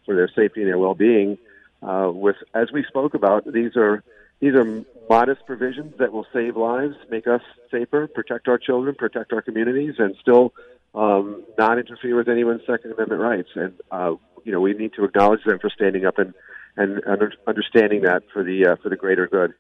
for 0.05 0.15
their 0.15 0.29
safety 0.29 0.63
and 0.63 0.69
their 0.69 0.79
well-being. 0.79 1.39
with, 1.83 2.37
as 2.55 2.73
we 2.73 2.85
spoke 2.85 3.15
about, 3.15 3.51
these 3.53 3.77
are 3.77 4.03
these 4.43 4.55
are 4.55 4.85
modest 5.09 5.47
provisions 5.47 5.95
that 6.01 6.13
will 6.13 6.27
save 6.33 6.57
lives, 6.57 6.97
make 7.09 7.29
us 7.29 7.43
safer, 7.71 8.09
protect 8.09 8.49
our 8.49 8.59
children, 8.59 8.97
protect 8.97 9.33
our 9.33 9.41
communities, 9.41 9.95
and 9.99 10.17
still 10.21 10.53
um, 10.97 11.45
not 11.57 11.79
interfere 11.79 12.17
with 12.17 12.29
anyone's 12.29 12.63
Second 12.67 12.93
Amendment 12.93 13.21
rights. 13.21 13.49
And 13.55 13.75
uh, 13.93 14.15
you 14.45 14.53
know, 14.53 14.61
we 14.61 14.73
need 14.75 14.93
to 14.95 15.05
acknowledge 15.05 15.45
them 15.45 15.59
for 15.59 15.71
standing 15.71 16.05
up 16.07 16.19
and 16.19 16.35
and 16.77 17.03
under, 17.07 17.33
understanding 17.47 18.03
that 18.03 18.23
for 18.33 18.43
the 18.43 18.67
uh, 18.67 18.77
for 18.83 18.89
the 18.89 18.97
greater 18.97 19.27
good. 19.27 19.53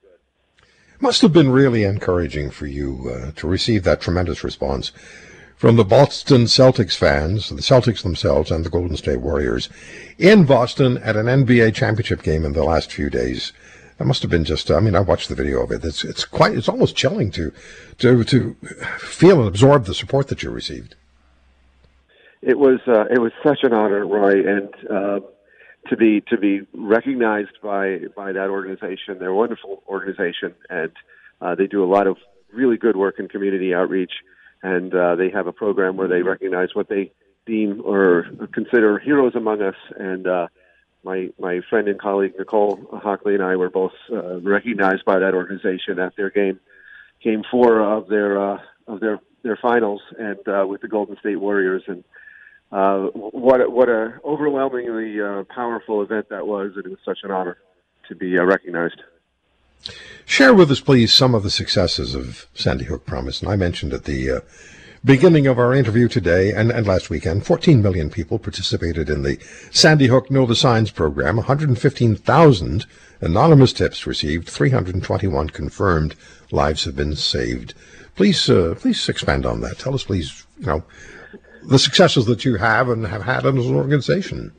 Must 1.00 1.20
have 1.22 1.32
been 1.32 1.50
really 1.50 1.84
encouraging 1.84 2.50
for 2.50 2.66
you 2.66 3.10
uh, 3.12 3.32
to 3.32 3.48
receive 3.48 3.82
that 3.84 4.00
tremendous 4.00 4.44
response 4.44 4.92
from 5.56 5.76
the 5.76 5.84
Boston 5.84 6.42
Celtics 6.42 6.96
fans, 6.96 7.48
the 7.48 7.56
Celtics 7.56 8.02
themselves, 8.02 8.50
and 8.50 8.64
the 8.64 8.70
Golden 8.70 8.96
State 8.96 9.20
Warriors 9.20 9.68
in 10.18 10.44
Boston 10.44 10.98
at 10.98 11.16
an 11.16 11.26
NBA 11.26 11.74
championship 11.74 12.22
game 12.22 12.44
in 12.44 12.52
the 12.52 12.64
last 12.64 12.92
few 12.92 13.10
days. 13.10 13.52
That 13.98 14.06
must 14.06 14.22
have 14.22 14.30
been 14.30 14.44
just. 14.44 14.70
I 14.70 14.80
mean, 14.80 14.96
I 14.96 15.00
watched 15.00 15.28
the 15.28 15.34
video 15.34 15.62
of 15.62 15.70
it. 15.70 15.84
It's 15.84 16.02
it's 16.02 16.24
quite. 16.24 16.56
It's 16.56 16.68
almost 16.68 16.96
chilling 16.96 17.30
to 17.32 17.52
to 17.98 18.24
to 18.24 18.56
feel 18.98 19.38
and 19.38 19.48
absorb 19.48 19.84
the 19.84 19.94
support 19.94 20.28
that 20.28 20.42
you 20.42 20.50
received. 20.50 20.96
It 22.42 22.58
was 22.58 22.80
uh, 22.88 23.04
it 23.10 23.20
was 23.20 23.32
such 23.46 23.60
an 23.62 23.72
honor, 23.72 24.04
Roy, 24.04 24.42
and 24.46 24.68
uh, 24.90 25.20
to 25.88 25.96
be 25.96 26.20
to 26.22 26.36
be 26.36 26.62
recognized 26.74 27.60
by 27.62 28.00
by 28.16 28.32
that 28.32 28.50
organization. 28.50 29.18
They're 29.18 29.28
a 29.28 29.34
wonderful 29.34 29.82
organization, 29.88 30.54
and 30.68 30.90
uh, 31.40 31.54
they 31.54 31.68
do 31.68 31.84
a 31.84 31.86
lot 31.86 32.06
of 32.06 32.16
really 32.52 32.76
good 32.76 32.96
work 32.96 33.18
in 33.18 33.28
community 33.28 33.72
outreach. 33.72 34.12
And 34.64 34.94
uh, 34.94 35.16
they 35.16 35.30
have 35.30 35.46
a 35.46 35.52
program 35.52 35.96
where 35.96 36.08
they 36.08 36.22
recognize 36.22 36.68
what 36.74 36.88
they 36.88 37.12
deem 37.46 37.82
or 37.84 38.26
consider 38.52 38.98
heroes 38.98 39.34
among 39.34 39.62
us, 39.62 39.74
and 39.96 40.26
uh, 40.26 40.48
my 41.04 41.30
my 41.38 41.60
friend 41.68 41.88
and 41.88 42.00
colleague 42.00 42.34
Nicole 42.38 42.80
Hockley 42.92 43.34
and 43.34 43.42
I 43.42 43.56
were 43.56 43.70
both 43.70 43.92
uh, 44.12 44.40
recognized 44.40 45.04
by 45.04 45.18
that 45.18 45.34
organization 45.34 45.98
at 45.98 46.16
their 46.16 46.30
game 46.30 46.60
game 47.22 47.42
four 47.50 47.80
of 47.80 48.08
their 48.08 48.40
uh, 48.40 48.58
of 48.86 49.00
their 49.00 49.20
their 49.42 49.58
finals 49.60 50.02
and 50.18 50.46
uh, 50.48 50.64
with 50.66 50.80
the 50.80 50.88
Golden 50.88 51.16
State 51.18 51.36
Warriors 51.36 51.82
and 51.86 52.04
uh, 52.72 53.06
what 53.14 53.70
what 53.70 53.88
a 53.88 54.18
overwhelmingly 54.24 55.20
uh, 55.20 55.44
powerful 55.54 56.02
event 56.02 56.28
that 56.30 56.46
was 56.46 56.72
and 56.74 56.86
it 56.86 56.88
was 56.88 56.98
such 57.04 57.18
an 57.22 57.30
honor 57.30 57.58
to 58.08 58.14
be 58.14 58.38
uh, 58.38 58.44
recognized. 58.44 59.02
Share 60.24 60.54
with 60.54 60.70
us, 60.70 60.80
please, 60.80 61.12
some 61.12 61.34
of 61.34 61.42
the 61.42 61.50
successes 61.50 62.14
of 62.14 62.46
Sandy 62.54 62.84
Hook 62.84 63.04
Promise. 63.04 63.42
And 63.42 63.50
I 63.50 63.56
mentioned 63.56 63.92
at 63.92 64.04
the 64.04 64.30
uh, 64.30 64.40
beginning 65.04 65.46
of 65.46 65.58
our 65.58 65.74
interview 65.74 66.06
today 66.06 66.52
and, 66.52 66.70
and 66.70 66.86
last 66.86 67.10
weekend, 67.10 67.44
14 67.44 67.82
million 67.82 68.08
people 68.08 68.38
participated 68.38 69.10
in 69.10 69.22
the 69.22 69.38
Sandy 69.72 70.06
Hook 70.06 70.30
Know 70.30 70.46
the 70.46 70.54
Signs 70.54 70.92
program. 70.92 71.36
115,000 71.36 72.86
anonymous 73.20 73.72
tips 73.72 74.06
received. 74.06 74.48
321 74.48 75.50
confirmed 75.50 76.14
lives 76.52 76.84
have 76.84 76.94
been 76.94 77.16
saved. 77.16 77.74
Please, 78.14 78.48
uh, 78.48 78.74
please 78.78 79.08
expand 79.08 79.44
on 79.44 79.60
that. 79.62 79.78
Tell 79.78 79.94
us, 79.94 80.04
please, 80.04 80.46
you 80.60 80.66
know, 80.66 80.84
the 81.64 81.78
successes 81.78 82.26
that 82.26 82.44
you 82.44 82.56
have 82.56 82.88
and 82.88 83.06
have 83.06 83.22
had 83.22 83.46
as 83.46 83.66
an 83.66 83.74
organization. 83.74 84.52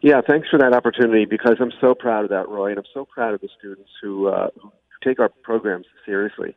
Yeah, 0.00 0.20
thanks 0.26 0.48
for 0.48 0.58
that 0.58 0.72
opportunity 0.72 1.24
because 1.24 1.56
I'm 1.60 1.72
so 1.80 1.94
proud 1.94 2.24
of 2.24 2.30
that, 2.30 2.48
Roy, 2.48 2.70
and 2.70 2.78
I'm 2.78 2.84
so 2.92 3.04
proud 3.04 3.34
of 3.34 3.40
the 3.40 3.48
students 3.58 3.90
who, 4.00 4.28
uh, 4.28 4.48
who 4.60 4.70
take 5.02 5.18
our 5.18 5.30
programs 5.42 5.86
seriously 6.04 6.54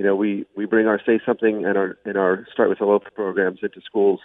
you 0.00 0.06
know, 0.06 0.16
we, 0.16 0.46
we 0.56 0.64
bring 0.64 0.86
our 0.86 0.98
Say 1.04 1.20
Something 1.26 1.66
and 1.66 1.76
our, 1.76 1.98
and 2.06 2.16
our 2.16 2.46
Start 2.54 2.70
with 2.70 2.78
Hello 2.78 2.98
programs 3.14 3.58
into 3.62 3.82
schools. 3.84 4.18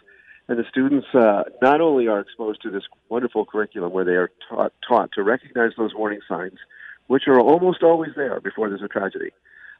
And 0.48 0.58
the 0.58 0.64
students 0.70 1.08
uh, 1.14 1.44
not 1.62 1.82
only 1.82 2.08
are 2.08 2.22
exposed 2.22 2.62
to 2.62 2.70
this 2.72 2.84
wonderful 3.10 3.46
curriculum 3.46 3.92
where 3.92 4.06
they 4.06 4.14
are 4.14 4.32
taught, 4.48 4.72
taught 4.88 5.10
to 5.16 5.22
recognize 5.24 5.72
those 5.78 5.94
warning 5.94 6.22
signs, 6.30 6.60
which 7.08 7.24
are 7.28 7.42
almost 7.42 7.84
always 7.84 8.12
there 8.16 8.40
before 8.40 8.70
there's 8.70 8.84
a 8.84 8.88
tragedy. 8.88 9.32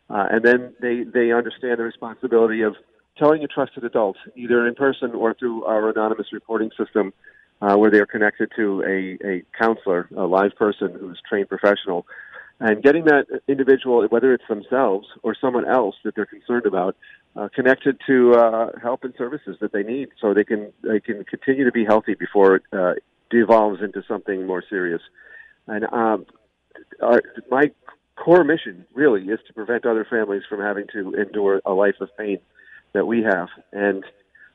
Uh, 0.10 0.26
and 0.32 0.44
then 0.44 0.74
they, 0.82 1.04
they 1.04 1.32
understand 1.32 1.80
the 1.80 1.84
responsibility 1.84 2.62
of 2.62 2.76
telling 3.18 3.44
a 3.44 3.48
trusted 3.48 3.84
adult, 3.84 4.18
either 4.36 4.68
in 4.68 4.76
person 4.76 5.12
or 5.12 5.34
through 5.34 5.64
our 5.66 5.90
anonymous 5.90 6.28
reporting 6.32 6.72
system, 6.78 7.14
uh, 7.62 7.76
where 7.76 7.90
they 7.90 8.00
are 8.00 8.06
connected 8.06 8.52
to 8.56 8.84
a, 8.84 9.28
a 9.28 9.44
counselor, 9.58 10.10
a 10.16 10.26
live 10.26 10.56
person 10.56 10.96
who's 11.00 11.20
trained 11.28 11.48
professional, 11.48 12.06
and 12.60 12.82
getting 12.84 13.06
that 13.06 13.26
individual, 13.48 14.06
whether 14.10 14.34
it's 14.34 14.48
themselves 14.48 15.08
or 15.24 15.36
someone 15.40 15.68
else 15.68 15.96
that 16.04 16.16
they're 16.16 16.26
concerned 16.26 16.66
about, 16.66 16.96
uh, 17.36 17.50
connected 17.54 18.00
to 18.08 18.34
uh, 18.34 18.70
help 18.82 19.04
and 19.04 19.14
services 19.18 19.58
that 19.60 19.74
they 19.74 19.84
need, 19.84 20.10
so 20.22 20.34
they 20.34 20.44
can 20.44 20.72
they 20.82 21.00
can 21.00 21.24
continue 21.26 21.66
to 21.66 21.72
be 21.72 21.84
healthy 21.84 22.16
before 22.16 22.56
it 22.56 22.64
uh, 22.72 22.94
devolves 23.30 23.82
into 23.82 24.02
something 24.08 24.46
more 24.48 24.64
serious. 24.70 25.02
And 25.68 25.86
um, 25.92 26.26
our, 27.02 27.22
my 27.50 27.72
core 28.16 28.44
mission 28.44 28.86
really 28.94 29.24
is 29.24 29.40
to 29.48 29.54
prevent 29.54 29.86
other 29.86 30.06
families 30.10 30.44
from 30.48 30.62
having 30.62 30.86
to 30.94 31.14
endure 31.16 31.62
a 31.66 31.74
life 31.74 31.96
of 32.00 32.10
pain 32.18 32.40
that 32.96 33.06
we 33.06 33.22
have, 33.24 33.50
and 33.72 34.04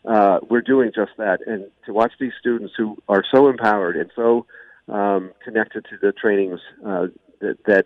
uh, 0.05 0.39
we're 0.49 0.63
doing 0.63 0.91
just 0.95 1.13
that. 1.19 1.39
And 1.47 1.67
to 1.87 1.93
watch 1.93 2.13
these 2.19 2.33
students 2.41 2.73
who 2.77 2.97
are 3.09 3.23
so 3.33 3.49
empowered 3.49 3.97
and 3.97 4.11
so 4.17 4.47
um, 4.89 5.33
connected 5.45 5.85
to 5.91 5.97
the 6.01 6.13
trainings 6.13 6.61
uh, 6.85 7.07
that, 7.41 7.59
that 7.67 7.85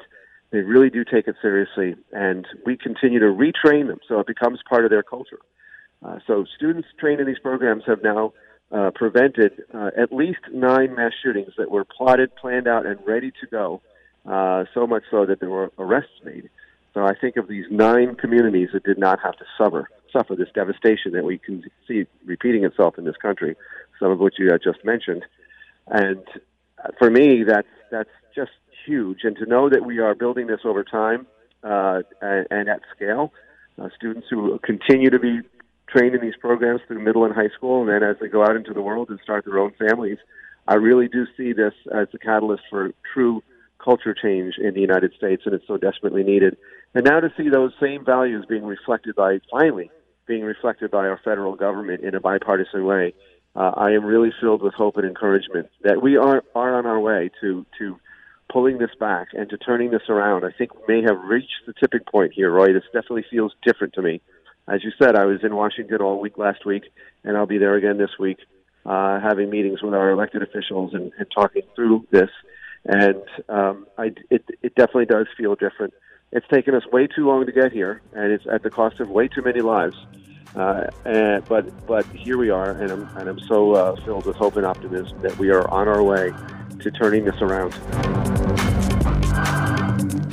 they 0.51 0.61
really 0.61 0.91
do 0.91 1.05
take 1.05 1.27
it 1.27 1.37
seriously, 1.43 1.97
and 2.13 2.47
we 2.65 2.77
continue 2.77 3.19
to 3.19 3.27
retrain 3.27 3.89
them 3.89 3.99
so 4.09 4.21
it 4.21 4.27
becomes 4.27 4.61
part 4.69 4.85
of 4.85 4.91
their 4.91 5.03
culture. 5.03 5.41
Uh, 6.05 6.19
so 6.27 6.45
students 6.57 6.89
trained 6.99 7.21
in 7.21 7.27
these 7.27 7.39
programs 7.39 7.83
have 7.87 8.03
now 8.03 8.33
uh, 8.71 8.91
prevented 8.95 9.65
uh, 9.75 9.91
at 9.97 10.13
least 10.13 10.41
nine 10.53 10.95
mass 10.95 11.13
shootings 11.23 11.53
that 11.59 11.71
were 11.71 11.85
plotted, 11.85 12.35
planned 12.37 12.69
out, 12.69 12.87
and 12.87 12.99
ready 13.07 13.31
to 13.41 13.47
go. 13.51 13.81
Uh, 14.25 14.65
so 14.73 14.87
much 14.87 15.03
so 15.11 15.27
that 15.27 15.41
there 15.41 15.51
were 15.51 15.71
arrests 15.79 16.21
made. 16.25 16.49
So 16.95 17.05
I 17.05 17.15
think 17.21 17.37
of 17.37 17.49
these 17.49 17.67
nine 17.71 18.15
communities 18.15 18.69
that 18.73 18.85
did 18.85 18.99
not 18.99 19.19
have 19.21 19.37
to 19.37 19.45
suffer 19.59 19.91
suffer 20.15 20.35
this 20.35 20.49
devastation 20.55 21.13
that 21.13 21.25
we 21.25 21.39
can 21.39 21.65
see 21.87 22.07
repeating 22.25 22.65
itself 22.65 22.97
in 22.99 23.05
this 23.05 23.17
country. 23.17 23.57
Some 24.01 24.11
of 24.11 24.19
which 24.19 24.35
you 24.39 24.51
just 24.63 24.85
mentioned, 24.85 25.25
and 25.89 26.23
for 26.99 27.11
me, 27.11 27.45
that's 27.47 27.69
that's 27.91 28.11
just 28.35 28.53
huge. 28.87 29.21
And 29.25 29.37
to 29.37 29.47
know 29.47 29.69
that 29.69 29.85
we 29.85 29.99
are 29.99 30.15
building 30.15 30.47
this 30.47 30.61
over 30.65 30.85
time 30.85 31.27
uh, 31.63 32.03
and, 32.21 32.47
and, 32.51 32.69
at 32.69 32.81
scale, 32.95 33.33
uh, 33.81 33.89
students 33.97 34.27
who 34.29 34.59
continue 34.63 35.11
to 35.11 35.19
be 35.19 35.41
trained 35.89 36.15
in 36.15 36.21
these 36.21 36.37
programs 36.41 36.81
through 36.87 37.01
middle 37.01 37.25
and 37.25 37.35
high 37.35 37.49
school, 37.57 37.81
and 37.81 37.89
then 37.89 38.03
as 38.03 38.17
they 38.21 38.29
go 38.29 38.43
out 38.43 38.57
into 38.57 38.73
the 38.73 38.83
world 38.83 39.09
and 39.11 39.19
start 39.23 39.45
their 39.45 39.59
own 39.59 39.73
families, 39.79 40.19
I 40.67 40.75
really 40.75 41.09
do 41.09 41.27
see 41.37 41.53
this 41.53 41.75
as 41.95 42.09
a 42.15 42.19
catalyst 42.19 42.65
for 42.71 42.93
true 43.13 43.43
culture 43.83 44.15
change 44.15 44.55
in 44.59 44.75
the 44.75 44.81
United 44.81 45.13
States, 45.15 45.43
and 45.45 45.55
it's 45.55 45.67
so 45.67 45.77
desperately 45.77 46.23
needed. 46.23 46.57
And 46.95 47.05
now 47.05 47.21
to 47.21 47.33
see 47.37 47.49
those 47.49 47.73
same 47.81 48.05
values 48.05 48.47
being 48.49 48.65
reflected 48.65 49.15
by, 49.15 49.41
finally, 49.51 49.91
being 50.27 50.43
reflected 50.43 50.91
by 50.91 51.07
our 51.07 51.21
federal 51.25 51.55
government 51.55 52.03
in 52.03 52.15
a 52.15 52.21
bipartisan 52.21 52.85
way, 52.85 53.15
uh, 53.57 53.73
I 53.77 53.91
am 53.93 54.05
really 54.05 54.33
filled 54.41 54.63
with 54.63 54.75
hope 54.75 54.97
and 54.97 55.07
encouragement 55.07 55.69
that 55.83 56.03
we 56.03 56.17
are, 56.17 56.43
are 56.55 56.75
on 56.75 56.87
our 56.87 56.99
way 56.99 57.31
to, 57.41 57.65
to 57.79 58.01
pulling 58.53 58.79
this 58.79 58.91
back 58.99 59.29
and 59.33 59.49
to 59.51 59.57
turning 59.57 59.91
this 59.91 60.09
around. 60.09 60.45
I 60.45 60.51
think 60.57 60.75
we 60.75 61.01
may 61.01 61.03
have 61.03 61.23
reached 61.25 61.67
the 61.67 61.75
tipping 61.79 62.05
point 62.11 62.33
here, 62.35 62.51
Roy. 62.51 62.73
This 62.73 62.83
definitely 62.93 63.25
feels 63.31 63.53
different 63.65 63.95
to 63.95 64.03
me. 64.03 64.21
As 64.67 64.83
you 64.83 64.91
said, 64.99 65.15
I 65.15 65.27
was 65.27 65.41
in 65.43 65.55
Washington 65.55 66.01
all 66.01 66.21
week 66.21 66.39
last 66.39 66.65
week, 66.65 66.85
and 67.23 67.37
I'll 67.37 67.47
be 67.47 67.59
there 67.59 67.75
again 67.75 67.99
this 67.99 68.19
week, 68.19 68.39
uh, 68.87 69.21
having 69.21 69.51
meetings 69.51 69.83
with 69.83 69.95
our 69.95 70.11
elected 70.11 70.43
officials 70.43 70.95
and, 70.95 71.13
and 71.19 71.27
talking 71.35 71.63
through 71.77 72.07
this. 72.11 72.31
And 72.87 73.23
um, 73.49 73.87
I, 73.99 74.13
it, 74.31 74.45
it 74.63 74.75
definitely 74.75 75.07
does 75.07 75.27
feel 75.37 75.55
different. 75.55 75.95
It's 76.35 76.47
taken 76.49 76.75
us 76.75 76.85
way 76.93 77.07
too 77.07 77.29
long 77.29 77.47
to 77.47 77.53
get 77.53 77.71
here, 77.73 78.03
and 78.13 78.33
it's 78.33 78.45
at 78.51 78.65
the 78.65 78.71
cost 78.71 78.99
of 78.99 79.09
way 79.09 79.29
too 79.29 79.41
many 79.41 79.61
lives. 79.61 79.97
Uh, 80.57 80.89
and, 81.05 81.45
but 81.45 81.87
but 81.87 82.05
here 82.07 82.37
we 82.37 82.51
are, 82.51 82.71
and 82.71 82.91
I'm 82.91 83.17
and 83.17 83.29
I'm 83.29 83.39
so 83.41 83.75
uh, 83.75 84.05
filled 84.05 84.27
with 84.27 84.37
hope 84.37 84.57
and 84.57 84.67
optimism 84.67 85.23
that 85.23 85.39
we 85.39 85.51
are 85.51 85.69
on 85.71 85.87
our 85.87 86.03
way 86.03 86.33
to 86.81 86.91
turning 86.91 87.25
this 87.25 87.41
around. 87.41 87.71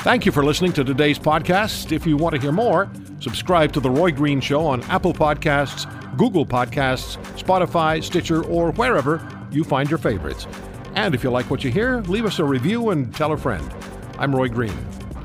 Thank 0.01 0.25
you 0.25 0.31
for 0.31 0.43
listening 0.43 0.73
to 0.73 0.83
today's 0.83 1.19
podcast. 1.19 1.91
If 1.91 2.07
you 2.07 2.17
want 2.17 2.33
to 2.33 2.41
hear 2.41 2.51
more, 2.51 2.91
subscribe 3.19 3.71
to 3.73 3.79
The 3.79 3.91
Roy 3.91 4.11
Green 4.11 4.41
Show 4.41 4.65
on 4.65 4.81
Apple 4.85 5.13
Podcasts, 5.13 5.85
Google 6.17 6.47
Podcasts, 6.47 7.17
Spotify, 7.39 8.03
Stitcher, 8.03 8.43
or 8.45 8.71
wherever 8.71 9.27
you 9.51 9.63
find 9.63 9.87
your 9.87 9.99
favorites. 9.99 10.47
And 10.95 11.13
if 11.13 11.23
you 11.23 11.29
like 11.29 11.51
what 11.51 11.63
you 11.63 11.69
hear, 11.69 12.01
leave 12.01 12.25
us 12.25 12.39
a 12.39 12.43
review 12.43 12.89
and 12.89 13.13
tell 13.13 13.33
a 13.33 13.37
friend. 13.37 13.71
I'm 14.17 14.35
Roy 14.35 14.49
Green. 14.49 14.75